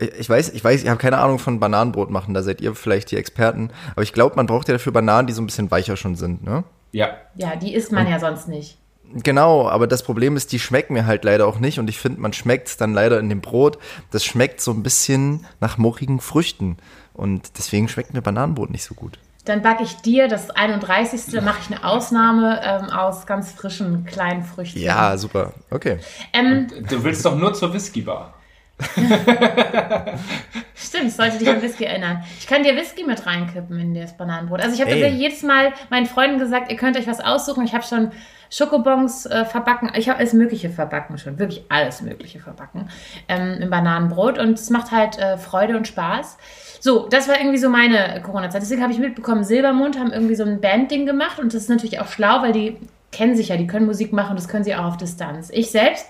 ich 0.00 0.28
weiß, 0.28 0.50
ich 0.50 0.64
weiß, 0.64 0.82
ich 0.82 0.88
habe 0.88 0.98
keine 0.98 1.18
Ahnung 1.18 1.38
von 1.38 1.60
Bananenbrot 1.60 2.10
machen, 2.10 2.34
da 2.34 2.42
seid 2.42 2.60
ihr 2.60 2.74
vielleicht 2.74 3.10
die 3.10 3.16
Experten, 3.16 3.70
aber 3.92 4.02
ich 4.02 4.12
glaube, 4.12 4.36
man 4.36 4.46
braucht 4.46 4.68
ja 4.68 4.74
dafür 4.74 4.92
Bananen, 4.92 5.26
die 5.26 5.32
so 5.32 5.42
ein 5.42 5.46
bisschen 5.46 5.70
weicher 5.70 5.96
schon 5.96 6.16
sind, 6.16 6.44
ne? 6.44 6.64
Ja. 6.92 7.16
Ja, 7.36 7.56
die 7.56 7.74
isst 7.74 7.92
man 7.92 8.08
ja 8.08 8.18
sonst 8.18 8.48
nicht. 8.48 8.76
Genau, 9.12 9.68
aber 9.68 9.86
das 9.86 10.02
Problem 10.02 10.36
ist, 10.36 10.52
die 10.52 10.58
schmecken 10.60 10.94
mir 10.94 11.06
halt 11.06 11.24
leider 11.24 11.46
auch 11.46 11.58
nicht 11.58 11.78
und 11.78 11.90
ich 11.90 11.98
finde, 11.98 12.20
man 12.20 12.32
schmeckt 12.32 12.68
es 12.68 12.76
dann 12.76 12.94
leider 12.94 13.18
in 13.18 13.28
dem 13.28 13.40
Brot. 13.40 13.78
Das 14.12 14.24
schmeckt 14.24 14.60
so 14.60 14.70
ein 14.70 14.82
bisschen 14.82 15.46
nach 15.60 15.78
mochigen 15.78 16.20
Früchten 16.20 16.76
und 17.12 17.58
deswegen 17.58 17.88
schmeckt 17.88 18.14
mir 18.14 18.22
Bananenbrot 18.22 18.70
nicht 18.70 18.84
so 18.84 18.94
gut. 18.94 19.18
Dann 19.44 19.62
backe 19.62 19.82
ich 19.82 19.96
dir 19.96 20.28
das 20.28 20.50
31. 20.50 21.32
Da 21.32 21.40
mache 21.40 21.58
ich 21.60 21.74
eine 21.74 21.84
Ausnahme 21.84 22.60
ähm, 22.62 22.90
aus 22.90 23.26
ganz 23.26 23.50
frischen 23.50 24.04
kleinen 24.04 24.44
Früchten. 24.44 24.78
Ja, 24.78 25.16
super. 25.16 25.54
Okay. 25.70 25.98
Ähm, 26.32 26.68
Du 26.88 27.02
willst 27.02 27.24
doch 27.24 27.36
nur 27.36 27.54
zur 27.54 27.72
Whisky-Bar. 27.72 28.34
Stimmt, 30.74 31.06
ich 31.06 31.14
sollte 31.14 31.38
dich 31.38 31.48
an 31.48 31.62
Whisky 31.62 31.84
erinnern. 31.84 32.24
Ich 32.38 32.46
kann 32.46 32.62
dir 32.62 32.74
Whisky 32.76 33.04
mit 33.04 33.26
reinkippen 33.26 33.78
in 33.78 33.94
das 33.94 34.16
Bananenbrot. 34.16 34.60
Also 34.60 34.74
ich 34.74 34.80
habe 34.80 34.90
tatsächlich 34.90 35.20
jedes 35.20 35.42
Mal 35.42 35.72
meinen 35.90 36.06
Freunden 36.06 36.38
gesagt, 36.38 36.70
ihr 36.70 36.76
könnt 36.76 36.96
euch 36.96 37.06
was 37.06 37.20
aussuchen. 37.20 37.64
Ich 37.64 37.74
habe 37.74 37.84
schon 37.84 38.10
Schokobons 38.50 39.26
äh, 39.26 39.44
verbacken. 39.44 39.92
Ich 39.94 40.08
habe 40.08 40.18
alles 40.18 40.32
Mögliche 40.32 40.70
verbacken 40.70 41.18
schon. 41.18 41.38
Wirklich 41.38 41.64
alles 41.68 42.02
Mögliche 42.02 42.40
verbacken 42.40 42.88
ähm, 43.28 43.58
im 43.60 43.70
Bananenbrot. 43.70 44.38
Und 44.38 44.54
es 44.54 44.70
macht 44.70 44.90
halt 44.90 45.18
äh, 45.18 45.38
Freude 45.38 45.76
und 45.76 45.86
Spaß. 45.86 46.36
So, 46.80 47.08
das 47.08 47.28
war 47.28 47.38
irgendwie 47.38 47.58
so 47.58 47.68
meine 47.68 48.20
Corona-Zeit. 48.22 48.62
Deswegen 48.62 48.82
habe 48.82 48.92
ich 48.92 48.98
mitbekommen, 48.98 49.44
Silbermond 49.44 49.98
haben 49.98 50.12
irgendwie 50.12 50.34
so 50.34 50.44
ein 50.44 50.60
Bandding 50.60 51.06
gemacht. 51.06 51.38
Und 51.38 51.54
das 51.54 51.62
ist 51.62 51.68
natürlich 51.68 52.00
auch 52.00 52.08
schlau, 52.08 52.42
weil 52.42 52.52
die 52.52 52.76
kennen 53.12 53.36
sich 53.36 53.48
ja, 53.48 53.56
die 53.56 53.66
können 53.66 53.86
Musik 53.86 54.12
machen. 54.12 54.34
Das 54.34 54.48
können 54.48 54.64
sie 54.64 54.74
auch 54.74 54.84
auf 54.84 54.96
Distanz. 54.96 55.50
Ich 55.52 55.70
selbst 55.70 56.06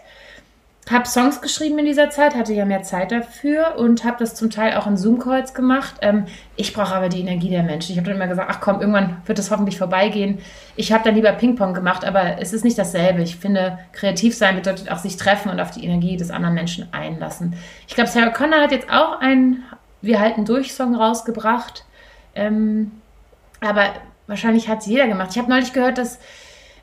habe 0.90 1.06
Songs 1.06 1.40
geschrieben 1.40 1.78
in 1.78 1.84
dieser 1.84 2.10
Zeit, 2.10 2.34
hatte 2.34 2.52
ja 2.52 2.64
mehr 2.64 2.82
Zeit 2.82 3.12
dafür 3.12 3.76
und 3.76 4.04
habe 4.04 4.16
das 4.18 4.34
zum 4.34 4.50
Teil 4.50 4.76
auch 4.76 4.86
in 4.86 4.96
Zoom-Calls 4.96 5.54
gemacht. 5.54 5.96
Ähm, 6.02 6.26
ich 6.56 6.72
brauche 6.72 6.94
aber 6.94 7.08
die 7.08 7.20
Energie 7.20 7.50
der 7.50 7.62
Menschen. 7.62 7.92
Ich 7.92 7.98
habe 7.98 8.06
dann 8.06 8.16
immer 8.16 8.26
gesagt, 8.26 8.50
ach 8.50 8.60
komm, 8.60 8.80
irgendwann 8.80 9.18
wird 9.26 9.38
das 9.38 9.50
hoffentlich 9.50 9.78
vorbeigehen. 9.78 10.38
Ich 10.76 10.92
habe 10.92 11.04
dann 11.04 11.14
lieber 11.14 11.32
Ping-Pong 11.32 11.74
gemacht, 11.74 12.04
aber 12.04 12.40
es 12.40 12.52
ist 12.52 12.64
nicht 12.64 12.78
dasselbe. 12.78 13.22
Ich 13.22 13.36
finde, 13.36 13.78
kreativ 13.92 14.36
sein 14.36 14.56
bedeutet 14.56 14.90
auch 14.90 14.98
sich 14.98 15.16
treffen 15.16 15.50
und 15.50 15.60
auf 15.60 15.70
die 15.70 15.84
Energie 15.84 16.16
des 16.16 16.30
anderen 16.30 16.54
Menschen 16.54 16.88
einlassen. 16.92 17.54
Ich 17.86 17.94
glaube, 17.94 18.10
Sarah 18.10 18.30
Connor 18.30 18.60
hat 18.60 18.72
jetzt 18.72 18.90
auch 18.90 19.20
einen 19.20 19.64
Wir 20.02 20.18
halten 20.18 20.44
durch 20.44 20.72
Song 20.74 20.94
rausgebracht. 20.94 21.84
Ähm, 22.34 22.92
aber 23.60 23.90
wahrscheinlich 24.26 24.68
hat 24.68 24.80
es 24.80 24.86
jeder 24.86 25.06
gemacht. 25.06 25.30
Ich 25.32 25.38
habe 25.38 25.50
neulich 25.50 25.72
gehört, 25.72 25.98
dass 25.98 26.18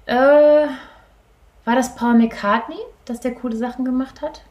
äh, 0.06 0.16
war 0.16 1.76
das 1.76 1.96
Paul 1.96 2.16
McCartney, 2.16 2.78
dass 3.10 3.20
der 3.20 3.34
coole 3.34 3.56
Sachen 3.58 3.86
gemacht 3.86 4.22
hat? 4.22 4.42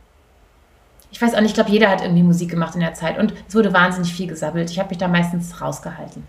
Ich 1.12 1.22
weiß 1.22 1.34
auch 1.34 1.40
nicht, 1.40 1.50
ich 1.50 1.54
glaube, 1.54 1.70
jeder 1.70 1.88
hat 1.88 2.02
irgendwie 2.02 2.22
Musik 2.22 2.50
gemacht 2.50 2.74
in 2.74 2.80
der 2.80 2.94
Zeit 2.94 3.18
und 3.18 3.32
es 3.48 3.54
wurde 3.54 3.72
wahnsinnig 3.72 4.12
viel 4.12 4.26
gesammelt. 4.26 4.70
Ich 4.70 4.78
habe 4.78 4.88
mich 4.90 4.98
da 4.98 5.08
meistens 5.08 5.60
rausgehalten. 5.60 6.24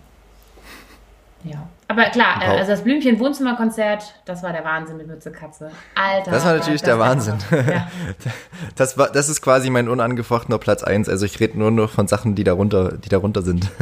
Ja. 1.44 1.68
Aber 1.86 2.04
klar, 2.06 2.42
äh, 2.42 2.46
Paul- 2.46 2.56
also 2.58 2.72
das 2.72 2.82
Blümchen-Wohnzimmerkonzert, 2.82 4.14
das 4.24 4.42
war 4.42 4.52
der 4.52 4.64
Wahnsinn 4.64 4.96
mit 4.96 5.06
Mütze 5.06 5.30
Katze. 5.30 5.70
Alter. 5.94 6.30
Das 6.30 6.44
war 6.44 6.54
natürlich 6.54 6.82
der 6.82 6.98
Wahnsinn. 6.98 7.36
Ja. 7.50 7.88
Das 8.76 8.98
war, 8.98 9.10
das 9.10 9.28
ist 9.28 9.40
quasi 9.40 9.70
mein 9.70 9.88
unangefochtener 9.88 10.58
Platz 10.58 10.82
eins. 10.84 11.08
Also 11.08 11.26
ich 11.26 11.38
rede 11.40 11.58
nur 11.58 11.70
noch 11.70 11.90
von 11.90 12.06
Sachen, 12.08 12.34
die 12.34 12.44
darunter, 12.44 12.92
die 12.98 13.08
darunter 13.08 13.42
sind. 13.42 13.70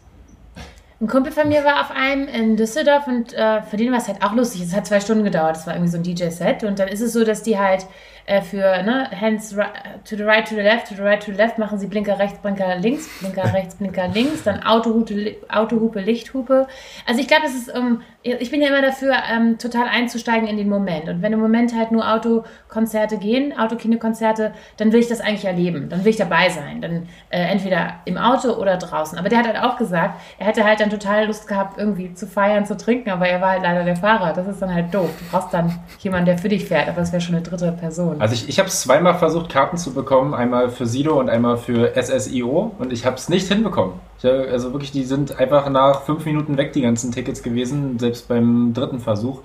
Ein 0.99 1.07
Kumpel 1.07 1.31
von 1.31 1.47
mir 1.47 1.63
war 1.63 1.81
auf 1.81 1.91
einem 1.91 2.27
in 2.27 2.57
Düsseldorf 2.57 3.05
und 3.05 3.31
äh, 3.33 3.61
für 3.61 3.77
den 3.77 3.91
war 3.91 3.99
es 3.99 4.07
halt 4.07 4.23
auch 4.23 4.33
lustig. 4.33 4.63
Es 4.63 4.75
hat 4.75 4.87
zwei 4.87 4.99
Stunden 4.99 5.23
gedauert. 5.23 5.55
Es 5.55 5.67
war 5.67 5.75
irgendwie 5.75 5.91
so 5.91 5.97
ein 5.97 6.03
DJ-Set. 6.03 6.63
Und 6.63 6.79
dann 6.79 6.87
ist 6.87 7.01
es 7.01 7.13
so, 7.13 7.23
dass 7.23 7.43
die 7.43 7.59
halt 7.59 7.85
äh, 8.28 8.41
für 8.41 8.84
ne, 8.84 9.09
Hands 9.19 9.55
to 10.03 10.15
the 10.15 10.23
right, 10.23 10.45
to 10.45 10.53
the 10.53 10.61
left, 10.61 10.89
to 10.89 10.95
the 10.95 11.01
right, 11.01 11.23
to 11.23 11.32
the 11.32 11.38
left 11.38 11.57
machen 11.57 11.80
sie 11.80 11.88
Blinker 11.88 12.19
rechts, 12.19 12.39
Blinker 12.39 12.75
links, 12.75 13.07
Blinker 13.19 13.53
rechts, 13.53 13.75
Blinker 13.75 14.09
links, 14.09 14.43
dann 14.43 14.63
Autohupe, 14.63 15.38
Autohupe 15.49 16.01
Lichthupe. 16.01 16.67
Also 17.05 17.21
ich 17.21 17.28
glaube, 17.28 17.45
es 17.45 17.55
ist, 17.55 17.75
um, 17.75 18.01
ich 18.21 18.51
bin 18.51 18.61
ja 18.61 18.67
immer 18.67 18.82
dafür, 18.82 19.13
ähm, 19.32 19.57
total 19.57 19.88
einzusteigen 19.88 20.47
in 20.47 20.57
den 20.57 20.67
Moment. 20.67 21.07
Und 21.07 21.21
wenn 21.21 21.32
im 21.32 21.39
Moment 21.39 21.73
halt 21.73 21.91
nur 21.91 22.05
Autokonzerte 22.11 23.17
gehen, 23.17 23.57
Autokinokonzerte, 23.57 24.53
dann 24.75 24.91
will 24.91 24.99
ich 24.99 25.07
das 25.07 25.21
eigentlich 25.21 25.45
erleben. 25.45 25.88
Dann 25.88 26.03
will 26.03 26.09
ich 26.09 26.17
dabei 26.17 26.49
sein. 26.49 26.82
Dann 26.82 27.07
äh, 27.30 27.39
entweder 27.39 27.95
im 28.03 28.17
Auto 28.17 28.51
oder 28.51 28.75
draußen. 28.75 29.17
Aber 29.17 29.30
der 29.30 29.39
hat 29.39 29.47
halt 29.47 29.63
auch 29.63 29.78
gesagt, 29.78 30.19
er 30.38 30.47
hätte 30.47 30.65
halt 30.65 30.82
dann 30.82 30.89
total 30.89 31.28
Lust 31.28 31.47
gehabt, 31.47 31.78
irgendwie 31.78 32.13
zu 32.13 32.28
feiern, 32.28 32.65
zu 32.65 32.75
trinken, 32.75 33.09
aber 33.09 33.30
er 33.30 33.39
war 33.39 33.51
halt 33.51 33.63
leider 33.63 33.86
der 33.86 33.95
Fahrer. 33.95 34.34
Das 34.34 34.47
ist 34.47 34.61
dann 34.61 34.73
halt 34.73 34.93
doof. 34.93 35.09
Du 35.17 35.25
brauchst 35.32 35.53
dann 35.53 35.80
jemanden, 35.99 36.25
der 36.25 36.38
für 36.38 36.49
dich 36.49 36.65
fährt, 36.65 36.89
aber 36.89 36.99
das 36.99 37.13
wäre 37.13 37.21
schon 37.21 37.36
eine 37.36 37.43
dritte 37.43 37.71
Person. 37.71 38.16
Also 38.20 38.34
ich, 38.34 38.49
ich 38.49 38.59
habe 38.59 38.70
zweimal 38.70 39.18
versucht, 39.18 39.49
Karten 39.49 39.78
zu 39.78 39.93
bekommen, 39.93 40.34
einmal 40.34 40.70
für 40.70 40.86
Sido 40.86 41.20
und 41.20 41.30
einmal 41.30 41.57
für 41.57 41.93
SSIO 41.95 42.76
und 42.78 42.93
ich 42.93 43.05
habe 43.05 43.15
es 43.15 43.30
nicht 43.30 43.47
hinbekommen. 43.47 43.95
Ich, 44.20 44.26
also 44.26 44.74
wirklich, 44.74 44.91
die 44.91 45.03
sind 45.03 45.39
einfach 45.39 45.70
nach 45.70 46.03
fünf 46.03 46.26
Minuten 46.26 46.57
weg, 46.57 46.74
die 46.74 46.82
ganzen 46.82 47.11
Tickets 47.11 47.43
gewesen, 47.43 47.99
selbst 47.99 48.28
beim 48.28 48.74
dritten 48.74 48.99
Versuch. 48.99 49.41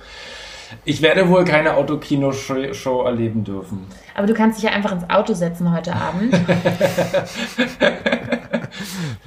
Ich 0.84 1.02
werde 1.02 1.28
wohl 1.28 1.44
keine 1.44 1.74
Autokino-Show 1.74 3.02
erleben 3.02 3.44
dürfen. 3.44 3.86
Aber 4.14 4.26
du 4.26 4.34
kannst 4.34 4.58
dich 4.58 4.64
ja 4.64 4.70
einfach 4.70 4.92
ins 4.92 5.08
Auto 5.10 5.34
setzen 5.34 5.72
heute 5.72 5.94
Abend. 5.94 6.34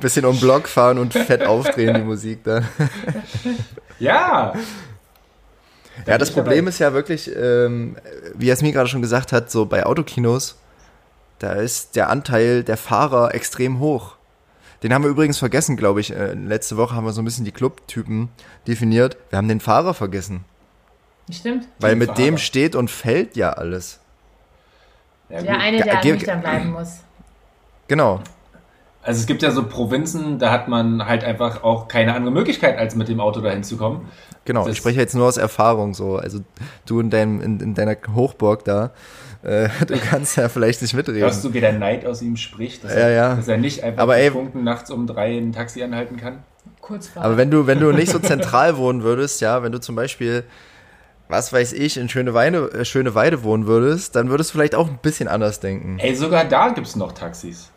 Bisschen 0.01 0.25
um 0.25 0.39
Block 0.39 0.67
fahren 0.67 0.97
und 0.97 1.13
fett 1.13 1.45
aufdrehen, 1.45 1.93
die 1.95 2.01
Musik 2.01 2.43
dann. 2.43 2.65
ja, 3.99 4.53
ja, 6.05 6.17
das 6.17 6.31
Problem 6.31 6.65
dabei. 6.65 6.69
ist 6.69 6.79
ja 6.79 6.93
wirklich, 6.93 7.31
ähm, 7.35 7.95
wie 8.35 8.47
Jasmin 8.47 8.71
gerade 8.71 8.89
schon 8.89 9.01
gesagt 9.01 9.31
hat, 9.31 9.51
so 9.51 9.65
bei 9.65 9.85
Autokinos, 9.85 10.57
da 11.39 11.53
ist 11.53 11.95
der 11.95 12.09
Anteil 12.09 12.63
der 12.63 12.77
Fahrer 12.77 13.33
extrem 13.33 13.79
hoch. 13.79 14.15
Den 14.83 14.93
haben 14.93 15.03
wir 15.03 15.09
übrigens 15.09 15.37
vergessen, 15.37 15.77
glaube 15.77 16.01
ich. 16.01 16.13
Äh, 16.13 16.33
letzte 16.33 16.77
Woche 16.77 16.95
haben 16.95 17.05
wir 17.05 17.13
so 17.13 17.21
ein 17.21 17.25
bisschen 17.25 17.45
die 17.45 17.51
Clubtypen 17.51 18.29
definiert. 18.67 19.17
Wir 19.29 19.37
haben 19.37 19.47
den 19.47 19.59
Fahrer 19.59 19.93
vergessen. 19.93 20.45
Stimmt. 21.31 21.67
Weil 21.79 21.95
mit 21.95 22.09
Fahrer. 22.09 22.21
dem 22.21 22.37
steht 22.37 22.75
und 22.75 22.91
fällt 22.91 23.35
ja 23.35 23.53
alles. 23.53 23.99
Ja, 25.29 25.41
der 25.41 25.59
eine, 25.59 25.77
der 25.81 25.87
ja, 25.87 26.03
nüchtern 26.03 26.41
bleiben 26.41 26.71
muss. 26.71 26.99
Genau. 27.87 28.21
Also 29.05 29.19
es 29.19 29.27
gibt 29.27 29.43
ja 29.43 29.51
so 29.51 29.67
Provinzen, 29.67 30.39
da 30.39 30.51
hat 30.51 30.67
man 30.67 31.05
halt 31.05 31.23
einfach 31.23 31.63
auch 31.63 31.87
keine 31.87 32.15
andere 32.15 32.33
Möglichkeit, 32.33 32.77
als 32.77 32.95
mit 32.95 33.07
dem 33.07 33.19
Auto 33.19 33.39
dahin 33.39 33.63
zu 33.63 33.77
kommen. 33.77 34.07
Genau, 34.45 34.63
das 34.63 34.73
ich 34.73 34.77
spreche 34.79 34.99
jetzt 34.99 35.13
nur 35.13 35.27
aus 35.27 35.37
Erfahrung 35.37 35.93
so. 35.93 36.17
Also 36.17 36.39
du 36.87 36.99
in, 36.99 37.11
deinem, 37.11 37.39
in, 37.39 37.59
in 37.59 37.73
deiner 37.75 37.95
Hochburg 38.15 38.65
da, 38.65 38.91
äh, 39.43 39.69
du 39.87 39.97
kannst 39.97 40.37
ja 40.37 40.49
vielleicht 40.49 40.81
nicht 40.81 40.95
mitreden. 40.95 41.21
Hörst 41.21 41.43
du, 41.43 41.53
wie 41.53 41.61
der 41.61 41.73
Neid 41.73 42.05
aus 42.05 42.21
ihm 42.23 42.35
spricht, 42.35 42.83
dass, 42.83 42.93
ja, 42.93 42.99
er, 42.99 43.09
ja. 43.11 43.35
dass 43.35 43.47
er 43.47 43.57
nicht 43.57 43.83
einfach 43.83 44.01
Aber 44.01 44.17
ey, 44.17 44.31
nachts 44.55 44.89
um 44.89 45.05
drei 45.05 45.37
ein 45.37 45.53
Taxi 45.53 45.83
anhalten 45.83 46.17
kann? 46.17 46.43
Kurzfahrt. 46.81 47.25
Aber 47.25 47.37
wenn 47.37 47.51
du, 47.51 47.67
wenn 47.67 47.79
du 47.79 47.91
nicht 47.91 48.11
so 48.11 48.19
zentral 48.19 48.77
wohnen 48.77 49.03
würdest, 49.03 49.39
ja, 49.39 49.61
wenn 49.61 49.71
du 49.71 49.79
zum 49.79 49.95
Beispiel 49.95 50.45
was 51.27 51.51
weiß 51.51 51.73
ich, 51.73 51.97
in 51.97 52.09
Schöne 52.09 52.33
Weide, 52.33 52.71
äh, 52.71 52.85
Schöne 52.85 53.15
Weide 53.15 53.43
wohnen 53.43 53.67
würdest, 53.67 54.15
dann 54.15 54.29
würdest 54.29 54.51
du 54.51 54.53
vielleicht 54.53 54.75
auch 54.75 54.87
ein 54.87 54.99
bisschen 55.01 55.27
anders 55.27 55.59
denken. 55.59 55.97
Ey, 55.99 56.15
sogar 56.15 56.45
da 56.45 56.69
gibt 56.69 56.87
es 56.87 56.95
noch 56.95 57.13
Taxis. 57.13 57.71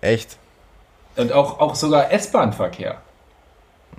Echt? 0.00 0.36
Und 1.16 1.32
auch, 1.32 1.60
auch 1.60 1.74
sogar 1.74 2.10
S-Bahn-Verkehr. 2.10 2.98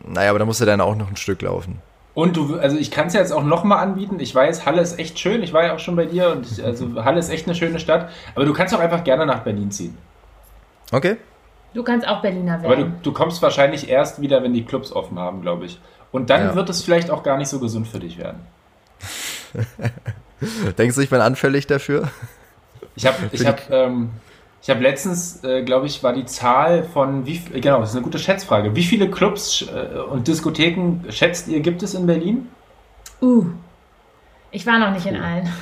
Naja, 0.05 0.29
aber 0.29 0.39
da 0.39 0.45
musst 0.45 0.61
du 0.61 0.65
dann 0.65 0.81
auch 0.81 0.95
noch 0.95 1.09
ein 1.09 1.15
Stück 1.15 1.41
laufen. 1.41 1.81
Und 2.13 2.37
du, 2.37 2.57
also 2.57 2.77
ich 2.77 2.91
kann 2.91 3.07
es 3.07 3.13
ja 3.13 3.19
jetzt 3.19 3.31
auch 3.31 3.43
nochmal 3.43 3.79
anbieten. 3.79 4.19
Ich 4.19 4.33
weiß, 4.33 4.65
Halle 4.65 4.81
ist 4.81 4.97
echt 4.99 5.19
schön. 5.19 5.43
Ich 5.43 5.51
war 5.51 5.65
ja 5.65 5.75
auch 5.75 5.79
schon 5.79 5.97
bei 5.97 6.05
dir 6.05 6.31
und 6.31 6.49
ich, 6.49 6.63
also 6.63 7.03
Halle 7.03 7.19
ist 7.19 7.29
echt 7.29 7.45
eine 7.45 7.55
schöne 7.55 7.79
Stadt. 7.79 8.09
Aber 8.35 8.45
du 8.45 8.53
kannst 8.53 8.73
auch 8.73 8.79
einfach 8.79 9.03
gerne 9.03 9.25
nach 9.25 9.39
Berlin 9.39 9.69
ziehen. 9.71 9.97
Okay. 10.91 11.17
Du 11.73 11.83
kannst 11.83 12.07
auch 12.07 12.21
Berliner 12.21 12.61
werden. 12.61 12.65
Aber 12.65 12.75
du, 12.77 12.91
du 13.03 13.11
kommst 13.11 13.41
wahrscheinlich 13.41 13.89
erst 13.89 14.21
wieder, 14.21 14.41
wenn 14.43 14.53
die 14.53 14.63
Clubs 14.63 14.93
offen 14.93 15.19
haben, 15.19 15.41
glaube 15.41 15.65
ich. 15.65 15.79
Und 16.13 16.29
dann 16.29 16.41
ja. 16.41 16.55
wird 16.55 16.69
es 16.69 16.81
vielleicht 16.81 17.11
auch 17.11 17.21
gar 17.21 17.37
nicht 17.37 17.49
so 17.49 17.59
gesund 17.59 17.85
für 17.87 17.99
dich 17.99 18.17
werden. 18.17 18.39
Denkst 20.77 20.95
du, 20.95 21.01
ich 21.01 21.09
bin 21.09 21.19
anfällig 21.19 21.67
dafür? 21.67 22.09
Ich 22.95 23.05
habe 23.05 23.17
ich 23.33 23.45
hab, 23.45 23.69
ähm, 23.69 24.11
ich 24.65 24.69
habe 24.71 24.81
letztens, 24.81 25.43
äh, 25.43 25.61
glaube 25.61 25.85
ich, 25.85 26.01
war 26.01 26.11
die 26.11 26.25
Zahl 26.25 26.85
von, 26.85 27.27
wie, 27.27 27.37
genau, 27.37 27.81
das 27.81 27.91
ist 27.91 27.97
eine 27.97 28.03
gute 28.03 28.17
Schätzfrage. 28.17 28.75
Wie 28.75 28.81
viele 28.81 29.11
Clubs 29.11 29.61
äh, 29.61 29.99
und 29.99 30.27
Diskotheken 30.27 31.01
schätzt 31.11 31.47
ihr, 31.47 31.59
gibt 31.59 31.83
es 31.83 31.93
in 31.93 32.07
Berlin? 32.07 32.49
Uh, 33.21 33.45
ich 34.49 34.65
war 34.65 34.79
noch 34.79 34.89
nicht 34.89 35.05
in 35.05 35.17
allen. 35.17 35.53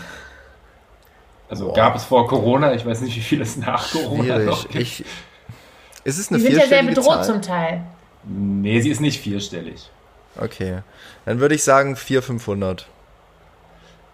Also 1.49 1.65
Boah. 1.65 1.73
gab 1.73 1.97
es 1.97 2.05
vor 2.05 2.29
Corona, 2.29 2.73
ich 2.75 2.85
weiß 2.85 3.01
nicht, 3.01 3.17
wie 3.17 3.21
viel 3.21 3.41
es 3.41 3.57
nach 3.57 3.91
Corona 3.91 4.23
Schwierig. 4.23 4.45
noch 4.45 4.69
gibt. 4.69 4.81
Ich, 4.81 5.05
ist 6.05 6.17
es 6.17 6.29
eine 6.29 6.37
Die 6.37 6.45
sind 6.45 6.55
ja 6.55 6.67
sehr 6.67 6.83
bedroht 6.83 7.03
Zahl? 7.03 7.25
zum 7.25 7.41
Teil. 7.41 7.83
Nee, 8.23 8.79
sie 8.79 8.89
ist 8.89 9.01
nicht 9.01 9.19
vierstellig. 9.19 9.89
Okay, 10.37 10.79
dann 11.25 11.41
würde 11.41 11.55
ich 11.55 11.63
sagen 11.65 11.97
400, 11.97 12.25
500. 12.25 12.87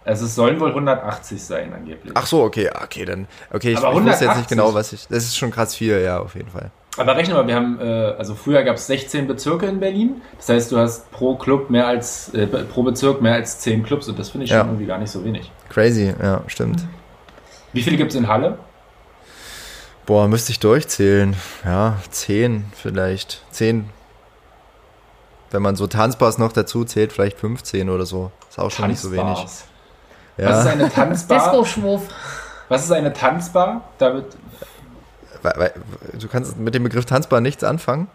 Also 0.05 0.25
es 0.25 0.35
sollen 0.35 0.59
wohl 0.59 0.69
180 0.69 1.43
sein 1.43 1.73
angeblich. 1.73 2.13
Ach 2.15 2.25
so, 2.25 2.41
okay, 2.43 2.69
okay, 2.83 3.05
dann 3.05 3.27
okay, 3.51 3.73
ich, 3.73 3.77
ich 3.77 3.83
weiß 3.83 4.21
jetzt 4.21 4.37
nicht 4.37 4.49
genau, 4.49 4.73
was 4.73 4.93
ich. 4.93 5.07
Das 5.07 5.23
ist 5.23 5.37
schon 5.37 5.51
krass 5.51 5.75
viel, 5.75 6.01
ja, 6.01 6.19
auf 6.19 6.35
jeden 6.35 6.49
Fall. 6.49 6.71
Aber 6.97 7.15
rechne 7.15 7.33
mal, 7.35 7.47
wir 7.47 7.55
haben, 7.55 7.79
äh, 7.79 8.15
also 8.17 8.35
früher 8.35 8.63
gab 8.63 8.75
es 8.75 8.87
16 8.87 9.27
Bezirke 9.27 9.67
in 9.67 9.79
Berlin. 9.79 10.21
Das 10.37 10.49
heißt, 10.49 10.71
du 10.71 10.77
hast 10.77 11.11
pro 11.11 11.35
Club 11.35 11.69
mehr 11.69 11.87
als, 11.87 12.33
äh, 12.33 12.47
pro 12.47 12.83
Bezirk 12.83 13.21
mehr 13.21 13.35
als 13.35 13.59
10 13.59 13.83
Clubs 13.83 14.07
und 14.07 14.17
das 14.19 14.29
finde 14.29 14.45
ich 14.45 14.51
ja. 14.51 14.59
schon 14.59 14.69
irgendwie 14.69 14.85
gar 14.85 14.97
nicht 14.97 15.11
so 15.11 15.23
wenig. 15.23 15.51
Crazy, 15.69 16.13
ja, 16.21 16.41
stimmt. 16.47 16.83
Wie 17.71 17.81
viele 17.83 17.97
gibt 17.97 18.11
es 18.11 18.17
in 18.17 18.27
Halle? 18.27 18.57
Boah, 20.05 20.27
müsste 20.27 20.51
ich 20.51 20.59
durchzählen. 20.59 21.35
Ja, 21.63 21.99
10 22.09 22.65
vielleicht. 22.73 23.43
10. 23.51 23.89
Wenn 25.51 25.61
man 25.61 25.75
so 25.75 25.85
Tanzbars 25.87 26.37
noch 26.37 26.51
dazu 26.51 26.83
zählt, 26.83 27.13
vielleicht 27.13 27.37
15 27.37 27.89
oder 27.89 28.05
so. 28.05 28.31
Ist 28.49 28.59
auch 28.59 28.71
schon 28.71 28.87
nicht 28.87 28.99
so 28.99 29.11
wenig. 29.11 29.45
Ja. 30.39 30.49
Was 30.49 30.59
ist 30.61 30.67
eine 30.67 30.89
Tanzbar? 30.89 31.39
Disco-Schwurf. 31.39 32.03
Was 32.69 32.85
ist 32.85 32.91
eine 32.91 33.13
Tanzbar? 33.13 33.81
David? 33.97 34.25
Du 36.19 36.27
kannst 36.27 36.57
mit 36.57 36.75
dem 36.75 36.83
Begriff 36.83 37.05
Tanzbar 37.05 37.41
nichts 37.41 37.63
anfangen. 37.63 38.07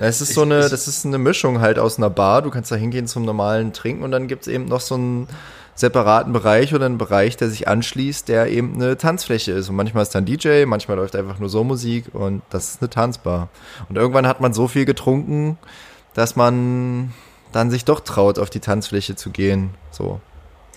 Es 0.00 0.20
ist 0.20 0.34
so 0.34 0.42
eine, 0.42 0.68
das 0.68 0.88
ist 0.88 1.06
eine 1.06 1.18
Mischung 1.18 1.60
halt 1.60 1.78
aus 1.78 1.98
einer 1.98 2.10
Bar. 2.10 2.42
Du 2.42 2.50
kannst 2.50 2.72
da 2.72 2.76
hingehen 2.76 3.06
zum 3.06 3.24
normalen 3.24 3.72
Trinken 3.72 4.02
und 4.02 4.10
dann 4.10 4.26
gibt 4.26 4.42
es 4.42 4.48
eben 4.48 4.64
noch 4.64 4.80
so 4.80 4.96
einen 4.96 5.28
separaten 5.76 6.32
Bereich 6.32 6.74
oder 6.74 6.86
einen 6.86 6.98
Bereich, 6.98 7.36
der 7.36 7.48
sich 7.48 7.68
anschließt, 7.68 8.28
der 8.28 8.48
eben 8.48 8.74
eine 8.74 8.96
Tanzfläche 8.96 9.52
ist. 9.52 9.68
Und 9.68 9.76
manchmal 9.76 10.02
ist 10.02 10.14
dann 10.14 10.24
DJ, 10.24 10.64
manchmal 10.66 10.96
läuft 10.96 11.14
einfach 11.14 11.38
nur 11.38 11.48
so 11.48 11.62
Musik 11.62 12.06
und 12.12 12.42
das 12.50 12.70
ist 12.70 12.82
eine 12.82 12.90
Tanzbar. 12.90 13.48
Und 13.88 13.96
irgendwann 13.96 14.26
hat 14.26 14.40
man 14.40 14.52
so 14.52 14.66
viel 14.66 14.84
getrunken, 14.84 15.58
dass 16.14 16.34
man 16.34 17.12
dann 17.52 17.70
sich 17.70 17.84
doch 17.84 18.00
traut, 18.00 18.40
auf 18.40 18.50
die 18.50 18.60
Tanzfläche 18.60 19.14
zu 19.14 19.30
gehen. 19.30 19.74
So. 19.92 20.20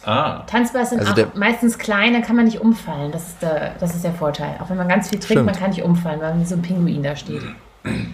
Ah. 0.08 0.44
Tanzbars 0.48 0.92
sind 0.92 1.02
also 1.06 1.26
auch 1.26 1.36
meistens 1.36 1.78
klein, 1.78 2.14
dann 2.14 2.22
kann 2.22 2.38
man 2.38 2.46
nicht 2.46 2.62
umfallen. 2.62 3.12
Das 3.12 3.28
ist, 3.28 3.42
der, 3.42 3.74
das 3.78 3.94
ist 3.94 4.06
der 4.06 4.14
Vorteil. 4.14 4.56
Auch 4.64 4.70
wenn 4.70 4.78
man 4.78 4.88
ganz 4.88 5.10
viel 5.10 5.20
trinkt, 5.20 5.32
Stimmt. 5.32 5.46
man 5.48 5.56
kann 5.56 5.72
nicht 5.72 5.84
umfallen, 5.84 6.22
weil 6.22 6.32
man 6.32 6.40
wie 6.40 6.46
so 6.46 6.56
ein 6.56 6.62
Pinguin 6.62 7.04
da 7.04 7.16
steht. 7.16 7.44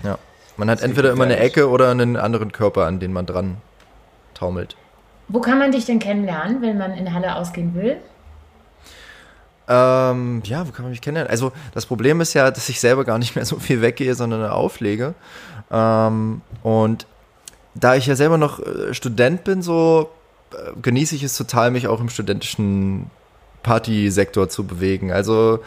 Ja. 0.04 0.18
Man 0.58 0.70
hat 0.72 0.82
entweder 0.82 1.12
immer 1.12 1.24
eine 1.24 1.38
Ecke 1.38 1.70
oder 1.70 1.92
einen 1.92 2.18
anderen 2.18 2.52
Körper, 2.52 2.86
an 2.88 3.00
den 3.00 3.14
man 3.14 3.28
dran 3.28 3.58
taumelt. 4.34 4.76
Wo 5.28 5.40
kann 5.40 5.60
man 5.60 5.72
dich 5.72 5.86
denn 5.86 6.00
kennenlernen, 6.00 6.62
wenn 6.62 6.78
man 6.80 6.94
in 6.94 7.14
Halle 7.14 7.36
ausgehen 7.36 7.76
will? 7.76 7.98
Ähm, 9.68 10.42
ja, 10.46 10.68
wo 10.68 10.72
kann 10.72 10.84
man 10.84 10.92
mich 10.92 11.02
kennenlernen? 11.02 11.30
Also 11.30 11.52
das 11.74 11.86
Problem 11.86 12.22
ist 12.22 12.34
ja, 12.34 12.50
dass 12.50 12.70
ich 12.70 12.80
selber 12.80 13.06
gar 13.06 13.20
nicht 13.20 13.36
mehr 13.36 13.46
so 13.46 13.58
viel 13.58 13.82
weggehe, 13.82 14.16
sondern 14.16 14.46
auflege. 14.50 15.14
Ähm, 15.72 16.42
und 16.64 17.06
da 17.76 17.96
ich 17.96 18.08
ja 18.08 18.16
selber 18.16 18.38
noch 18.40 18.60
äh, 18.60 18.94
Student 18.94 19.44
bin, 19.44 19.62
so 19.62 20.10
genieße 20.82 21.16
ich 21.16 21.24
es 21.24 21.38
total, 21.38 21.72
mich 21.72 21.88
auch 21.88 22.00
im 22.00 22.10
studentischen 22.10 23.10
Partysektor 23.64 24.50
zu 24.50 24.66
bewegen. 24.66 25.12
Also 25.12 25.60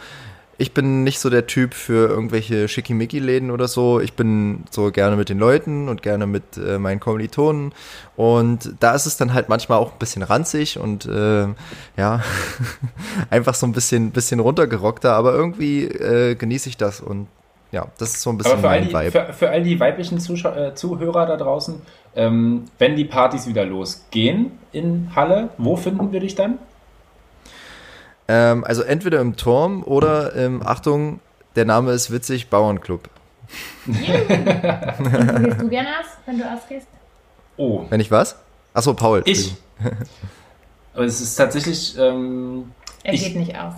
ich 0.59 0.73
bin 0.73 1.03
nicht 1.03 1.19
so 1.19 1.29
der 1.29 1.45
Typ 1.45 1.73
für 1.73 2.09
irgendwelche 2.09 2.67
Schickimicki-Läden 2.67 3.51
oder 3.51 3.67
so. 3.67 3.99
Ich 3.99 4.13
bin 4.13 4.63
so 4.71 4.91
gerne 4.91 5.15
mit 5.15 5.29
den 5.29 5.37
Leuten 5.37 5.87
und 5.87 6.01
gerne 6.01 6.25
mit 6.25 6.57
äh, 6.57 6.79
meinen 6.79 6.99
Kommilitonen. 6.99 7.73
Und 8.15 8.73
da 8.79 8.95
ist 8.95 9.05
es 9.05 9.17
dann 9.17 9.33
halt 9.33 9.49
manchmal 9.49 9.77
auch 9.77 9.93
ein 9.93 9.99
bisschen 9.99 10.23
ranzig 10.23 10.79
und 10.79 11.05
äh, 11.05 11.47
ja, 11.95 12.23
einfach 13.29 13.53
so 13.53 13.67
ein 13.67 13.71
bisschen, 13.71 14.11
bisschen 14.11 14.39
runtergerockter, 14.39 15.13
aber 15.13 15.33
irgendwie 15.33 15.83
äh, 15.83 16.35
genieße 16.35 16.69
ich 16.69 16.77
das 16.77 17.01
und 17.01 17.27
ja, 17.71 17.87
das 17.97 18.11
ist 18.11 18.21
so 18.21 18.29
ein 18.29 18.37
bisschen 18.37 18.53
Aber 18.53 18.61
für, 18.61 18.69
all 18.69 18.79
mein 18.79 18.87
die, 18.87 18.95
Vibe. 18.95 19.11
für, 19.11 19.33
für 19.33 19.49
all 19.49 19.61
die 19.61 19.79
weiblichen 19.79 20.19
Zuschau 20.19 20.53
äh, 20.53 20.73
Zuhörer 20.73 21.25
da 21.25 21.35
draußen, 21.35 21.81
ähm, 22.17 22.65
wenn 22.79 22.95
die 22.97 23.05
Partys 23.05 23.47
wieder 23.47 23.63
losgehen 23.65 24.51
in 24.73 25.11
Halle, 25.15 25.49
wo 25.57 25.77
finden 25.77 26.11
wir 26.11 26.19
dich 26.19 26.35
dann? 26.35 26.57
Ähm, 28.27 28.63
also 28.65 28.81
entweder 28.81 29.21
im 29.21 29.37
Turm 29.37 29.83
oder 29.83 30.33
im, 30.33 30.65
Achtung, 30.65 31.19
der 31.55 31.63
Name 31.65 31.91
ist 31.93 32.11
witzig, 32.11 32.49
Bauernclub. 32.49 33.09
Gehst 33.85 35.61
du 35.61 35.69
gerne 35.69 35.87
aus, 35.99 36.05
wenn 36.25 36.37
du 36.39 36.43
ausgehst? 36.51 36.87
Oh, 37.55 37.85
Wenn 37.89 37.99
ich 38.01 38.11
was? 38.11 38.35
Achso, 38.73 38.93
Paul. 38.93 39.21
ich. 39.25 39.55
Aber 40.93 41.05
es 41.05 41.21
ist 41.21 41.35
tatsächlich. 41.35 41.95
Ähm, 41.97 42.71
Er 43.03 43.13
Ich- 43.13 43.23
geht 43.23 43.35
nicht 43.37 43.57
aus. 43.57 43.73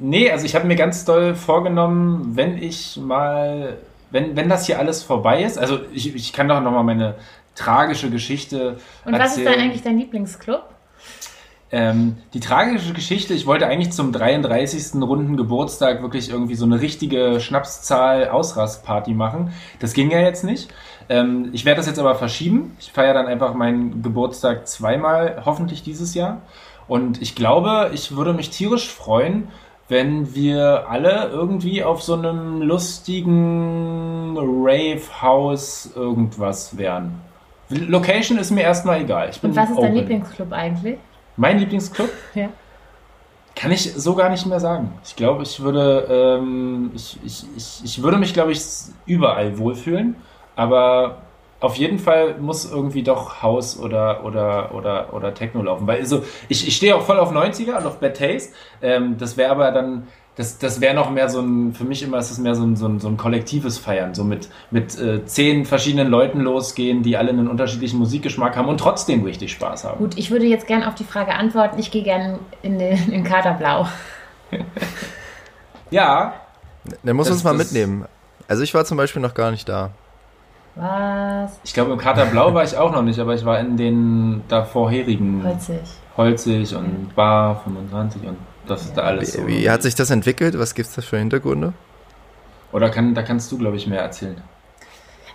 Nee, 0.00 0.30
also 0.30 0.44
ich 0.44 0.54
habe 0.54 0.66
mir 0.66 0.76
ganz 0.76 1.04
doll 1.04 1.34
vorgenommen, 1.34 2.32
wenn 2.36 2.62
ich 2.62 2.96
mal, 2.98 3.78
wenn, 4.10 4.36
wenn 4.36 4.48
das 4.48 4.66
hier 4.66 4.78
alles 4.78 5.02
vorbei 5.02 5.42
ist, 5.42 5.58
also 5.58 5.78
ich, 5.92 6.14
ich 6.14 6.32
kann 6.32 6.48
doch 6.48 6.60
nochmal 6.60 6.84
meine 6.84 7.14
tragische 7.58 8.10
Geschichte 8.10 8.78
Und 9.04 9.12
was 9.12 9.32
ist 9.32 9.38
erzählen. 9.38 9.58
dann 9.58 9.64
eigentlich 9.64 9.82
dein 9.82 9.98
Lieblingsclub? 9.98 10.62
Ähm, 11.70 12.16
die 12.32 12.40
tragische 12.40 12.94
Geschichte, 12.94 13.34
ich 13.34 13.44
wollte 13.46 13.66
eigentlich 13.66 13.92
zum 13.92 14.10
33. 14.10 15.02
runden 15.02 15.36
Geburtstag 15.36 16.00
wirklich 16.00 16.30
irgendwie 16.30 16.54
so 16.54 16.64
eine 16.64 16.80
richtige 16.80 17.40
Schnapszahl-Ausrastparty 17.40 19.12
machen. 19.12 19.52
Das 19.78 19.92
ging 19.92 20.10
ja 20.10 20.20
jetzt 20.20 20.44
nicht. 20.44 20.72
Ähm, 21.10 21.50
ich 21.52 21.66
werde 21.66 21.76
das 21.78 21.86
jetzt 21.86 21.98
aber 21.98 22.14
verschieben. 22.14 22.74
Ich 22.80 22.92
feiere 22.92 23.12
dann 23.12 23.26
einfach 23.26 23.52
meinen 23.52 24.02
Geburtstag 24.02 24.66
zweimal, 24.66 25.42
hoffentlich 25.44 25.82
dieses 25.82 26.14
Jahr. 26.14 26.40
Und 26.86 27.20
ich 27.20 27.34
glaube, 27.34 27.90
ich 27.92 28.16
würde 28.16 28.32
mich 28.32 28.48
tierisch 28.48 28.88
freuen, 28.88 29.48
wenn 29.88 30.34
wir 30.34 30.88
alle 30.88 31.28
irgendwie 31.28 31.84
auf 31.84 32.02
so 32.02 32.14
einem 32.14 32.62
lustigen 32.62 34.36
Rave-House 34.38 35.90
irgendwas 35.94 36.78
wären. 36.78 37.27
Location 37.70 38.38
ist 38.38 38.50
mir 38.50 38.62
erstmal 38.62 39.00
egal. 39.02 39.28
Ich 39.30 39.40
bin 39.40 39.50
Und 39.50 39.56
was 39.56 39.70
ist 39.70 39.76
dein 39.76 39.84
open. 39.84 39.94
Lieblingsclub 39.96 40.52
eigentlich? 40.52 40.98
Mein 41.36 41.58
Lieblingsclub? 41.58 42.08
Ja. 42.34 42.48
Kann 43.54 43.72
ich 43.72 43.92
so 43.94 44.14
gar 44.14 44.28
nicht 44.28 44.46
mehr 44.46 44.60
sagen. 44.60 44.92
Ich 45.04 45.16
glaube, 45.16 45.42
ich 45.42 45.60
würde, 45.60 46.06
ähm, 46.40 46.92
ich, 46.94 47.18
ich, 47.24 47.44
ich, 47.56 47.80
ich 47.84 48.02
würde 48.02 48.16
mich, 48.16 48.32
glaube 48.32 48.52
ich, 48.52 48.60
überall 49.04 49.58
wohlfühlen. 49.58 50.16
Aber 50.54 51.22
auf 51.60 51.74
jeden 51.74 51.98
Fall 51.98 52.36
muss 52.38 52.70
irgendwie 52.70 53.02
doch 53.02 53.42
House 53.42 53.78
oder, 53.78 54.24
oder, 54.24 54.74
oder, 54.74 55.12
oder 55.12 55.34
Techno 55.34 55.62
laufen. 55.62 55.86
Weil 55.86 56.00
also, 56.00 56.22
ich, 56.48 56.68
ich 56.68 56.76
stehe 56.76 56.94
auch 56.94 57.02
voll 57.02 57.18
auf 57.18 57.32
90er 57.32 57.78
und 57.78 57.86
auf 57.86 57.98
Bad 57.98 58.16
Taste. 58.16 58.52
Ähm, 58.80 59.16
das 59.18 59.36
wäre 59.36 59.50
aber 59.50 59.72
dann, 59.72 60.06
das, 60.38 60.56
das 60.58 60.80
wäre 60.80 60.94
noch 60.94 61.10
mehr 61.10 61.28
so 61.28 61.40
ein, 61.40 61.74
für 61.74 61.84
mich 61.84 62.02
immer 62.02 62.16
ist 62.18 62.30
es 62.30 62.38
mehr 62.38 62.54
so 62.54 62.62
ein, 62.64 62.76
so 62.76 62.86
ein, 62.86 63.00
so 63.00 63.08
ein 63.08 63.16
kollektives 63.18 63.76
Feiern. 63.76 64.14
So 64.14 64.24
mit, 64.24 64.48
mit 64.70 64.98
äh, 64.98 65.26
zehn 65.26 65.64
verschiedenen 65.66 66.08
Leuten 66.08 66.40
losgehen, 66.40 67.02
die 67.02 67.16
alle 67.16 67.30
einen 67.30 67.48
unterschiedlichen 67.48 67.98
Musikgeschmack 67.98 68.56
haben 68.56 68.68
und 68.68 68.78
trotzdem 68.78 69.24
richtig 69.24 69.52
Spaß 69.52 69.84
haben. 69.84 69.98
Gut, 69.98 70.16
ich 70.16 70.30
würde 70.30 70.46
jetzt 70.46 70.66
gerne 70.66 70.88
auf 70.88 70.94
die 70.94 71.04
Frage 71.04 71.34
antworten. 71.34 71.78
Ich 71.78 71.90
gehe 71.90 72.02
gerne 72.04 72.38
in 72.62 72.78
den, 72.78 72.96
in 73.06 73.10
den 73.10 73.24
Katerblau. 73.24 73.86
Ja, 75.90 76.34
Der 77.02 77.14
muss 77.14 77.26
Das- 77.26 77.36
uns 77.36 77.44
mal 77.44 77.56
das- 77.56 77.72
mitnehmen. 77.72 78.04
Also 78.46 78.62
ich 78.62 78.72
war 78.72 78.84
zum 78.84 78.96
Beispiel 78.96 79.20
noch 79.20 79.34
gar 79.34 79.50
nicht 79.50 79.68
da. 79.68 79.90
Was? 80.74 81.58
Ich 81.64 81.74
glaube, 81.74 81.92
im 81.92 81.98
Kater 81.98 82.24
Blau 82.26 82.54
war 82.54 82.62
ich 82.62 82.76
auch 82.76 82.92
noch 82.92 83.02
nicht, 83.02 83.18
aber 83.18 83.34
ich 83.34 83.44
war 83.44 83.58
in 83.58 83.76
den 83.76 84.42
da 84.48 84.64
vorherigen 84.64 85.42
Holzig. 85.44 85.80
Holzig 86.16 86.74
und 86.74 87.14
Bar 87.16 87.60
25 87.64 88.22
und 88.26 88.36
das 88.68 88.82
ist 88.82 88.96
da 88.96 89.02
alles 89.02 89.32
so. 89.32 89.46
Wie, 89.46 89.68
hat 89.70 89.82
sich 89.82 89.94
das 89.94 90.10
entwickelt? 90.10 90.58
Was 90.58 90.74
gibt's 90.74 90.94
da 90.94 91.02
für 91.02 91.18
Hintergründe? 91.18 91.72
Oder 92.72 92.90
kann, 92.90 93.14
da 93.14 93.22
kannst 93.22 93.50
du, 93.50 93.58
glaube 93.58 93.76
ich, 93.76 93.86
mehr 93.86 94.02
erzählen. 94.02 94.42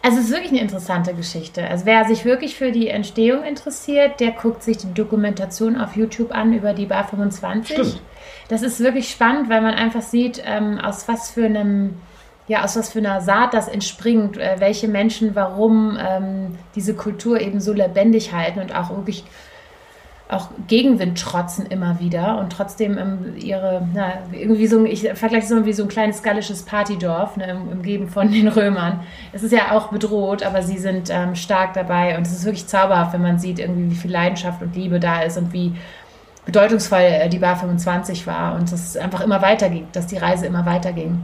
Also 0.05 0.17
es 0.17 0.25
ist 0.25 0.31
wirklich 0.31 0.51
eine 0.51 0.59
interessante 0.59 1.13
Geschichte. 1.13 1.65
Also 1.65 1.85
wer 1.85 2.03
sich 2.03 2.25
wirklich 2.25 2.55
für 2.55 2.73
die 2.73 2.89
Entstehung 2.89 3.43
interessiert, 3.43 4.19
der 4.19 4.31
guckt 4.31 4.61
sich 4.61 4.77
die 4.77 4.93
Dokumentation 4.93 5.79
auf 5.79 5.95
YouTube 5.95 6.33
an 6.33 6.53
über 6.53 6.73
die 6.73 6.87
Bar 6.87 7.07
25. 7.07 7.73
Stimmt. 7.73 8.01
Das 8.49 8.63
ist 8.63 8.81
wirklich 8.81 9.09
spannend, 9.09 9.49
weil 9.49 9.61
man 9.61 9.73
einfach 9.73 10.01
sieht, 10.01 10.43
ähm, 10.45 10.77
aus 10.77 11.07
was 11.07 11.31
für 11.31 11.45
einem, 11.45 11.95
ja, 12.49 12.65
aus 12.65 12.75
was 12.75 12.91
für 12.91 12.99
einer 12.99 13.21
Saat 13.21 13.53
das 13.53 13.69
entspringt, 13.69 14.37
äh, 14.37 14.57
welche 14.59 14.89
Menschen 14.89 15.35
warum 15.35 15.97
ähm, 15.97 16.57
diese 16.75 16.95
Kultur 16.95 17.39
eben 17.39 17.61
so 17.61 17.71
lebendig 17.71 18.33
halten 18.33 18.59
und 18.59 18.75
auch 18.75 18.89
wirklich 18.89 19.23
auch 20.35 20.49
Gegenwind 20.67 21.19
trotzen 21.19 21.65
immer 21.65 21.99
wieder 21.99 22.37
und 22.39 22.51
trotzdem 22.51 22.97
ähm, 22.97 23.35
ihre, 23.37 23.87
na, 23.93 24.13
irgendwie 24.31 24.67
so, 24.67 24.83
ich 24.85 25.01
vergleiche 25.13 25.45
es 25.45 25.51
immer 25.51 25.65
wie 25.65 25.73
so 25.73 25.83
ein 25.83 25.89
kleines 25.89 26.23
gallisches 26.23 26.63
Partydorf, 26.63 27.37
ne, 27.37 27.57
umgeben 27.71 28.09
von 28.09 28.31
den 28.31 28.47
Römern. 28.47 29.01
Es 29.31 29.43
ist 29.43 29.51
ja 29.51 29.71
auch 29.71 29.89
bedroht, 29.89 30.43
aber 30.43 30.61
sie 30.61 30.77
sind 30.77 31.09
ähm, 31.11 31.35
stark 31.35 31.73
dabei 31.73 32.17
und 32.17 32.27
es 32.27 32.33
ist 32.33 32.45
wirklich 32.45 32.67
zauberhaft, 32.67 33.13
wenn 33.13 33.21
man 33.21 33.39
sieht, 33.39 33.59
irgendwie, 33.59 33.91
wie 33.91 33.99
viel 33.99 34.11
Leidenschaft 34.11 34.61
und 34.61 34.75
Liebe 34.75 34.99
da 34.99 35.21
ist 35.21 35.37
und 35.37 35.53
wie 35.53 35.73
bedeutungsvoll 36.45 36.99
äh, 36.99 37.29
die 37.29 37.39
Bar 37.39 37.55
25 37.55 38.27
war 38.27 38.55
und 38.55 38.71
dass 38.71 38.89
es 38.89 38.97
einfach 38.97 39.21
immer 39.21 39.41
weiterging, 39.41 39.87
dass 39.91 40.07
die 40.07 40.17
Reise 40.17 40.45
immer 40.45 40.65
weiterging. 40.65 41.21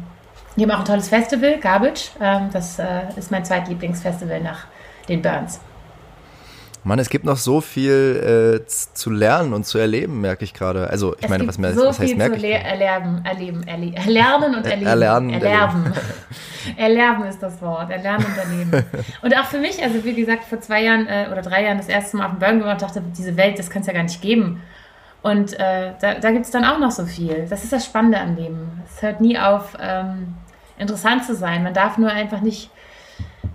Die 0.55 0.63
haben 0.63 0.71
auch 0.71 0.79
ein 0.79 0.85
tolles 0.85 1.09
Festival, 1.09 1.57
Garbage. 1.59 2.11
Ähm, 2.21 2.49
das 2.51 2.79
äh, 2.79 3.01
ist 3.15 3.31
mein 3.31 3.45
zweitlieblingsfestival 3.45 4.41
nach 4.41 4.65
den 5.07 5.21
Burns. 5.21 5.59
Mann, 6.83 6.97
es 6.99 7.09
gibt 7.09 7.25
noch 7.25 7.37
so 7.37 7.61
viel 7.61 8.61
äh, 8.63 8.65
zu 8.67 9.09
lernen 9.09 9.53
und 9.53 9.65
zu 9.65 9.77
erleben, 9.77 10.21
merke 10.21 10.43
ich 10.45 10.53
gerade. 10.53 10.89
Also 10.89 11.13
ich 11.17 11.23
es 11.23 11.29
meine, 11.29 11.47
was, 11.47 11.57
mehr, 11.57 11.73
so 11.73 11.81
was 11.87 11.99
heißt 11.99 12.09
viel 12.09 12.17
merke 12.17 12.33
zu 12.33 12.37
ich? 12.37 12.43
le 12.43 12.57
erlernen, 12.57 13.25
erleben, 13.25 13.67
erle 13.67 13.93
erlernen 13.95 14.55
und 14.55 14.65
Er- 14.65 14.71
erleben. 14.71 14.87
erlernen, 14.89 15.29
erlernen. 15.31 15.93
erlernen 16.77 17.23
ist 17.29 17.43
das 17.43 17.61
Wort. 17.61 17.89
Erlernen 17.89 18.25
und 18.25 18.37
erleben. 18.37 18.85
und 19.21 19.37
auch 19.37 19.45
für 19.45 19.59
mich, 19.59 19.83
also 19.83 20.03
wie 20.03 20.13
gesagt, 20.13 20.45
vor 20.45 20.61
zwei 20.61 20.83
Jahren 20.83 21.05
äh, 21.07 21.27
oder 21.31 21.41
drei 21.41 21.63
Jahren 21.65 21.77
das 21.77 21.89
erste 21.89 22.17
Mal 22.17 22.25
auf 22.25 22.31
dem 22.31 22.39
Burgen 22.39 22.63
war 22.63 22.71
und 22.71 22.81
dachte, 22.81 23.03
diese 23.17 23.35
Welt, 23.35 23.59
das 23.59 23.69
kann 23.69 23.81
es 23.81 23.87
ja 23.87 23.93
gar 23.93 24.03
nicht 24.03 24.21
geben. 24.21 24.61
Und 25.21 25.59
äh, 25.59 25.91
da, 25.99 26.13
da 26.15 26.31
gibt 26.31 26.45
es 26.45 26.51
dann 26.51 26.63
auch 26.63 26.79
noch 26.79 26.91
so 26.91 27.05
viel. 27.05 27.45
Das 27.49 27.63
ist 27.65 27.73
das 27.73 27.85
Spannende 27.85 28.19
am 28.21 28.35
Leben. 28.37 28.81
Es 28.85 29.01
hört 29.01 29.19
nie 29.19 29.37
auf, 29.37 29.75
ähm, 29.81 30.35
interessant 30.77 31.25
zu 31.25 31.35
sein. 31.35 31.61
Man 31.63 31.73
darf 31.73 31.97
nur 31.97 32.09
einfach 32.09 32.39
nicht 32.39 32.71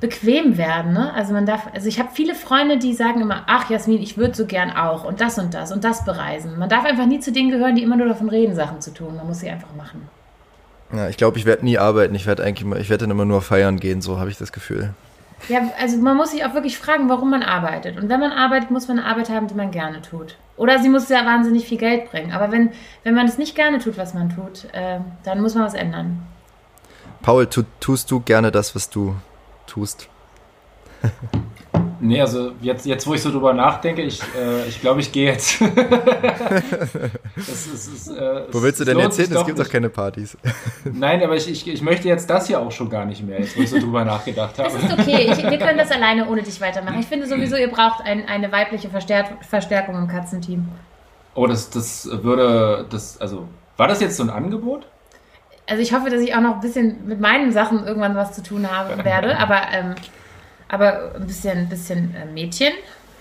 bequem 0.00 0.58
werden. 0.58 0.92
Ne? 0.92 1.12
Also 1.14 1.32
man 1.32 1.46
darf, 1.46 1.68
also 1.72 1.88
ich 1.88 1.98
habe 1.98 2.10
viele 2.12 2.34
Freunde, 2.34 2.78
die 2.78 2.92
sagen 2.94 3.20
immer, 3.20 3.44
ach 3.46 3.70
Jasmin, 3.70 4.02
ich 4.02 4.18
würde 4.18 4.34
so 4.34 4.46
gern 4.46 4.70
auch 4.70 5.04
und 5.04 5.20
das 5.20 5.38
und 5.38 5.54
das 5.54 5.72
und 5.72 5.84
das 5.84 6.04
bereisen. 6.04 6.58
Man 6.58 6.68
darf 6.68 6.84
einfach 6.84 7.06
nie 7.06 7.20
zu 7.20 7.32
denen 7.32 7.50
gehören, 7.50 7.74
die 7.74 7.82
immer 7.82 7.96
nur 7.96 8.08
davon 8.08 8.28
reden, 8.28 8.54
Sachen 8.54 8.80
zu 8.80 8.92
tun. 8.92 9.16
Man 9.16 9.26
muss 9.26 9.40
sie 9.40 9.50
einfach 9.50 9.74
machen. 9.76 10.08
Ja, 10.92 11.08
ich 11.08 11.16
glaube, 11.16 11.38
ich 11.38 11.46
werde 11.46 11.64
nie 11.64 11.78
arbeiten. 11.78 12.14
Ich 12.14 12.26
werde 12.26 12.44
eigentlich 12.44 12.64
immer, 12.64 12.76
ich 12.76 12.90
werde 12.90 13.02
dann 13.02 13.10
immer 13.10 13.24
nur 13.24 13.42
feiern 13.42 13.80
gehen, 13.80 14.00
so 14.00 14.18
habe 14.18 14.30
ich 14.30 14.38
das 14.38 14.52
Gefühl. 14.52 14.94
Ja, 15.48 15.60
also 15.80 15.96
man 15.98 16.16
muss 16.16 16.30
sich 16.30 16.44
auch 16.44 16.54
wirklich 16.54 16.78
fragen, 16.78 17.08
warum 17.08 17.30
man 17.30 17.42
arbeitet. 17.42 17.98
Und 17.98 18.08
wenn 18.08 18.20
man 18.20 18.32
arbeitet, 18.32 18.70
muss 18.70 18.88
man 18.88 18.98
eine 18.98 19.08
Arbeit 19.08 19.28
haben, 19.28 19.46
die 19.46 19.54
man 19.54 19.70
gerne 19.70 20.00
tut. 20.00 20.36
Oder 20.56 20.78
sie 20.78 20.88
muss 20.88 21.08
ja 21.08 21.26
wahnsinnig 21.26 21.66
viel 21.66 21.78
Geld 21.78 22.10
bringen. 22.10 22.32
Aber 22.32 22.52
wenn, 22.52 22.70
wenn 23.02 23.14
man 23.14 23.26
es 23.26 23.38
nicht 23.38 23.54
gerne 23.54 23.78
tut, 23.78 23.98
was 23.98 24.14
man 24.14 24.30
tut, 24.30 24.66
äh, 24.72 25.00
dann 25.24 25.40
muss 25.40 25.54
man 25.54 25.64
was 25.64 25.74
ändern. 25.74 26.22
Paul, 27.22 27.46
tu, 27.46 27.62
tust 27.80 28.10
du 28.10 28.20
gerne 28.20 28.52
das, 28.52 28.74
was 28.74 28.88
du 28.88 29.16
tust? 29.66 30.08
Nee, 32.00 32.20
also 32.20 32.52
jetzt, 32.60 32.84
jetzt 32.84 33.06
wo 33.06 33.14
ich 33.14 33.22
so 33.22 33.30
drüber 33.30 33.54
nachdenke, 33.54 34.02
ich 34.02 34.20
äh, 34.36 34.66
ich, 34.68 34.80
glaube, 34.80 35.00
ich 35.00 35.10
gehe 35.10 35.32
jetzt. 35.32 35.60
das 37.36 37.66
ist, 37.66 37.86
ist, 37.88 38.08
äh, 38.08 38.42
Wo 38.52 38.62
willst 38.62 38.80
du 38.80 38.84
denn 38.84 38.98
erzählen? 38.98 39.32
Es 39.32 39.46
gibt 39.46 39.58
doch 39.58 39.68
keine 39.68 39.88
Partys. 39.88 40.36
Nein, 40.84 41.22
aber 41.22 41.36
ich, 41.36 41.50
ich, 41.50 41.66
ich 41.66 41.80
möchte 41.80 42.08
jetzt 42.08 42.28
das 42.28 42.46
hier 42.46 42.60
auch 42.60 42.70
schon 42.72 42.90
gar 42.90 43.06
nicht 43.06 43.26
mehr, 43.26 43.40
jetzt 43.40 43.56
wo 43.56 43.62
ich 43.62 43.70
so 43.70 43.78
drüber 43.78 44.04
nachgedacht 44.04 44.58
Das 44.58 44.74
habe. 44.74 44.84
ist 44.84 44.92
okay. 44.92 45.30
Ich, 45.32 45.38
wir 45.50 45.58
können 45.58 45.78
das 45.78 45.90
alleine 45.92 46.28
ohne 46.28 46.42
dich 46.42 46.60
weitermachen. 46.60 47.00
Ich 47.00 47.06
finde 47.06 47.26
sowieso, 47.26 47.56
ihr 47.56 47.70
braucht 47.70 48.02
ein, 48.04 48.28
eine 48.28 48.52
weibliche 48.52 48.90
Verstärk 48.90 49.42
Verstärkung 49.42 49.96
im 49.96 50.08
Katzenteam. 50.08 50.68
Oh, 51.34 51.46
das, 51.46 51.70
das 51.70 52.06
würde, 52.22 52.86
das, 52.90 53.18
also, 53.18 53.48
war 53.78 53.88
das 53.88 54.00
jetzt 54.00 54.16
so 54.18 54.22
ein 54.24 54.30
Angebot? 54.30 54.86
Also 55.66 55.82
ich 55.82 55.92
hoffe, 55.94 56.10
dass 56.10 56.20
ich 56.20 56.34
auch 56.34 56.40
noch 56.40 56.54
ein 56.56 56.60
bisschen 56.60 57.06
mit 57.06 57.20
meinen 57.20 57.52
Sachen 57.52 57.86
irgendwann 57.86 58.14
was 58.16 58.32
zu 58.32 58.42
tun 58.42 58.70
haben 58.70 59.02
werde. 59.04 59.38
Aber, 59.38 59.60
ähm, 59.72 59.94
aber 60.68 61.14
ein 61.16 61.26
bisschen, 61.26 61.58
ein 61.58 61.68
bisschen 61.68 62.14
äh, 62.14 62.26
Mädchen, 62.32 62.72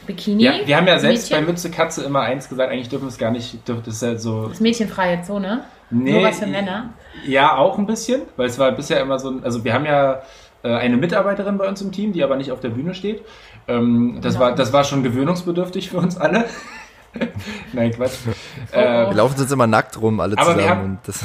Bikini. 0.08 0.44
Ja, 0.44 0.54
wir 0.66 0.76
haben 0.78 0.88
ja 0.88 1.00
selbst 1.00 1.30
Mädchen, 1.30 1.46
bei 1.46 1.52
Mütze 1.52 1.72
Katze 1.72 2.04
immer 2.04 2.22
eins 2.22 2.50
gesagt, 2.50 2.72
eigentlich 2.72 2.90
dürfen 2.90 3.06
wir 3.06 3.10
es 3.10 3.18
gar 3.18 3.32
nicht, 3.32 3.66
dürfte 3.68 3.90
es 3.92 4.02
ja 4.02 4.18
so. 4.18 4.48
Das 4.48 4.60
mädchenfreie 4.60 5.22
Zone. 5.22 5.64
Nee, 5.90 6.12
Nur 6.14 6.24
was 6.24 6.40
für 6.40 6.48
Männer. 6.48 6.90
Ja, 7.26 7.56
auch 7.56 7.78
ein 7.78 7.86
bisschen, 7.86 8.24
weil 8.36 8.48
es 8.48 8.58
war 8.60 8.72
bisher 8.72 9.00
immer 9.00 9.20
so 9.20 9.30
ein, 9.30 9.44
also 9.44 9.64
wir 9.64 9.74
haben 9.74 9.86
ja 9.86 10.24
äh, 10.64 10.74
eine 10.76 10.98
Mitarbeiterin 10.98 11.58
bei 11.58 11.68
uns 11.68 11.82
im 11.82 11.92
Team, 11.92 12.12
die 12.14 12.24
aber 12.24 12.36
nicht 12.36 12.52
auf 12.52 12.60
der 12.60 12.70
Bühne 12.70 12.94
steht. 12.96 13.22
Ähm, 13.68 14.18
das, 14.22 14.34
Genau. 14.34 14.46
war, 14.48 14.56
das 14.56 14.74
war 14.74 14.84
schon 14.84 15.04
gewöhnungsbedürftig 15.04 15.90
für 15.92 15.98
uns 16.00 16.18
alle. 16.18 16.46
Nein, 17.74 17.92
Quatsch. 17.92 18.12
Oh, 18.74 18.78
Äh, 18.78 19.08
Wir 19.10 19.14
laufen 19.14 19.38
sonst 19.38 19.52
immer 19.52 19.68
nackt 19.68 20.02
rum, 20.02 20.20
alle 20.20 20.38
Aber 20.38 20.56
wir 20.56 20.64
zusammen. 20.64 20.70
haben- 20.70 20.84
und 20.86 21.00
das, 21.06 21.24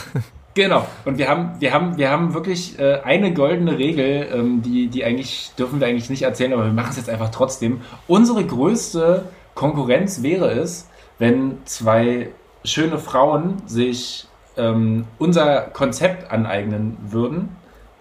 Genau. 0.58 0.86
Und 1.04 1.18
wir 1.18 1.28
haben, 1.28 1.50
wir 1.60 1.72
haben, 1.72 1.96
wir 1.98 2.10
haben 2.10 2.34
wirklich 2.34 2.78
äh, 2.80 2.98
eine 3.04 3.32
goldene 3.32 3.78
Regel, 3.78 4.26
ähm, 4.34 4.60
die, 4.60 4.88
die 4.88 5.04
eigentlich, 5.04 5.52
dürfen 5.56 5.78
wir 5.78 5.86
eigentlich 5.86 6.10
nicht 6.10 6.22
erzählen, 6.22 6.52
aber 6.52 6.64
wir 6.64 6.72
machen 6.72 6.88
es 6.90 6.96
jetzt 6.96 7.08
einfach 7.08 7.28
trotzdem. 7.28 7.80
Unsere 8.08 8.44
größte 8.44 9.26
Konkurrenz 9.54 10.20
wäre 10.22 10.50
es, 10.50 10.88
wenn 11.20 11.58
zwei 11.64 12.30
schöne 12.64 12.98
Frauen 12.98 13.62
sich 13.66 14.26
ähm, 14.56 15.04
unser 15.18 15.60
Konzept 15.60 16.30
aneignen 16.32 16.96
würden. 17.08 17.50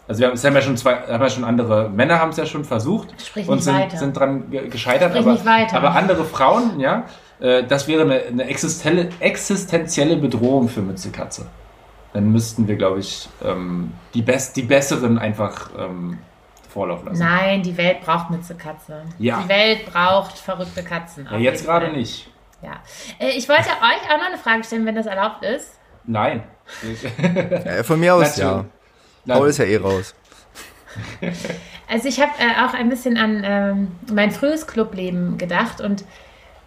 Also 0.08 0.22
wir 0.22 0.28
haben, 0.30 0.34
es 0.34 0.43
haben 0.43 0.55
ja 0.55 0.62
schon 0.62 0.78
zwei, 0.78 0.95
haben 0.95 1.22
ja 1.24 1.30
schon 1.30 1.43
andere 1.43 1.89
Männer 1.89 2.18
haben 2.20 2.32
es 2.32 2.38
ja 2.38 2.47
schon 2.47 2.66
versucht 2.66 3.10
Sprich 3.24 3.47
und 3.47 3.62
sind, 3.62 3.76
weiter. 3.76 3.97
sind 3.97 4.18
dran 4.18 4.49
ge- 4.49 4.68
gescheitert, 4.70 5.12
Sprich 5.12 5.22
aber, 5.24 5.34
nicht 5.34 5.45
weiter. 5.45 5.78
aber 5.78 5.91
andere 5.91 6.24
Frauen, 6.26 6.80
ja, 6.80 7.03
äh, 7.39 7.64
das 7.68 7.88
wäre 7.88 8.01
eine, 8.01 8.22
eine 8.22 8.45
existenzielle, 8.45 9.10
existenzielle 9.20 10.18
Bedrohung 10.18 10.70
für 10.70 10.82
Mützekatze. 10.82 11.45
Dann 12.14 12.32
müssten 12.32 12.68
wir, 12.68 12.76
glaube 12.76 12.99
ich, 12.99 13.28
ähm, 13.43 13.91
die, 14.14 14.22
best, 14.22 14.55
die 14.55 14.64
besseren 14.64 15.20
einfach 15.20 15.70
ähm, 15.78 16.18
Vorlauf 16.70 17.03
lassen. 17.05 17.20
Nein, 17.20 17.64
die 17.64 17.76
Welt 17.78 18.01
braucht 18.01 18.30
Mütze-Katze. 18.30 19.03
Ja. 19.20 19.41
Die 19.41 19.49
Welt 19.49 19.86
braucht 19.91 20.38
verrückte 20.38 20.84
Katzen. 20.84 21.28
Ja, 21.32 21.38
jetzt 21.38 21.66
gerade 21.66 21.91
nicht. 21.91 22.30
Ja. 22.62 22.74
Äh, 23.20 23.32
Ich 23.38 23.47
wollte 23.49 23.64
euch 23.70 24.12
auch 24.14 24.18
noch 24.18 24.28
eine 24.28 24.38
Frage 24.38 24.64
stellen, 24.64 24.86
wenn 24.86 24.95
das 24.95 25.05
erlaubt 25.05 25.43
ist. 25.43 25.74
Nein. 26.05 26.43
Ja, 27.66 27.84
von 27.84 27.99
mir 27.99 28.16
aus, 28.16 28.38
ja. 28.38 28.66
Nein. 29.26 29.38
Paul 29.38 29.49
ist 29.49 29.58
ja 29.60 29.66
eh 29.66 29.78
raus. 29.78 30.16
Also 31.89 32.10
ich 32.10 32.20
habe 32.20 32.32
äh, 32.39 32.66
auch 32.66 32.74
ein 32.74 32.89
bisschen 32.89 33.16
an 33.18 33.43
ähm, 33.45 33.91
mein 34.14 34.32
frühes 34.32 34.68
Clubleben 34.68 35.38
gedacht 35.38 35.80
und 35.80 36.03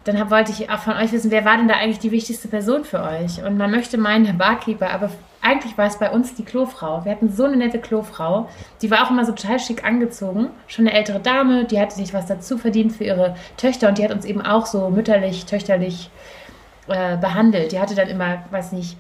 dann 0.04 0.18
hab, 0.18 0.30
wollte 0.30 0.50
ich 0.50 0.70
auch 0.70 0.78
von 0.78 0.94
euch 0.94 1.12
wissen, 1.12 1.30
wer 1.30 1.44
war 1.44 1.58
denn 1.58 1.68
da 1.68 1.74
eigentlich 1.74 1.98
die 1.98 2.10
wichtigste 2.10 2.48
Person 2.48 2.84
für 2.86 3.02
euch? 3.02 3.42
Und 3.42 3.58
man 3.58 3.70
möchte 3.70 3.98
meinen, 3.98 4.24
der 4.24 4.32
Barkeeper, 4.32 4.90
aber 4.90 5.10
eigentlich 5.42 5.78
war 5.78 5.86
es 5.86 5.98
bei 5.98 6.10
uns 6.10 6.34
die 6.34 6.44
Klofrau. 6.44 7.04
Wir 7.04 7.12
hatten 7.12 7.30
so 7.30 7.44
eine 7.44 7.56
nette 7.56 7.78
Klofrau. 7.78 8.48
Die 8.82 8.90
war 8.90 9.04
auch 9.04 9.10
immer 9.10 9.24
so 9.24 9.32
total 9.32 9.58
schick 9.58 9.84
angezogen. 9.84 10.48
Schon 10.66 10.86
eine 10.86 10.96
ältere 10.96 11.20
Dame, 11.20 11.64
die 11.64 11.80
hatte 11.80 11.94
sich 11.94 12.12
was 12.12 12.26
dazu 12.26 12.58
verdient 12.58 12.92
für 12.92 13.04
ihre 13.04 13.34
Töchter 13.56 13.88
und 13.88 13.98
die 13.98 14.04
hat 14.04 14.12
uns 14.12 14.24
eben 14.24 14.42
auch 14.42 14.66
so 14.66 14.90
mütterlich, 14.90 15.46
töchterlich 15.46 16.10
äh, 16.88 17.16
behandelt. 17.16 17.72
Die 17.72 17.80
hatte 17.80 17.94
dann 17.94 18.08
immer, 18.08 18.44
weiß 18.50 18.72
nicht, 18.72 18.96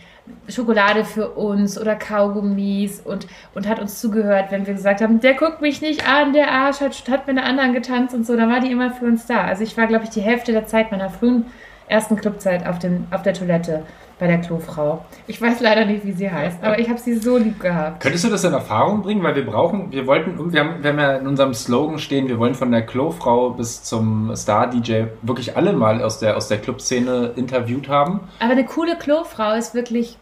Schokolade 0.48 1.04
für 1.04 1.30
uns 1.30 1.78
oder 1.78 1.96
Kaugummis 1.96 3.00
und, 3.00 3.26
und 3.54 3.68
hat 3.68 3.80
uns 3.80 4.00
zugehört, 4.00 4.50
wenn 4.50 4.66
wir 4.66 4.74
gesagt 4.74 5.00
haben, 5.00 5.20
der 5.20 5.34
guckt 5.34 5.60
mich 5.60 5.80
nicht 5.80 6.08
an, 6.08 6.32
der 6.32 6.52
Arsch 6.52 6.80
hat, 6.80 7.08
hat 7.10 7.26
mit 7.26 7.36
einer 7.36 7.46
anderen 7.46 7.72
getanzt 7.72 8.14
und 8.14 8.26
so. 8.26 8.36
Dann 8.36 8.50
war 8.50 8.60
die 8.60 8.70
immer 8.70 8.92
für 8.92 9.06
uns 9.06 9.26
da. 9.26 9.44
Also 9.44 9.62
ich 9.62 9.76
war, 9.76 9.86
glaube 9.86 10.04
ich, 10.04 10.10
die 10.10 10.20
Hälfte 10.20 10.52
der 10.52 10.66
Zeit 10.66 10.90
meiner 10.90 11.10
frühen 11.10 11.46
ersten 11.90 12.16
Clubzeit 12.16 12.66
auf, 12.66 12.78
dem, 12.78 13.06
auf 13.10 13.22
der 13.22 13.34
Toilette 13.34 13.82
bei 14.18 14.26
der 14.26 14.38
Klofrau. 14.38 15.04
Ich 15.26 15.40
weiß 15.40 15.60
leider 15.60 15.86
nicht, 15.86 16.04
wie 16.04 16.12
sie 16.12 16.30
heißt, 16.30 16.62
aber 16.62 16.78
ich 16.78 16.88
habe 16.88 17.00
sie 17.00 17.14
so 17.14 17.38
lieb 17.38 17.58
gehabt. 17.58 18.00
Könntest 18.00 18.24
du 18.24 18.28
das 18.28 18.44
in 18.44 18.52
Erfahrung 18.52 19.02
bringen? 19.02 19.22
Weil 19.22 19.34
wir 19.34 19.46
brauchen, 19.46 19.90
wir 19.90 20.06
wollten, 20.06 20.52
wir 20.52 20.60
haben, 20.60 20.82
wir 20.82 20.90
haben 20.90 20.98
ja 20.98 21.16
in 21.16 21.26
unserem 21.26 21.54
Slogan 21.54 21.98
stehen, 21.98 22.28
wir 22.28 22.38
wollen 22.38 22.54
von 22.54 22.70
der 22.70 22.82
Klofrau 22.82 23.50
bis 23.50 23.82
zum 23.82 24.34
Star-DJ 24.36 25.04
wirklich 25.22 25.56
alle 25.56 25.72
mal 25.72 26.02
aus 26.02 26.18
der, 26.18 26.36
aus 26.36 26.48
der 26.48 26.58
Clubszene 26.58 27.32
interviewt 27.36 27.88
haben. 27.88 28.20
Aber 28.38 28.52
eine 28.52 28.66
coole 28.66 28.96
Klofrau 28.96 29.54
ist 29.54 29.74
wirklich 29.74 30.18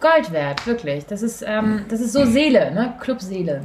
Gold 0.00 0.32
wert, 0.32 0.66
wirklich. 0.66 1.06
Das 1.06 1.22
ist, 1.22 1.44
ähm, 1.46 1.84
das 1.88 2.00
ist 2.00 2.12
so 2.12 2.24
Seele, 2.24 2.74
ne? 2.74 2.94
Clubseele. 3.00 3.62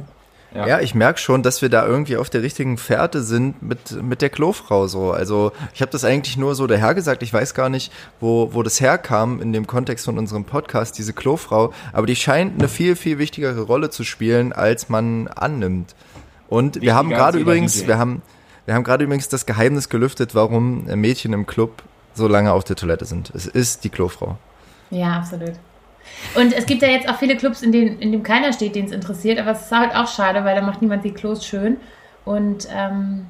Ja. 0.54 0.66
Ja, 0.66 0.80
ich 0.80 0.94
merke 0.94 1.18
schon, 1.18 1.42
dass 1.42 1.60
wir 1.60 1.68
da 1.68 1.86
irgendwie 1.86 2.16
auf 2.16 2.30
der 2.30 2.42
richtigen 2.42 2.78
Fährte 2.78 3.22
sind 3.22 3.62
mit, 3.62 4.02
mit 4.02 4.22
der 4.22 4.30
Klofrau 4.30 4.86
so. 4.86 5.12
Also 5.12 5.52
ich 5.74 5.82
habe 5.82 5.90
das 5.90 6.04
eigentlich 6.04 6.38
nur 6.38 6.54
so 6.54 6.66
daher 6.66 6.94
gesagt. 6.94 7.22
Ich 7.22 7.32
weiß 7.32 7.54
gar 7.54 7.68
nicht, 7.68 7.92
wo, 8.18 8.54
wo 8.54 8.62
das 8.62 8.80
herkam 8.80 9.42
in 9.42 9.52
dem 9.52 9.66
Kontext 9.66 10.06
von 10.06 10.16
unserem 10.16 10.44
Podcast, 10.44 10.96
diese 10.96 11.12
Klofrau. 11.12 11.72
Aber 11.92 12.06
die 12.06 12.16
scheint 12.16 12.58
eine 12.58 12.68
viel, 12.68 12.96
viel 12.96 13.18
wichtigere 13.18 13.60
Rolle 13.60 13.90
zu 13.90 14.04
spielen, 14.04 14.54
als 14.54 14.88
man 14.88 15.28
annimmt. 15.28 15.94
Und 16.48 16.80
wir 16.80 16.94
haben 16.94 17.10
gerade 17.10 17.38
übrigens, 17.38 17.86
wir 17.86 17.98
haben, 17.98 18.22
wir 18.64 18.74
haben 18.74 18.84
gerade 18.84 19.04
übrigens 19.04 19.28
das 19.28 19.44
Geheimnis 19.44 19.90
gelüftet, 19.90 20.34
warum 20.34 20.84
Mädchen 20.84 21.34
im 21.34 21.46
Club 21.46 21.82
so 22.14 22.26
lange 22.26 22.52
auf 22.52 22.64
der 22.64 22.76
Toilette 22.76 23.04
sind. 23.04 23.30
Es 23.34 23.46
ist 23.46 23.84
die 23.84 23.90
Klofrau. 23.90 24.38
Ja, 24.90 25.18
absolut. 25.18 25.52
Und 26.34 26.52
es 26.52 26.66
gibt 26.66 26.82
ja 26.82 26.88
jetzt 26.88 27.08
auch 27.08 27.16
viele 27.16 27.36
Clubs, 27.36 27.62
in 27.62 27.72
denen, 27.72 27.98
in 28.00 28.12
dem 28.12 28.22
keiner 28.22 28.52
steht, 28.52 28.74
den 28.74 28.86
es 28.86 28.92
interessiert, 28.92 29.38
aber 29.38 29.52
es 29.52 29.62
ist 29.62 29.72
halt 29.72 29.94
auch 29.94 30.08
schade, 30.08 30.44
weil 30.44 30.54
da 30.54 30.62
macht 30.62 30.82
niemand 30.82 31.04
die 31.04 31.12
Klos 31.12 31.44
schön. 31.44 31.78
Und 32.24 32.68
ähm, 32.74 33.26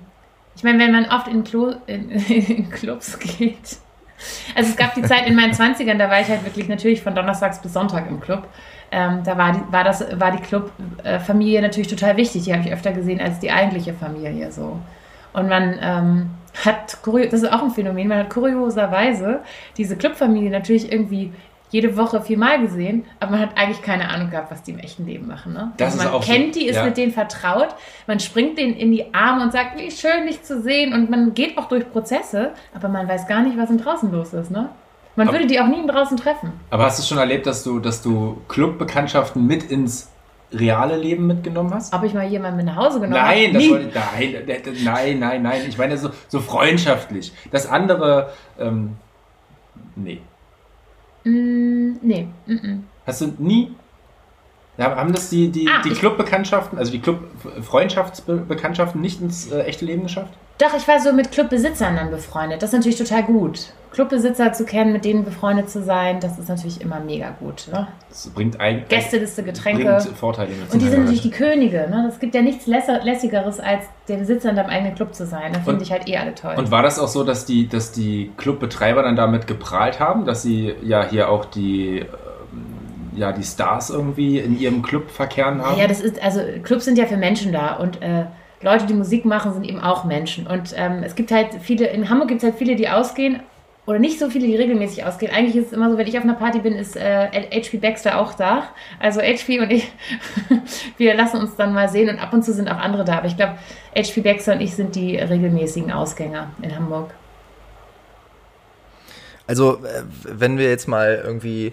ich 0.57 0.65
meine, 0.65 0.79
wenn 0.81 0.93
man 0.93 1.07
oft 1.07 1.29
in, 1.29 1.45
Klo, 1.45 1.75
in, 1.87 2.11
in 2.29 2.71
Clubs 2.71 3.19
geht. 3.19 3.79
Also 4.57 4.71
es 4.71 4.77
gab 4.77 4.95
die 4.95 5.03
Zeit 5.03 5.29
in 5.29 5.37
meinen 5.37 5.53
20ern, 5.53 5.97
da 5.97 6.11
war 6.11 6.21
ich 6.21 6.29
halt 6.29 6.45
wirklich 6.45 6.69
natürlich 6.69 7.03
von 7.03 7.15
Donnerstags 7.15 7.63
bis 7.63 7.73
Sonntag 7.73 8.09
im 8.09 8.21
Club. 8.21 8.49
Ähm, 8.91 9.23
da 9.23 9.39
war 9.39 9.53
die, 9.53 9.73
war 9.73 9.85
war 10.19 10.33
die 10.33 10.43
Club-Familie 10.43 11.63
natürlich 11.63 11.89
total 11.89 12.17
wichtig. 12.17 12.45
Die 12.45 12.53
habe 12.53 12.63
ich 12.67 12.73
öfter 12.73 12.93
gesehen 12.93 13.21
als 13.21 13.39
die 13.39 13.53
eigentliche 13.53 13.95
Familie 13.95 14.51
so. 14.51 14.81
Und 15.33 15.49
man 15.49 15.79
ähm, 15.81 16.31
hat, 16.65 16.99
das 17.05 17.43
ist 17.43 17.53
auch 17.53 17.63
ein 17.63 17.71
Phänomen, 17.71 18.09
man 18.09 18.19
hat 18.19 18.31
kurioserweise 18.31 19.41
diese 19.77 19.97
Clubfamilie 19.97 20.51
natürlich 20.51 20.91
irgendwie 20.91 21.33
jede 21.71 21.97
Woche 21.97 22.23
viermal 22.23 22.61
gesehen, 22.61 23.05
aber 23.21 23.33
man 23.33 23.41
hat 23.41 23.51
eigentlich 23.57 23.83
keine 23.83 24.09
Ahnung 24.09 24.31
gehabt, 24.31 24.51
was 24.51 24.63
die 24.63 24.71
im 24.73 24.79
echten 24.79 25.07
Leben 25.07 25.27
machen. 25.27 25.53
Ne? 25.53 25.73
Das 25.77 25.93
also 25.93 25.99
ist 25.99 26.05
man 26.05 26.15
auch 26.15 26.23
so, 26.23 26.33
kennt 26.33 26.55
die, 26.55 26.67
ist 26.67 26.77
ja. 26.77 26.85
mit 26.85 26.97
denen 26.97 27.13
vertraut, 27.13 27.69
man 28.07 28.21
springt 28.21 28.59
denen 28.59 28.75
in 28.75 28.91
die 28.91 29.13
Arme 29.15 29.43
und 29.43 29.53
sagt, 29.53 29.79
wie 29.79 29.91
schön, 29.91 30.27
dich 30.27 30.43
zu 30.43 30.63
sehen 30.63 30.93
und 30.95 31.11
man 31.11 31.35
geht 31.35 31.59
auch 31.59 31.69
durch 31.69 31.91
Prozesse, 31.91 32.53
aber 32.75 32.89
man 32.89 33.09
weiß 33.09 33.27
gar 33.27 33.43
nicht, 33.43 33.59
was 33.59 33.71
im 33.71 33.79
Draußen 33.79 34.11
los 34.11 34.33
ist. 34.33 34.51
Ne? 34.51 34.71
Man 35.17 35.29
Aber- 35.29 35.37
würde 35.37 35.49
die 35.49 35.61
auch 35.61 35.67
nie 35.67 35.81
im 35.81 35.89
Draußen 35.89 36.17
treffen. 36.17 36.53
Aber 36.71 36.85
hast 36.85 36.99
du 36.99 37.03
schon 37.03 37.19
erlebt, 37.19 37.47
dass 37.47 37.65
du, 37.65 37.81
dass 37.81 38.03
du 38.03 38.41
Clubbekanntschaften 38.49 39.47
mit 39.47 39.65
ins 39.65 40.11
reale 40.53 40.97
Leben 40.97 41.27
mitgenommen 41.27 41.75
hast? 41.75 41.93
Ob 41.93 42.05
ich 42.05 42.15
mal 42.15 42.27
jemanden 42.27 42.59
mit 42.59 42.67
nach 42.67 42.77
Hause 42.77 43.01
genommen 43.01 43.21
Nein, 43.23 43.55
habe? 43.55 43.69
wollte, 43.69 43.91
nein, 43.95 44.35
nein, 44.85 45.19
nein, 45.19 45.43
nein. 45.43 45.63
Ich 45.69 45.77
meine 45.77 45.99
so, 45.99 46.11
so 46.29 46.41
freundschaftlich. 46.41 47.33
Das 47.51 47.67
andere, 47.67 48.31
ähm, 48.59 48.97
nee. 49.97 50.21
Mm, 51.25 51.97
nee, 52.03 52.29
mm, 52.47 52.53
mm. 52.53 52.85
Hast 53.07 53.21
du 53.21 53.33
nie? 53.39 53.75
Haben 54.79 55.13
das 55.13 55.31
die, 55.31 55.51
die, 55.51 55.69
Ah, 55.69 55.83
die 55.83 55.91
Clubbekanntschaften, 55.91 56.79
also 56.79 56.93
die 56.93 57.01
Club-Freundschaftsbekanntschaften 57.01 59.01
nicht 59.01 59.21
ins 59.21 59.51
äh, 59.51 59.63
echte 59.63 59.85
Leben 59.85 60.05
geschafft? 60.05 60.33
Doch, 60.59 60.75
ich 60.77 60.87
war 60.87 61.01
so 61.01 61.13
mit 61.13 61.33
Clubbesitzern 61.33 61.97
dann 61.97 62.11
befreundet. 62.11 62.63
Das 62.63 62.71
ist 62.71 62.77
natürlich 62.77 62.99
total 62.99 63.25
gut. 63.25 63.73
Clubbesitzer 63.91 64.53
zu 64.53 64.65
kennen, 64.65 64.93
mit 64.93 65.05
denen 65.05 65.25
befreundet 65.25 65.71
zu 65.71 65.83
sein, 65.83 66.21
das 66.21 66.39
ist 66.39 66.49
natürlich 66.49 66.81
immer 66.81 67.01
mega 67.01 67.31
gut. 67.31 67.69
Ne? 67.73 67.89
Das 68.09 68.29
bringt 68.29 68.61
eigentlich 68.61 68.89
Gästeliste, 68.89 69.43
Getränke. 69.43 70.01
Vorteile 70.15 70.51
mit. 70.51 70.73
Und 70.73 70.81
die 70.83 70.89
sind 70.89 71.01
natürlich 71.01 71.23
die 71.23 71.31
Könige. 71.31 71.89
Ne? 71.91 72.07
Es 72.09 72.19
gibt 72.19 72.35
ja 72.35 72.43
nichts 72.43 72.67
lässer- 72.67 73.03
lässigeres, 73.03 73.61
als 73.61 73.85
der 74.09 74.17
Besitzer 74.17 74.51
in 74.51 74.57
deinem 74.57 74.71
eigenen 74.71 74.95
Club 74.95 75.15
zu 75.15 75.27
sein. 75.27 75.53
Da 75.53 75.61
finde 75.61 75.83
ich 75.83 75.93
halt 75.93 76.09
eh 76.09 76.17
alle 76.17 76.35
toll. 76.35 76.55
Und 76.57 76.71
war 76.71 76.83
das 76.83 76.99
auch 76.99 77.09
so, 77.09 77.25
dass 77.25 77.45
die, 77.47 77.69
dass 77.69 77.93
die 77.93 78.31
Clubbetreiber 78.37 79.03
dann 79.03 79.17
damit 79.17 79.47
geprahlt 79.47 80.01
haben, 80.01 80.25
dass 80.25 80.43
sie 80.43 80.75
ja 80.83 81.05
hier 81.09 81.29
auch 81.31 81.45
die, 81.45 82.01
ähm, 82.01 82.07
ja, 83.17 83.33
die 83.33 83.43
Stars 83.43 83.91
irgendwie 83.91 84.39
in 84.39 84.59
ihrem 84.59 84.83
Club 84.83 85.11
verkehren 85.11 85.63
haben? 85.63 85.79
ja, 85.79 85.87
das 85.87 86.01
ist, 86.01 86.23
also 86.23 86.41
Clubs 86.63 86.85
sind 86.85 86.99
ja 86.99 87.07
für 87.07 87.17
Menschen 87.17 87.53
da 87.53 87.75
und 87.77 88.01
äh, 88.03 88.25
Leute, 88.61 88.87
die 88.87 88.95
Musik 88.95 89.25
machen, 89.25 89.53
sind 89.53 89.65
eben 89.65 89.81
auch 89.81 90.05
Menschen. 90.05 90.47
Und 90.47 90.75
ähm, 90.77 91.03
es 91.05 91.15
gibt 91.15 91.31
halt 91.31 91.49
viele, 91.61 91.87
in 91.87 92.11
Hamburg 92.11 92.29
gibt 92.29 92.43
es 92.43 92.49
halt 92.49 92.57
viele, 92.59 92.75
die 92.75 92.89
ausgehen. 92.89 93.41
Oder 93.89 93.99
nicht 94.01 94.19
so 94.19 94.29
viele, 94.29 94.47
die 94.47 94.55
regelmäßig 94.55 95.07
ausgehen. 95.07 95.33
Eigentlich 95.33 95.57
ist 95.57 95.69
es 95.69 95.73
immer 95.73 95.91
so, 95.91 95.97
wenn 95.97 96.07
ich 96.07 96.19
auf 96.19 96.23
einer 96.23 96.35
Party 96.35 96.59
bin, 96.59 96.75
ist 96.75 96.95
äh, 96.95 97.49
HP 97.51 97.79
Baxter 97.79 98.21
auch 98.21 98.35
da. 98.35 98.65
Also 99.01 99.23
HP 99.23 99.61
und 99.61 99.71
ich, 99.71 99.91
wir 100.99 101.15
lassen 101.15 101.39
uns 101.39 101.57
dann 101.57 101.73
mal 101.73 101.89
sehen 101.89 102.11
und 102.11 102.19
ab 102.19 102.35
und 102.35 102.45
zu 102.45 102.53
sind 102.53 102.69
auch 102.69 102.77
andere 102.77 103.07
da. 103.07 103.17
Aber 103.17 103.29
ich 103.29 103.37
glaube, 103.37 103.55
HP 103.97 104.21
Baxter 104.21 104.53
und 104.53 104.61
ich 104.61 104.75
sind 104.75 104.95
die 104.95 105.17
regelmäßigen 105.17 105.91
Ausgänger 105.91 106.51
in 106.61 106.77
Hamburg. 106.77 107.15
Also, 109.47 109.77
äh, 109.77 110.03
wenn 110.23 110.59
wir 110.59 110.69
jetzt 110.69 110.87
mal 110.87 111.23
irgendwie 111.25 111.73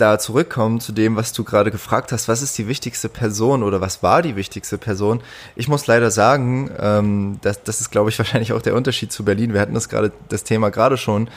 da 0.00 0.18
zurückkommen 0.18 0.80
zu 0.80 0.92
dem, 0.92 1.16
was 1.16 1.32
du 1.32 1.44
gerade 1.44 1.70
gefragt 1.70 2.12
hast, 2.12 2.28
was 2.28 2.42
ist 2.42 2.56
die 2.58 2.68
wichtigste 2.68 3.08
Person 3.08 3.62
oder 3.62 3.80
was 3.80 4.02
war 4.02 4.22
die 4.22 4.36
wichtigste 4.36 4.78
Person? 4.78 5.20
Ich 5.56 5.68
muss 5.68 5.86
leider 5.86 6.10
sagen, 6.10 6.70
ähm, 6.78 7.38
das, 7.42 7.62
das 7.62 7.80
ist, 7.80 7.90
glaube 7.90 8.10
ich, 8.10 8.18
wahrscheinlich 8.18 8.52
auch 8.52 8.62
der 8.62 8.74
Unterschied 8.74 9.12
zu 9.12 9.24
Berlin. 9.24 9.52
Wir 9.52 9.60
hatten 9.60 9.74
das 9.74 9.88
gerade, 9.88 10.12
das 10.28 10.44
Thema 10.44 10.70
gerade 10.70 10.96
schon. 10.96 11.28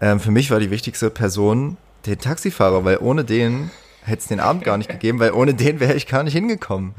Ähm, 0.00 0.20
für 0.20 0.30
mich 0.30 0.50
war 0.50 0.60
die 0.60 0.70
wichtigste 0.70 1.10
Person 1.10 1.76
der 2.06 2.18
Taxifahrer, 2.18 2.84
weil 2.84 2.98
ohne 2.98 3.24
den 3.24 3.70
hätte 4.02 4.20
es 4.22 4.26
den 4.26 4.40
Abend 4.40 4.64
gar 4.64 4.78
nicht 4.78 4.90
gegeben, 4.90 5.20
weil 5.20 5.32
ohne 5.32 5.54
den 5.54 5.80
wäre 5.80 5.94
ich 5.94 6.06
gar 6.06 6.22
nicht 6.22 6.32
hingekommen. 6.32 6.94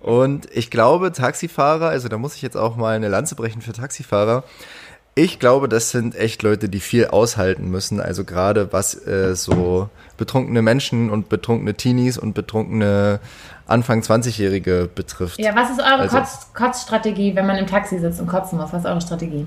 Und 0.00 0.48
ich 0.52 0.70
glaube, 0.70 1.12
Taxifahrer, 1.12 1.88
also 1.88 2.08
da 2.08 2.18
muss 2.18 2.34
ich 2.34 2.42
jetzt 2.42 2.56
auch 2.56 2.76
mal 2.76 2.96
eine 2.96 3.08
Lanze 3.08 3.34
brechen 3.34 3.60
für 3.60 3.72
Taxifahrer. 3.72 4.44
Ich 5.14 5.38
glaube, 5.38 5.68
das 5.68 5.90
sind 5.90 6.16
echt 6.16 6.42
Leute, 6.42 6.68
die 6.68 6.80
viel 6.80 7.06
aushalten 7.06 7.70
müssen. 7.70 8.00
Also 8.00 8.24
gerade 8.24 8.72
was 8.72 9.06
äh, 9.06 9.36
so 9.36 9.88
betrunkene 10.16 10.62
Menschen 10.62 11.10
und 11.10 11.28
betrunkene 11.28 11.74
Teenies 11.74 12.18
und 12.18 12.34
betrunkene 12.34 13.20
Anfang 13.66 14.00
20-Jährige 14.00 14.88
betrifft. 14.94 15.38
Ja, 15.38 15.54
was 15.56 15.70
ist 15.70 15.80
eure 15.80 16.00
Also- 16.00 16.18
Kotz 16.18 16.52
Kotzstrategie, 16.54 17.34
wenn 17.34 17.46
man 17.46 17.56
im 17.56 17.66
Taxi 17.66 17.98
sitzt 17.98 18.20
und 18.20 18.26
kotzen 18.26 18.58
muss? 18.58 18.72
Was 18.72 18.80
ist 18.82 18.86
eure 18.88 19.00
Strategie? 19.00 19.46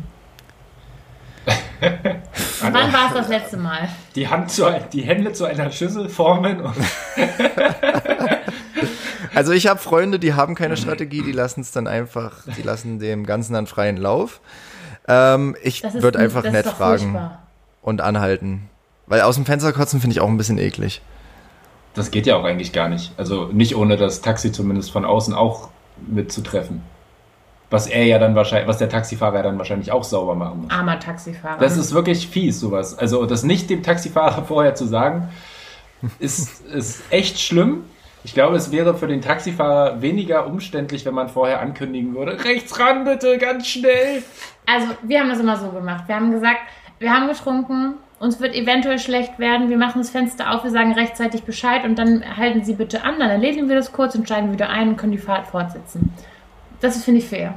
Und 1.79 2.73
wann 2.73 2.91
war 2.91 3.07
es 3.09 3.13
das 3.13 3.27
letzte 3.29 3.55
Mal? 3.55 3.87
Die, 4.15 4.27
Hand 4.27 4.51
zu, 4.51 4.65
die 4.91 5.03
Hände 5.03 5.31
zu 5.31 5.45
einer 5.45 5.71
Schüssel 5.71 6.09
formen. 6.09 6.59
Und 6.59 6.75
Also 9.35 9.51
ich 9.51 9.67
habe 9.67 9.79
Freunde, 9.79 10.19
die 10.19 10.33
haben 10.33 10.55
keine 10.55 10.77
Strategie, 10.77 11.21
die 11.21 11.31
lassen 11.31 11.61
es 11.61 11.71
dann 11.71 11.87
einfach, 11.87 12.33
die 12.57 12.63
lassen 12.63 12.99
dem 12.99 13.25
Ganzen 13.25 13.53
dann 13.53 13.67
freien 13.67 13.97
Lauf. 13.97 14.41
Ähm, 15.07 15.55
ich 15.61 15.83
würde 15.83 16.19
einfach 16.19 16.43
nett 16.43 16.65
fragen 16.65 17.03
furchtbar. 17.11 17.43
und 17.83 18.01
anhalten. 18.01 18.69
Weil 19.07 19.21
aus 19.21 19.35
dem 19.35 19.45
Fenster 19.45 19.71
kotzen 19.73 19.99
finde 20.01 20.13
ich 20.13 20.21
auch 20.21 20.27
ein 20.27 20.37
bisschen 20.37 20.57
eklig. 20.57 21.01
das 21.95 22.11
geht 22.11 22.27
ja 22.27 22.35
auch 22.35 22.43
eigentlich 22.43 22.73
gar 22.73 22.89
nicht. 22.89 23.11
Also 23.17 23.45
nicht 23.45 23.75
ohne 23.75 23.97
das 23.97 24.21
Taxi 24.21 24.51
zumindest 24.51 24.91
von 24.91 25.03
außen 25.05 25.33
auch 25.33 25.69
mitzutreffen. 26.05 26.83
Was 27.69 27.87
er 27.87 28.05
ja 28.05 28.19
dann 28.19 28.35
wahrscheinlich, 28.35 28.67
was 28.67 28.77
der 28.77 28.87
Taxifahrer 28.87 29.41
dann 29.43 29.57
wahrscheinlich 29.57 29.91
auch 29.91 30.03
sauber 30.03 30.35
machen 30.35 30.61
muss. 30.61 30.71
Armer 30.71 30.99
Taxifahrer. 30.99 31.59
Das 31.59 31.75
ist 31.75 31.93
wirklich 31.93 32.27
fies, 32.27 32.59
sowas. 32.59 32.97
Also 32.97 33.25
das 33.25 33.43
nicht 33.43 33.69
dem 33.69 33.81
Taxifahrer 33.83 34.43
vorher 34.47 34.75
zu 34.75 34.85
sagen, 34.85 35.29
ist, 36.19 36.61
ist 36.65 37.01
echt 37.09 37.39
schlimm. 37.39 37.83
Ich 38.23 38.33
glaube, 38.33 38.55
es 38.57 38.71
wäre 38.71 38.95
für 38.95 39.07
den 39.07 39.21
Taxifahrer 39.21 40.01
weniger 40.01 40.47
umständlich, 40.47 41.05
wenn 41.05 41.13
man 41.13 41.29
vorher 41.29 41.59
ankündigen 41.61 42.13
würde, 42.13 42.43
rechts 42.43 42.77
ran 42.79 43.05
bitte, 43.05 43.37
ganz 43.37 43.67
schnell. 43.67 44.21
Also, 44.65 44.87
wir 45.03 45.19
haben 45.21 45.29
das 45.29 45.39
immer 45.39 45.57
so 45.57 45.69
gemacht. 45.69 46.03
Wir 46.07 46.15
haben 46.15 46.31
gesagt, 46.31 46.59
wir 46.99 47.11
haben 47.11 47.27
getrunken, 47.27 47.95
uns 48.19 48.39
wird 48.39 48.55
eventuell 48.55 48.99
schlecht 48.99 49.37
werden, 49.39 49.69
wir 49.69 49.77
machen 49.77 49.99
das 49.99 50.09
Fenster 50.09 50.53
auf, 50.53 50.63
wir 50.63 50.71
sagen 50.71 50.93
rechtzeitig 50.93 51.43
Bescheid 51.43 51.83
und 51.85 51.99
dann 51.99 52.37
halten 52.37 52.63
Sie 52.63 52.73
bitte 52.73 53.03
an, 53.03 53.19
dann 53.19 53.29
erledigen 53.29 53.69
wir 53.69 53.75
das 53.75 53.91
kurz 53.91 54.15
und 54.15 54.25
steigen 54.25 54.51
wieder 54.51 54.69
ein 54.69 54.89
und 54.89 54.97
können 54.97 55.11
die 55.11 55.17
Fahrt 55.17 55.47
fortsetzen. 55.47 56.11
Das 56.81 56.95
ist, 56.95 57.05
finde 57.05 57.19
ich, 57.19 57.27
fair. 57.27 57.53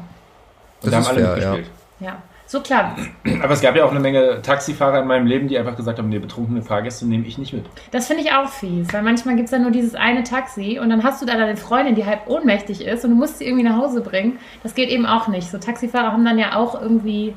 Das 0.83 0.91
da 0.91 0.97
haben 0.97 1.03
ist 1.03 1.09
alle 1.09 1.21
fair, 1.21 1.35
mitgespielt. 1.35 1.71
Ja. 2.01 2.23
So 2.47 2.61
klar. 2.61 2.97
Aber 3.45 3.53
es 3.53 3.61
gab 3.61 3.77
ja 3.77 3.85
auch 3.85 3.93
eine 3.93 4.01
Menge 4.01 4.43
Taxifahrer 4.43 5.03
in 5.03 5.07
meinem 5.07 5.25
Leben, 5.25 5.47
die 5.47 5.57
einfach 5.57 5.77
gesagt 5.77 6.01
haben, 6.01 6.09
nee, 6.09 6.19
betrunkene 6.19 6.63
Fahrgäste 6.63 7.07
nehme 7.07 7.25
ich 7.25 7.39
nicht 7.39 7.53
mit. 7.53 7.65
Das 7.93 8.09
finde 8.09 8.25
ich 8.25 8.33
auch 8.33 8.49
fies, 8.49 8.93
weil 8.93 9.03
manchmal 9.03 9.37
gibt 9.37 9.45
es 9.45 9.53
dann 9.53 9.63
nur 9.63 9.71
dieses 9.71 9.95
eine 9.95 10.25
Taxi 10.25 10.81
und 10.83 10.91
dann 10.91 11.05
hast 11.05 11.23
du 11.23 11.27
da 11.27 11.37
deine 11.37 11.57
Freundin, 11.57 11.95
die 11.95 12.05
halb 12.05 12.29
ohnmächtig 12.29 12.85
ist 12.85 13.05
und 13.05 13.13
du 13.13 13.17
musst 13.17 13.39
sie 13.39 13.47
irgendwie 13.47 13.63
nach 13.63 13.77
Hause 13.77 14.01
bringen. 14.01 14.41
Das 14.65 14.75
geht 14.75 14.89
eben 14.89 15.07
auch 15.07 15.29
nicht. 15.29 15.49
So 15.49 15.59
Taxifahrer 15.59 16.13
haben 16.13 16.25
dann 16.25 16.41
ja 16.41 16.57
auch 16.57 16.81
irgendwie 16.83 17.37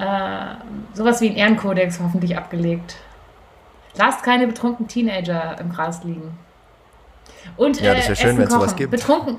äh, 0.00 0.94
sowas 0.94 1.20
wie 1.20 1.28
einen 1.28 1.36
Ehrenkodex 1.36 2.00
hoffentlich 2.00 2.36
abgelegt. 2.36 2.96
Lasst 3.96 4.22
keine 4.22 4.46
betrunkenen 4.46 4.88
Teenager 4.88 5.56
im 5.60 5.70
Gras 5.70 6.04
liegen. 6.04 6.38
Und 7.56 7.80
Ja, 7.80 7.94
das 7.94 8.08
wär 8.08 8.16
schön, 8.16 8.26
Essen 8.28 8.38
wenn's 8.38 8.52
sowas 8.52 8.66
kochen. 8.70 8.76
gibt. 8.78 8.90
Betrunken. 8.92 9.38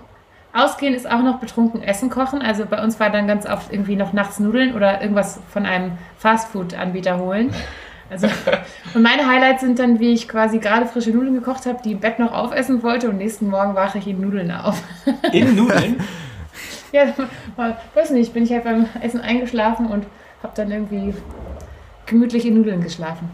Ausgehen 0.53 0.93
ist 0.93 1.09
auch 1.09 1.21
noch 1.21 1.39
betrunken 1.39 1.81
Essen 1.81 2.09
kochen. 2.09 2.41
Also 2.41 2.65
bei 2.65 2.83
uns 2.83 2.99
war 2.99 3.09
dann 3.09 3.25
ganz 3.25 3.45
oft 3.45 3.71
irgendwie 3.71 3.95
noch 3.95 4.11
nachts 4.13 4.39
Nudeln 4.39 4.75
oder 4.75 5.01
irgendwas 5.01 5.39
von 5.49 5.65
einem 5.65 5.97
Fastfood-Anbieter 6.17 7.17
holen. 7.19 7.53
Also, 8.09 8.27
und 8.93 9.01
meine 9.01 9.25
Highlights 9.25 9.61
sind 9.61 9.79
dann, 9.79 9.99
wie 10.01 10.11
ich 10.11 10.27
quasi 10.27 10.59
gerade 10.59 10.85
frische 10.85 11.11
Nudeln 11.11 11.35
gekocht 11.35 11.65
habe, 11.65 11.79
die 11.83 11.93
im 11.93 12.01
Bett 12.01 12.19
noch 12.19 12.33
aufessen 12.33 12.83
wollte 12.83 13.09
und 13.09 13.17
nächsten 13.17 13.47
Morgen 13.47 13.73
wache 13.75 13.97
ich 13.99 14.07
in 14.07 14.19
Nudeln 14.19 14.51
auf. 14.51 14.83
In 15.31 15.55
Nudeln? 15.55 16.03
ja, 16.91 17.05
weiß 17.95 18.09
nicht, 18.09 18.33
bin 18.33 18.43
ich 18.43 18.51
halt 18.51 18.65
beim 18.65 18.87
Essen 19.01 19.21
eingeschlafen 19.21 19.85
und 19.87 20.05
habe 20.43 20.53
dann 20.55 20.71
irgendwie 20.71 21.13
gemütlich 22.05 22.45
in 22.45 22.55
Nudeln 22.55 22.81
geschlafen. 22.81 23.29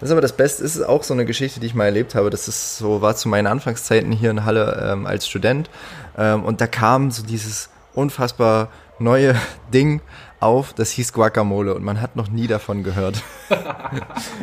Das 0.00 0.08
ist 0.08 0.12
aber 0.12 0.20
das 0.20 0.36
Beste, 0.36 0.64
ist 0.64 0.82
auch 0.82 1.04
so 1.04 1.14
eine 1.14 1.24
Geschichte, 1.24 1.60
die 1.60 1.66
ich 1.66 1.74
mal 1.74 1.84
erlebt 1.84 2.16
habe. 2.16 2.30
Das 2.30 2.48
ist 2.48 2.76
so, 2.78 3.02
war 3.02 3.14
zu 3.14 3.28
meinen 3.28 3.46
Anfangszeiten 3.46 4.10
hier 4.10 4.30
in 4.30 4.44
Halle 4.44 4.90
ähm, 4.92 5.06
als 5.06 5.28
Student. 5.28 5.70
Ähm, 6.18 6.44
und 6.44 6.60
da 6.60 6.66
kam 6.66 7.12
so 7.12 7.22
dieses 7.22 7.70
unfassbar 7.94 8.68
neue 8.98 9.36
Ding 9.72 10.00
auf, 10.40 10.72
das 10.72 10.90
hieß 10.90 11.12
Guacamole 11.12 11.72
und 11.74 11.84
man 11.84 12.00
hat 12.00 12.16
noch 12.16 12.28
nie 12.28 12.48
davon 12.48 12.82
gehört. 12.82 13.22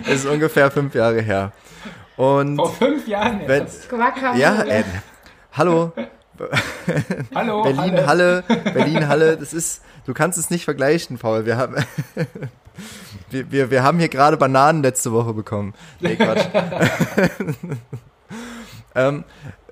Es 0.06 0.14
ist 0.24 0.26
ungefähr 0.28 0.72
fünf 0.72 0.96
Jahre 0.96 1.22
her. 1.22 1.52
Und 2.16 2.56
Vor 2.56 2.72
fünf 2.72 3.06
Jahren 3.08 3.42
wenn. 3.46 3.66
Guacamole. 3.90 4.40
ja, 4.40 4.64
äh, 4.64 4.84
hallo, 5.52 5.92
Hallo, 7.36 7.64
Berlin, 7.64 8.06
Halle, 8.06 8.44
Berlin, 8.74 9.08
Halle, 9.08 9.38
das 9.38 9.54
ist, 9.54 9.82
du 10.06 10.14
kannst 10.14 10.38
es 10.38 10.50
nicht 10.50 10.66
vergleichen, 10.66 11.18
Paul. 11.18 11.46
Wir 11.46 11.58
haben, 11.58 11.76
wir, 13.30 13.52
wir, 13.52 13.72
wir 13.72 13.84
haben 13.84 14.00
hier 14.00 14.10
gerade 14.10 14.38
Bananen 14.38 14.84
letzte 14.84 15.12
Woche 15.12 15.34
bekommen. 15.34 15.74
Nee, 16.00 16.16
Quatsch. 16.16 16.46
Ähm, 18.96 19.24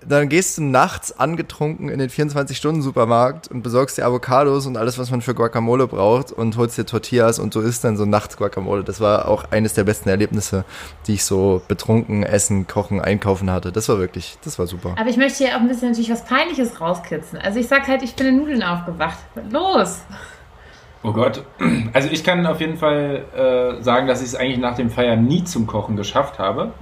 dann 0.05 0.29
gehst 0.29 0.57
du 0.57 0.63
nachts 0.63 1.17
angetrunken 1.17 1.89
in 1.89 1.99
den 1.99 2.09
24-Stunden-Supermarkt 2.09 3.49
und 3.49 3.61
besorgst 3.61 3.97
dir 3.97 4.05
Avocados 4.05 4.65
und 4.65 4.77
alles, 4.77 4.97
was 4.97 5.11
man 5.11 5.21
für 5.21 5.33
Guacamole 5.33 5.87
braucht 5.87 6.31
und 6.31 6.55
holst 6.57 6.77
dir 6.77 6.85
Tortillas 6.85 7.39
und 7.39 7.55
du 7.55 7.61
isst 7.61 7.83
dann 7.83 7.97
so 7.97 8.05
nachts 8.05 8.37
Guacamole. 8.37 8.83
Das 8.83 9.01
war 9.01 9.27
auch 9.27 9.45
eines 9.51 9.73
der 9.73 9.83
besten 9.83 10.09
Erlebnisse, 10.09 10.65
die 11.07 11.15
ich 11.15 11.25
so 11.25 11.61
betrunken, 11.67 12.23
essen, 12.23 12.67
kochen, 12.67 13.01
einkaufen 13.01 13.51
hatte. 13.51 13.71
Das 13.71 13.89
war 13.89 13.99
wirklich, 13.99 14.37
das 14.43 14.59
war 14.59 14.67
super. 14.67 14.95
Aber 14.97 15.09
ich 15.09 15.17
möchte 15.17 15.43
hier 15.43 15.55
auch 15.55 15.61
ein 15.61 15.67
bisschen 15.67 15.89
natürlich 15.89 16.11
was 16.11 16.25
Peinliches 16.25 16.79
rauskitzeln. 16.79 17.41
Also 17.41 17.59
ich 17.59 17.67
sag 17.67 17.87
halt, 17.87 18.03
ich 18.03 18.15
bin 18.15 18.27
in 18.27 18.37
Nudeln 18.37 18.63
aufgewacht. 18.63 19.17
Los! 19.51 20.01
Oh 21.03 21.13
Gott. 21.13 21.43
Also 21.93 22.09
ich 22.09 22.23
kann 22.23 22.45
auf 22.45 22.59
jeden 22.59 22.77
Fall 22.77 23.25
äh, 23.35 23.83
sagen, 23.83 24.07
dass 24.07 24.21
ich 24.21 24.27
es 24.27 24.35
eigentlich 24.35 24.57
nach 24.57 24.75
dem 24.75 24.89
Feiern 24.89 25.25
nie 25.25 25.43
zum 25.43 25.67
Kochen 25.67 25.95
geschafft 25.95 26.39
habe. 26.39 26.73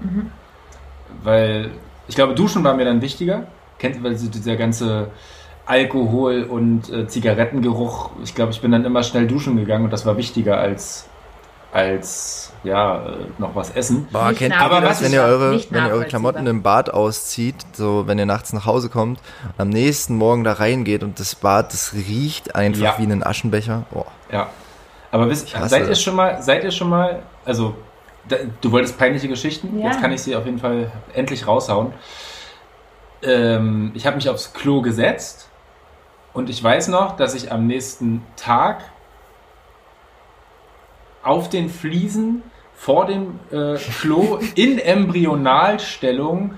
Weil 1.23 1.71
ich 2.07 2.15
glaube, 2.15 2.35
Duschen 2.35 2.63
war 2.63 2.75
mir 2.75 2.85
dann 2.85 3.01
wichtiger. 3.01 3.47
Kennt 3.77 4.01
weil 4.03 4.15
so 4.17 4.29
dieser 4.29 4.55
ganze 4.55 5.09
Alkohol 5.65 6.43
und 6.43 6.89
äh, 6.91 7.07
Zigarettengeruch. 7.07 8.11
Ich 8.23 8.35
glaube, 8.35 8.51
ich 8.51 8.61
bin 8.61 8.71
dann 8.71 8.85
immer 8.85 9.03
schnell 9.03 9.27
duschen 9.27 9.57
gegangen 9.57 9.85
und 9.85 9.91
das 9.91 10.05
war 10.05 10.17
wichtiger 10.17 10.57
als 10.57 11.07
als 11.73 12.53
ja 12.63 13.05
äh, 13.05 13.11
noch 13.37 13.53
was 13.53 13.71
essen. 13.71 14.07
Boah, 14.11 14.31
kennt 14.31 14.53
ihr 14.53 14.59
nachvollziehbar. 14.59 14.81
das, 14.81 15.03
wenn 15.03 15.11
ihr 15.11 15.23
eure, 15.23 15.61
wenn 15.69 15.85
ihr 15.85 15.91
eure. 15.91 16.05
Klamotten 16.05 16.47
im 16.47 16.63
Bad 16.63 16.89
auszieht, 16.93 17.55
so 17.73 18.07
wenn 18.07 18.17
ihr 18.17 18.25
nachts 18.25 18.53
nach 18.53 18.65
Hause 18.65 18.87
kommt 18.89 19.19
und 19.43 19.59
am 19.59 19.69
nächsten 19.69 20.15
Morgen 20.15 20.45
da 20.45 20.53
reingeht 20.53 21.03
und 21.03 21.19
das 21.19 21.35
Bad, 21.35 21.73
das 21.73 21.93
riecht 21.93 22.55
einfach 22.55 22.81
Ja. 22.81 22.95
wie 22.97 23.03
ein 23.11 23.23
Aschenbecher. 23.23 23.83
Oh. 23.93 24.05
Ja. 24.31 24.47
Aber 25.11 25.29
wisst, 25.29 25.49
seid 25.49 25.89
ihr 25.89 25.95
schon 25.95 26.15
mal, 26.15 26.41
seid 26.41 26.63
ihr 26.63 26.71
schon 26.71 26.89
mal, 26.89 27.23
also 27.43 27.75
du 28.61 28.71
wolltest 28.71 28.97
peinliche 28.97 29.27
Geschichten, 29.27 29.79
Ja. 29.79 29.87
jetzt 29.87 30.01
kann 30.01 30.11
ich 30.11 30.21
sie 30.21 30.35
auf 30.35 30.45
jeden 30.45 30.59
Fall 30.59 30.91
endlich 31.13 31.47
raushauen. 31.47 31.93
Ähm, 33.23 33.91
ich 33.93 34.05
habe 34.05 34.15
mich 34.15 34.29
aufs 34.29 34.53
Klo 34.53 34.81
gesetzt 34.81 35.49
und 36.33 36.49
ich 36.49 36.63
weiß 36.63 36.87
noch, 36.89 37.15
dass 37.15 37.33
ich 37.35 37.51
am 37.51 37.67
nächsten 37.67 38.23
Tag 38.35 38.83
auf 41.23 41.49
den 41.49 41.69
Fliesen 41.69 42.43
vor 42.75 43.05
dem 43.05 43.39
äh, 43.51 43.77
Klo 44.01 44.39
in 44.55 44.77
Embryonalstellung 44.79 46.55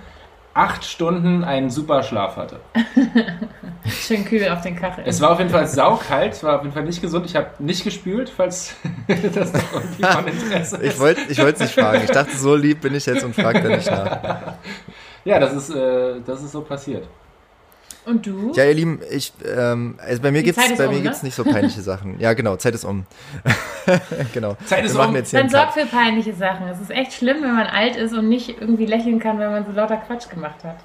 acht 0.57 0.83
Stunden 0.83 1.43
einen 1.43 1.69
Superschlaf 1.69 2.35
hatte. 2.35 2.59
Schön 3.85 4.25
kühl 4.25 4.49
auf 4.49 4.61
den 4.61 4.75
Kacheln. 4.75 5.05
Es 5.07 5.21
war 5.21 5.31
auf 5.31 5.37
jeden 5.37 5.51
Fall 5.51 5.67
saukalt, 5.67 6.33
es 6.33 6.43
war 6.43 6.55
auf 6.57 6.63
jeden 6.63 6.73
Fall 6.73 6.83
nicht 6.83 6.99
gesund. 6.99 7.27
Ich 7.27 7.35
habe 7.35 7.51
nicht 7.59 7.83
gespült, 7.83 8.29
falls 8.35 8.75
das 9.35 9.53
noch 9.53 9.73
irgendwie 9.73 10.03
von 10.03 10.27
Interesse 10.49 10.77
Ich 10.81 10.89
ist. 10.89 10.99
wollte 10.99 11.21
ich 11.29 11.37
wollte 11.37 11.53
es 11.53 11.59
nicht 11.59 11.75
fragen. 11.75 12.01
Ich 12.03 12.11
dachte, 12.11 12.35
so 12.35 12.55
lieb 12.55 12.81
bin 12.81 12.95
ich 12.95 13.05
jetzt 13.05 13.23
und 13.23 13.35
frage 13.35 13.61
da 13.61 13.69
nicht 13.69 13.89
nach. 13.89 14.55
Ja, 15.25 15.39
das 15.39 15.53
ist, 15.53 15.69
äh, 15.69 16.21
das 16.25 16.41
ist 16.41 16.53
so 16.53 16.61
passiert. 16.61 17.07
Und 18.05 18.25
du? 18.25 18.53
Ja, 18.55 18.63
ihr 18.63 18.73
Lieben, 18.73 19.01
ich, 19.11 19.33
ähm, 19.45 19.99
also 19.99 20.21
bei 20.21 20.31
mir 20.31 20.43
ist 20.43 20.55
bei 20.55 20.87
um, 20.87 20.93
mir 20.93 20.97
ne? 20.97 21.03
gibt's 21.03 21.23
nicht 21.23 21.35
so 21.35 21.43
peinliche 21.43 21.81
Sachen. 21.81 22.19
Ja, 22.19 22.33
genau, 22.33 22.55
Zeit 22.55 22.73
ist 22.73 22.85
um. 22.85 23.05
genau. 24.33 24.55
Zeit 24.65 24.85
ist 24.85 24.95
um. 24.95 25.15
jetzt 25.15 25.31
hier 25.31 25.39
Dann 25.39 25.47
einen 25.47 25.55
sorg 25.55 25.73
Cut. 25.73 25.83
für 25.83 25.95
peinliche 25.95 26.33
Sachen. 26.33 26.67
Es 26.67 26.79
ist 26.79 26.91
echt 26.91 27.13
schlimm, 27.13 27.37
wenn 27.41 27.55
man 27.55 27.67
alt 27.67 27.95
ist 27.95 28.13
und 28.13 28.27
nicht 28.27 28.49
irgendwie 28.59 28.85
lächeln 28.85 29.19
kann, 29.19 29.39
wenn 29.39 29.51
man 29.51 29.65
so 29.65 29.71
lauter 29.71 29.97
Quatsch 29.97 30.29
gemacht 30.29 30.63
hat. 30.63 30.77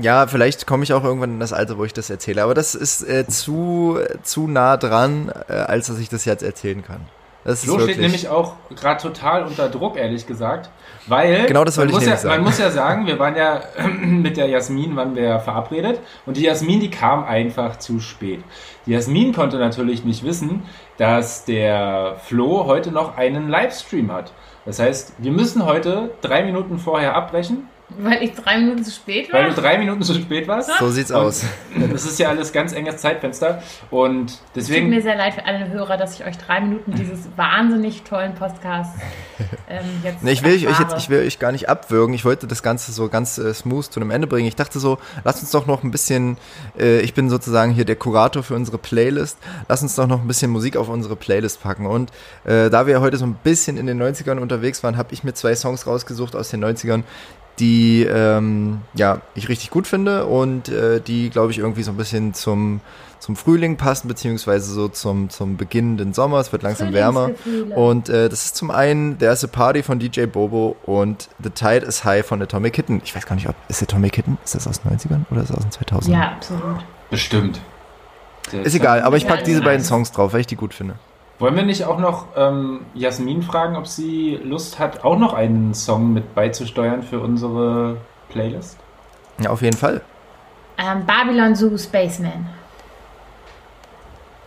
Ja, 0.00 0.26
vielleicht 0.26 0.66
komme 0.66 0.84
ich 0.84 0.92
auch 0.92 1.04
irgendwann 1.04 1.34
in 1.34 1.40
das 1.40 1.52
Alter, 1.52 1.78
wo 1.78 1.84
ich 1.84 1.92
das 1.92 2.10
erzähle. 2.10 2.42
Aber 2.42 2.54
das 2.54 2.74
ist 2.74 3.02
äh, 3.02 3.26
zu, 3.26 3.98
zu 4.22 4.46
nah 4.48 4.76
dran, 4.76 5.32
äh, 5.48 5.52
als 5.52 5.86
dass 5.86 5.98
ich 5.98 6.08
das 6.08 6.24
jetzt 6.24 6.42
erzählen 6.42 6.82
kann. 6.82 7.00
Das 7.44 7.64
Flo 7.64 7.78
steht 7.78 7.98
nämlich 7.98 8.28
auch 8.28 8.54
gerade 8.74 9.00
total 9.00 9.44
unter 9.44 9.68
Druck, 9.68 9.96
ehrlich 9.96 10.26
gesagt. 10.26 10.70
Weil, 11.06 11.46
Genau 11.46 11.64
das 11.64 11.78
wollte 11.78 11.92
man, 11.92 12.02
ich 12.02 12.06
muss 12.06 12.10
ja, 12.10 12.16
sagen. 12.18 12.34
man 12.34 12.44
muss 12.44 12.58
ja 12.58 12.70
sagen, 12.70 13.06
wir 13.06 13.18
waren 13.18 13.36
ja 13.36 13.62
mit 14.02 14.36
der 14.36 14.48
Jasmin 14.48 14.96
waren 14.96 15.14
wir 15.14 15.22
ja 15.22 15.38
verabredet 15.38 16.00
und 16.26 16.36
die 16.36 16.42
Jasmin, 16.42 16.80
die 16.80 16.90
kam 16.90 17.24
einfach 17.24 17.78
zu 17.78 18.00
spät. 18.00 18.42
Die 18.86 18.92
Jasmin 18.92 19.32
konnte 19.32 19.58
natürlich 19.58 20.04
nicht 20.04 20.24
wissen, 20.24 20.64
dass 20.98 21.44
der 21.44 22.16
Flo 22.24 22.66
heute 22.66 22.90
noch 22.92 23.16
einen 23.16 23.48
Livestream 23.48 24.12
hat. 24.12 24.32
Das 24.66 24.78
heißt, 24.78 25.14
wir 25.18 25.32
müssen 25.32 25.64
heute 25.64 26.10
drei 26.20 26.42
Minuten 26.42 26.78
vorher 26.78 27.14
abbrechen, 27.14 27.68
Weil 27.96 28.22
ich 28.22 28.32
drei 28.34 28.58
Minuten 28.58 28.84
zu 28.84 28.90
spät 28.90 29.32
Weil 29.32 29.46
war? 29.48 29.54
du 29.54 29.60
drei 29.60 29.78
Minuten 29.78 30.02
zu 30.02 30.12
spät 30.14 30.46
warst. 30.46 30.70
So 30.78 30.90
sieht's 30.90 31.10
aus. 31.10 31.44
Das 31.90 32.04
ist 32.04 32.18
ja 32.18 32.28
alles 32.28 32.52
ganz 32.52 32.72
enges 32.72 32.98
Zeitfenster. 32.98 33.62
Und 33.90 34.30
Es 34.30 34.36
tut 34.38 34.46
deswegen. 34.56 34.90
mir 34.90 35.00
sehr 35.00 35.16
leid 35.16 35.34
für 35.34 35.44
alle 35.46 35.68
Hörer, 35.68 35.96
dass 35.96 36.14
ich 36.14 36.26
euch 36.26 36.36
drei 36.36 36.60
Minuten 36.60 36.92
dieses 36.94 37.28
wahnsinnig 37.36 38.02
tollen 38.02 38.34
Podcasts 38.34 38.98
ähm, 39.68 39.84
jetzt 40.04 40.22
Nee, 40.22 40.32
ich 40.32 40.42
will 40.44 40.52
euch 40.54 40.78
jetzt, 40.78 40.96
ich 40.98 41.08
will 41.08 41.26
euch 41.26 41.38
gar 41.38 41.50
nicht 41.52 41.68
abwürgen. 41.68 42.14
Ich 42.14 42.24
wollte 42.24 42.46
das 42.46 42.62
Ganze 42.62 42.92
so 42.92 43.08
ganz 43.08 43.38
äh, 43.38 43.54
smooth 43.54 43.84
zu 43.86 44.00
einem 44.00 44.10
Ende 44.10 44.26
bringen. 44.26 44.46
Ich 44.48 44.56
dachte 44.56 44.78
so, 44.80 44.98
lass 45.24 45.40
uns 45.40 45.50
doch 45.50 45.66
noch 45.66 45.82
ein 45.82 45.90
bisschen, 45.90 46.36
äh, 46.78 47.00
ich 47.00 47.14
bin 47.14 47.30
sozusagen 47.30 47.72
hier 47.72 47.84
der 47.84 47.96
Kurator 47.96 48.42
für 48.42 48.54
unsere 48.54 48.78
Playlist. 48.78 49.38
Lass 49.68 49.82
uns 49.82 49.94
doch 49.94 50.06
noch 50.06 50.20
ein 50.20 50.28
bisschen 50.28 50.50
Musik 50.50 50.76
auf 50.76 50.88
unsere 50.88 51.16
Playlist 51.16 51.62
packen. 51.62 51.86
Und 51.86 52.10
äh, 52.44 52.68
da 52.70 52.86
wir 52.86 53.00
heute 53.00 53.16
so 53.16 53.24
ein 53.24 53.34
bisschen 53.42 53.76
in 53.76 53.86
den 53.86 54.02
90ern 54.02 54.38
unterwegs 54.38 54.82
waren, 54.82 54.96
habe 54.96 55.12
ich 55.14 55.24
mir 55.24 55.32
zwei 55.34 55.54
Songs 55.54 55.86
rausgesucht 55.86 56.36
aus 56.36 56.50
den 56.50 56.64
90ern, 56.64 57.02
die 57.58 58.04
ähm, 58.04 58.80
ja, 58.94 59.20
ich 59.34 59.48
richtig 59.48 59.70
gut 59.70 59.86
finde 59.86 60.26
und 60.26 60.68
äh, 60.68 61.00
die, 61.00 61.30
glaube 61.30 61.50
ich, 61.50 61.58
irgendwie 61.58 61.82
so 61.82 61.90
ein 61.90 61.96
bisschen 61.96 62.34
zum, 62.34 62.80
zum 63.18 63.36
Frühling 63.36 63.76
passen, 63.76 64.08
beziehungsweise 64.08 64.72
so 64.72 64.88
zum, 64.88 65.30
zum 65.30 65.56
beginnenden 65.56 66.14
Sommer. 66.14 66.38
Es 66.38 66.52
wird 66.52 66.62
langsam 66.62 66.92
wärmer. 66.92 67.30
Und 67.74 68.08
äh, 68.08 68.28
das 68.28 68.44
ist 68.44 68.56
zum 68.56 68.70
einen 68.70 69.18
There's 69.18 69.44
a 69.44 69.48
Party 69.48 69.82
von 69.82 69.98
DJ 69.98 70.26
Bobo 70.26 70.76
und 70.84 71.28
The 71.42 71.50
Tide 71.50 71.86
is 71.86 72.04
High 72.04 72.24
von 72.24 72.40
Atomic 72.40 72.74
Kitten. 72.74 73.00
Ich 73.04 73.14
weiß 73.14 73.26
gar 73.26 73.34
nicht, 73.34 73.48
ob 73.48 73.56
ist 73.68 73.82
Atomic 73.82 74.12
Kitten, 74.12 74.38
ist 74.44 74.54
das 74.54 74.66
aus 74.66 74.80
den 74.82 74.96
90ern 74.96 75.24
oder 75.30 75.42
ist 75.42 75.50
das 75.50 75.58
aus 75.58 75.64
den 75.68 75.86
2000ern? 75.86 76.12
Ja, 76.12 76.32
absolut. 76.32 76.84
Bestimmt. 77.10 77.60
Ist 78.52 78.74
egal, 78.74 79.02
aber 79.02 79.16
ich 79.16 79.24
Ja, 79.24 79.30
pack 79.30 79.44
diese 79.44 79.60
beiden 79.60 79.84
Songs 79.84 80.12
drauf, 80.12 80.32
weil 80.32 80.40
ich 80.40 80.46
die 80.46 80.56
gut 80.56 80.72
finde. 80.72 80.94
Wollen 81.38 81.54
wir 81.54 81.62
nicht 81.62 81.84
auch 81.84 81.98
noch 81.98 82.26
ähm, 82.36 82.84
Jasmin 82.94 83.42
fragen, 83.42 83.76
ob 83.76 83.86
sie 83.86 84.40
Lust 84.42 84.78
hat, 84.78 85.04
auch 85.04 85.16
noch 85.18 85.34
einen 85.34 85.72
Song 85.72 86.12
mit 86.12 86.34
beizusteuern 86.34 87.02
für 87.04 87.20
unsere 87.20 87.98
Playlist? 88.28 88.76
Ja, 89.40 89.50
auf 89.50 89.62
jeden 89.62 89.76
Fall. 89.76 90.00
Ähm, 90.78 91.06
Babylon 91.06 91.54
Zoo 91.54 91.76
Spaceman. 91.78 92.48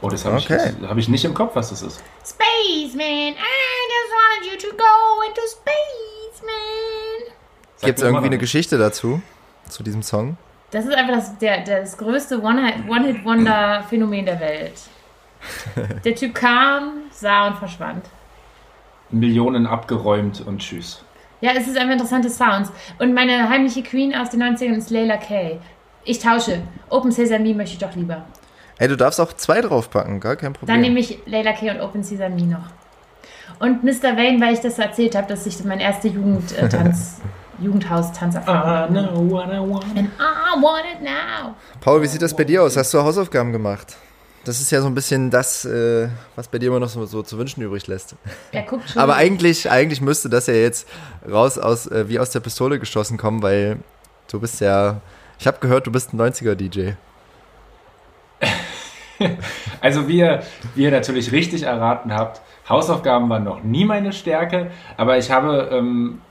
Oh, 0.02 0.10
das 0.10 0.26
habe 0.26 0.36
Okay. 0.38 0.74
ich, 0.82 0.88
hab 0.90 0.98
ich 0.98 1.08
nicht 1.08 1.24
im 1.24 1.34
Kopf, 1.34 1.56
was 1.56 1.70
das 1.70 1.82
ist. 1.82 2.04
Spaceman, 2.26 3.36
I 3.36 3.82
just 3.94 4.12
wanted 4.18 4.52
you 4.52 4.70
to 4.70 4.76
go 4.76 5.22
into 5.28 5.42
Spaceman. 5.50 7.34
Gibt 7.84 8.00
es 8.00 8.04
irgendwie 8.04 8.26
eine 8.26 8.38
Geschichte 8.38 8.78
dazu? 8.78 9.22
Zu 9.70 9.84
diesem 9.84 10.04
Song? 10.04 10.38
Das 10.72 10.86
ist 10.86 10.94
einfach 10.94 11.14
das, 11.16 11.38
der, 11.38 11.64
das 11.64 11.98
größte 11.98 12.42
One-Hit- 12.42 12.90
One-Hit-Wonder-Phänomen 12.90 14.26
der 14.26 14.40
Welt. 14.40 14.74
Der 16.06 16.16
Typ 16.16 16.36
kam, 16.36 17.04
sah 17.12 17.48
und 17.48 17.58
verschwand. 17.58 18.06
Millionen 19.10 19.68
abgeräumt 19.68 20.42
und 20.46 20.60
tschüss. 20.60 21.04
Ja, 21.42 21.52
es 21.58 21.68
ist 21.68 21.78
einfach 21.78 21.94
interessante 21.94 22.30
Sounds. 22.30 22.72
Und 23.00 23.14
meine 23.14 23.50
heimliche 23.50 23.84
Queen 23.84 24.16
aus 24.16 24.30
den 24.30 24.44
90ern 24.44 24.78
ist 24.78 24.90
Layla 24.92 25.18
Kay. 25.18 25.58
Ich 26.04 26.20
tausche. 26.20 26.62
Open 26.90 27.12
Sesame 27.12 27.54
möchte 27.54 27.74
ich 27.74 27.80
doch 27.80 27.96
lieber. 27.96 28.26
Ey, 28.78 28.88
du 28.88 28.96
darfst 28.96 29.20
auch 29.20 29.34
zwei 29.34 29.62
draufpacken, 29.62 30.20
gar 30.20 30.36
kein 30.36 30.54
Problem. 30.54 30.76
Dann 30.76 30.82
nehme 30.82 31.00
ich 31.00 31.20
Layla 31.26 31.54
Kay 31.54 31.72
und 31.72 31.82
Open 31.82 32.04
Sesame 32.04 32.42
noch. 32.44 32.70
Und 33.60 33.84
Mr. 33.84 34.18
Wayne, 34.18 34.40
weil 34.44 34.54
ich 34.54 34.60
das 34.60 34.80
erzählt 34.80 35.16
habe, 35.16 35.28
dass 35.28 35.46
ich 35.46 35.64
mein 35.64 35.80
erster 35.80 36.08
Jugend, 36.08 36.58
äh, 36.58 36.70
Tanz, 36.70 37.22
Jugendhaus-Tanzerfahrung 37.60 38.96
I 38.96 39.00
know 39.00 39.30
what 39.30 39.48
I 39.48 39.60
want. 39.60 39.86
And 39.96 40.10
I 40.20 40.62
want 40.62 40.86
it 40.94 41.02
now. 41.02 41.54
Paul, 41.80 42.02
wie 42.02 42.08
sieht 42.08 42.22
das 42.22 42.36
bei 42.36 42.44
dir 42.44 42.64
aus? 42.64 42.78
Hast 42.78 42.94
du 42.94 43.02
Hausaufgaben 43.02 43.52
gemacht? 43.52 43.98
Das 44.44 44.60
ist 44.60 44.72
ja 44.72 44.82
so 44.82 44.88
ein 44.88 44.96
bisschen 44.96 45.30
das, 45.30 45.66
äh, 45.66 46.10
was 46.36 46.48
bei 46.48 46.58
dir 46.58 46.68
immer 46.68 46.80
noch 46.80 46.90
so, 46.90 47.06
so 47.06 47.22
zu 47.22 47.38
wünschen 47.38 47.62
übrig 47.62 47.86
lässt. 47.88 48.16
Er 48.52 48.64
guckt 48.64 48.90
schon. 48.90 49.02
Aber 49.02 49.16
eigentlich, 49.16 49.70
eigentlich 49.70 50.02
müsste 50.02 50.30
das 50.30 50.48
ja 50.48 50.56
jetzt 50.56 50.88
raus 51.30 51.60
aus, 51.60 51.86
äh, 51.88 52.10
wie 52.10 52.18
aus 52.20 52.32
der 52.32 52.40
Pistole 52.40 52.80
geschossen 52.80 53.18
kommen, 53.18 53.44
weil 53.44 53.78
du 54.32 54.40
bist 54.40 54.60
ja, 54.60 55.02
ich 55.38 55.46
habe 55.46 55.60
gehört, 55.60 55.86
du 55.86 55.92
bist 55.92 56.14
ein 56.14 56.20
90er-DJ. 56.20 56.94
Also 59.82 60.08
wie 60.08 60.18
ihr, 60.18 60.42
wie 60.74 60.84
ihr 60.84 60.92
natürlich 60.92 61.32
richtig 61.32 61.62
erraten 61.62 62.12
habt, 62.12 62.42
Hausaufgaben 62.68 63.30
waren 63.30 63.44
noch 63.44 63.62
nie 63.62 63.86
meine 63.86 64.14
Stärke, 64.14 64.72
aber 64.98 65.18
ich 65.20 65.30
habe 65.30 65.70
ähm, 65.72 66.22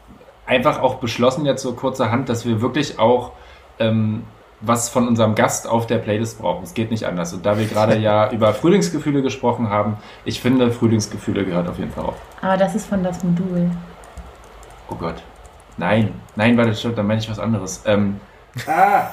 einfach 0.47 0.81
auch 0.81 0.97
beschlossen 0.97 1.47
jetzt 1.47 1.63
so 1.63 1.75
kurzerhand, 1.75 2.29
dass 2.29 2.45
wir 2.45 2.61
wirklich 2.61 2.99
auch 2.99 3.33
ähm, 3.79 4.25
was 4.61 4.89
von 4.89 5.09
unserem 5.09 5.35
Gast 5.35 5.67
auf 5.67 5.87
der 5.87 5.99
Playlist 5.99 6.39
brauchen. 6.41 6.65
Es 6.65 6.75
geht 6.75 6.91
nicht 6.91 7.05
anders. 7.05 7.33
Und 7.33 7.47
da 7.47 7.59
wir 7.59 7.67
gerade 7.67 7.97
ja 7.97 8.31
über 8.33 8.53
Frühlingsgefühle 8.53 9.23
gesprochen 9.23 9.71
haben, 9.71 9.97
ich 10.25 10.41
finde, 10.41 10.71
Frühlingsgefühle 10.71 11.45
gehört 11.45 11.69
auf 11.69 11.79
jeden 11.79 11.93
Fall 11.93 12.05
auf. 12.05 12.17
Aber 12.43 12.57
das 12.57 12.75
ist 12.75 12.87
von 12.87 13.03
das 13.03 13.23
Modul. 13.25 13.71
Oh 14.91 14.95
Gott. 14.95 15.23
Nein, 15.77 16.13
nein, 16.37 16.57
warte, 16.59 16.75
stimmt, 16.75 16.99
dann 16.99 17.07
meine 17.07 17.21
ich 17.21 17.31
was 17.31 17.39
anderes. 17.39 17.83
Ähm, 17.87 18.21
ah, 18.67 19.09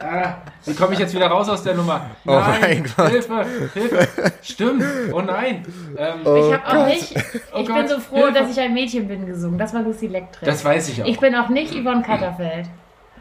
ah, 0.00 0.34
wie 0.64 0.74
komme 0.74 0.94
ich 0.94 0.98
jetzt 0.98 1.14
wieder 1.14 1.28
raus 1.28 1.48
aus 1.48 1.62
der 1.62 1.74
Nummer? 1.74 2.10
Oh 2.26 2.32
Nein, 2.32 2.60
mein 2.60 2.84
Gott. 2.96 3.08
Hilfe, 3.08 3.46
Hilfe. 3.72 4.32
Stimmt, 4.42 4.82
oh 5.12 5.20
nein. 5.20 5.64
Ähm, 5.96 6.20
ich 6.22 6.52
habe 6.52 6.66
auch 6.66 6.72
Gott. 6.72 6.86
nicht. 6.88 7.14
Oh 7.54 7.58
ich 7.60 7.68
Gott, 7.68 7.76
bin 7.76 7.88
so 7.88 8.00
froh, 8.00 8.16
Hilfe. 8.16 8.32
dass 8.32 8.50
ich 8.50 8.58
ein 8.58 8.74
Mädchen 8.74 9.06
bin 9.06 9.26
gesungen. 9.26 9.58
Das 9.58 9.72
war 9.74 9.82
Lucy 9.82 10.06
Electric. 10.06 10.44
Das 10.44 10.64
weiß 10.64 10.88
ich 10.88 11.02
auch. 11.02 11.06
ich 11.06 11.20
bin 11.20 11.36
auch 11.36 11.50
nicht 11.50 11.72
Yvonne 11.72 12.02
Katterfeld. 12.02 12.66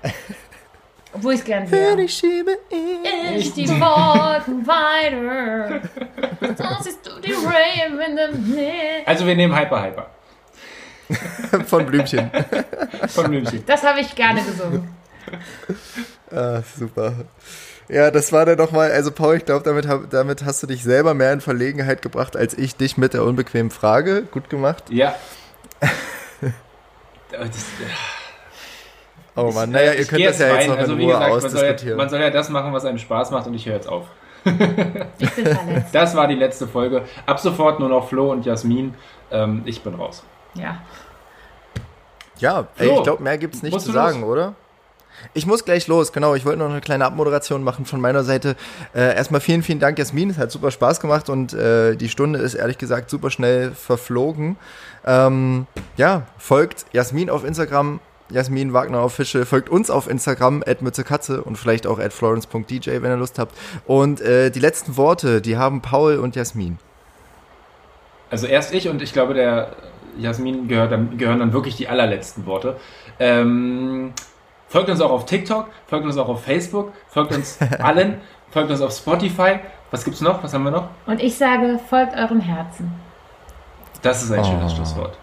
Obwohl 1.16 1.34
ich 1.34 1.40
es 1.40 1.46
gern 1.46 1.72
wäre. 1.72 2.02
Ich 2.02 2.14
schiebe. 2.14 2.58
Ich 3.38 3.54
die 3.54 3.70
Wolken 3.70 4.68
weiter. 4.68 5.82
Sonst 6.58 6.84
siehst 6.84 7.06
du 7.06 7.22
die 7.22 7.32
Rain 7.32 7.98
in 8.00 8.18
the 8.18 8.54
Hill. 8.54 9.04
also 9.06 9.26
wir 9.26 9.36
nehmen 9.36 9.58
Hyper 9.58 9.82
Hyper 9.82 10.10
Von 11.68 11.86
Blümchen. 11.86 12.30
von 13.08 13.30
München. 13.30 13.64
Das 13.66 13.84
habe 13.84 14.02
ich 14.02 14.14
gerne 14.16 14.42
gesungen. 14.44 14.90
Ah, 16.32 16.62
super. 16.78 17.14
Ja, 17.88 18.10
das 18.12 18.34
war 18.34 18.46
dann 18.46 18.58
nochmal, 18.58 18.92
also 18.92 19.12
Paul, 19.12 19.38
ich 19.38 19.46
glaube, 19.46 19.64
damit, 19.64 19.88
damit 20.12 20.44
hast 20.44 20.64
du 20.64 20.68
dich 20.68 20.84
selber 20.84 21.14
mehr 21.14 21.32
in 21.32 21.42
Verlegenheit 21.42 22.02
gebracht, 22.02 22.36
als 22.36 22.58
ich 22.58 22.76
dich 22.76 22.98
mit 22.98 23.14
der 23.14 23.24
unbequemen 23.24 23.72
Frage. 23.72 24.24
Gut 24.24 24.50
gemacht. 24.50 24.86
Ja. 24.90 25.16
Das, 27.32 27.66
Oh 29.36 29.52
Mann, 29.52 29.70
naja, 29.72 29.94
ihr 29.94 30.00
ich 30.00 30.08
könnt 30.08 30.26
das 30.26 30.40
ja 30.40 30.48
jetzt 30.48 30.58
rein. 30.58 30.68
noch 30.68 30.76
in 30.76 30.80
Also 30.82 30.98
wie 30.98 31.04
Ruhe 31.04 31.14
gesagt, 31.14 31.30
man 31.32 31.40
soll, 31.42 31.50
ja, 31.50 31.56
ausdiskutieren. 31.58 31.98
man 31.98 32.10
soll 32.10 32.20
ja 32.22 32.30
das 32.30 32.50
machen, 32.50 32.74
was 32.74 32.86
einem 32.86 32.98
Spaß 32.98 33.32
macht 33.32 33.48
und 33.48 33.54
ich 33.54 33.66
höre 33.66 33.76
jetzt 33.76 33.90
auf. 33.90 34.06
Ich 35.18 35.32
bin 35.34 35.46
verletzt. 35.46 35.94
Das 35.94 36.16
war 36.16 36.28
die 36.28 36.36
letzte 36.36 36.68
Folge. 36.68 37.04
Ab 37.26 37.40
sofort 37.40 37.80
nur 37.80 37.90
noch 37.90 38.08
Flo 38.08 38.32
und 38.32 38.46
Jasmin. 38.46 38.94
Ähm, 39.32 39.64
ich 39.66 39.82
bin 39.82 39.96
raus. 39.96 40.24
Ja. 40.54 40.78
Ja, 42.38 42.68
ey, 42.78 42.90
ich 42.96 43.04
glaube, 43.04 43.24
mehr 43.24 43.38
gibt's 43.38 43.64
nicht 43.64 43.72
musst 43.74 43.86
zu 43.86 43.92
du 43.92 43.98
los? 43.98 44.08
sagen, 44.12 44.24
oder? 44.24 44.54
Ich 45.34 45.46
muss 45.48 45.64
gleich 45.64 45.88
los, 45.88 46.12
genau. 46.12 46.36
Ich 46.36 46.46
wollte 46.46 46.60
noch 46.60 46.70
eine 46.70 46.82
kleine 46.82 47.06
Abmoderation 47.06 47.64
machen 47.64 47.86
von 47.86 48.02
meiner 48.02 48.24
Seite. 48.24 48.56
Äh, 48.94 49.16
erstmal 49.16 49.40
vielen, 49.40 49.64
vielen 49.64 49.80
Dank, 49.80 49.98
Jasmin. 49.98 50.30
Es 50.30 50.38
hat 50.38 50.52
super 50.52 50.70
Spaß 50.72 51.00
gemacht 51.00 51.30
und 51.30 51.54
äh, 51.54 51.96
die 51.96 52.10
Stunde 52.10 52.40
ist 52.40 52.54
ehrlich 52.54 52.78
gesagt 52.78 53.10
super 53.10 53.32
schnell 53.32 53.72
verflogen. 53.72 54.58
Ähm, 55.06 55.66
ja, 55.96 56.24
folgt 56.38 56.86
Jasmin 56.92 57.30
auf 57.30 57.46
Instagram, 57.46 58.02
Jasmin 58.30 58.74
Wagner 58.74 59.04
Official, 59.04 59.46
folgt 59.46 59.70
uns 59.70 59.90
auf 59.90 60.10
Instagram, 60.10 60.64
at 60.66 60.82
Mützekatze 60.82 61.44
und 61.44 61.58
vielleicht 61.58 61.86
auch 61.86 62.00
at 62.00 62.12
florence.dj, 62.12 62.88
wenn 62.88 63.12
ihr 63.12 63.18
Lust 63.18 63.38
habt. 63.38 63.56
Und 63.86 64.20
äh, 64.22 64.50
die 64.50 64.60
letzten 64.60 64.98
Worte, 64.98 65.42
die 65.42 65.58
haben 65.58 65.82
Paul 65.82 66.18
und 66.18 66.36
Jasmin. 66.36 66.80
Also 68.32 68.48
erst 68.48 68.74
ich 68.74 68.90
und 68.90 69.02
ich 69.02 69.14
glaube, 69.14 69.34
der 69.36 69.76
Jasmin 70.18 70.68
gehört 70.68 70.92
dann, 70.92 71.18
gehören 71.18 71.40
dann 71.40 71.54
wirklich 71.54 71.76
die 71.76 71.88
allerletzten 71.88 72.46
Worte. 72.46 72.78
Ähm, 73.20 74.14
folgt 74.68 74.90
uns 74.90 75.02
auch 75.02 75.12
auf 75.12 75.26
TikTok, 75.26 75.68
folgt 75.88 76.06
uns 76.06 76.18
auch 76.18 76.28
auf 76.28 76.44
Facebook, 76.44 76.94
folgt 77.08 77.34
uns 77.36 77.60
allen, 77.80 78.20
folgt 78.50 78.72
uns 78.72 78.82
auf 78.82 78.92
Spotify. 78.92 79.60
Was 79.92 80.04
gibt's 80.04 80.22
noch? 80.22 80.42
Was 80.44 80.54
haben 80.54 80.64
wir 80.64 80.72
noch? 80.72 80.90
Und 81.06 81.22
ich 81.22 81.38
sage, 81.38 81.80
folgt 81.90 82.16
eurem 82.18 82.40
Herzen. 82.40 82.92
Das 84.02 84.24
ist 84.24 84.32
ein 84.32 84.40
Oh. 84.40 84.44
schönes 84.44 84.74
Schlusswort. 84.74 85.18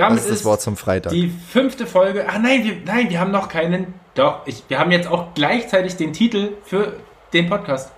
Das 0.00 0.08
Damit 0.08 0.24
ist 0.24 0.30
das 0.30 0.44
Wort 0.44 0.60
zum 0.60 0.76
Freitag. 0.76 1.12
die 1.12 1.28
fünfte 1.28 1.86
Folge. 1.86 2.26
Ach 2.28 2.38
nein, 2.38 2.64
wir, 2.64 2.76
nein, 2.84 3.10
wir 3.10 3.20
haben 3.20 3.30
noch 3.30 3.48
keinen. 3.48 3.94
Doch, 4.14 4.40
ich, 4.46 4.64
wir 4.68 4.78
haben 4.78 4.90
jetzt 4.90 5.08
auch 5.08 5.34
gleichzeitig 5.34 5.96
den 5.96 6.12
Titel 6.12 6.52
für 6.64 6.94
den 7.32 7.48
Podcast. 7.48 7.92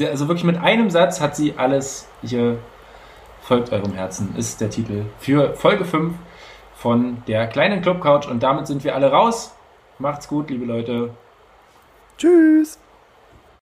Also 0.00 0.28
wirklich 0.28 0.44
mit 0.44 0.58
einem 0.58 0.90
Satz 0.90 1.20
hat 1.20 1.36
sie 1.36 1.54
alles 1.56 2.06
hier. 2.22 2.58
Folgt 3.42 3.72
eurem 3.72 3.94
Herzen 3.94 4.34
ist 4.36 4.60
der 4.60 4.68
Titel 4.68 5.06
für 5.18 5.54
Folge 5.54 5.86
5 5.86 6.12
von 6.76 7.22
der 7.26 7.46
kleinen 7.46 7.80
Club 7.80 8.02
Couch. 8.02 8.26
Und 8.26 8.42
damit 8.42 8.66
sind 8.66 8.84
wir 8.84 8.94
alle 8.94 9.10
raus. 9.10 9.54
Macht's 9.98 10.28
gut, 10.28 10.50
liebe 10.50 10.66
Leute. 10.66 11.10
Tschüss. 12.18 12.78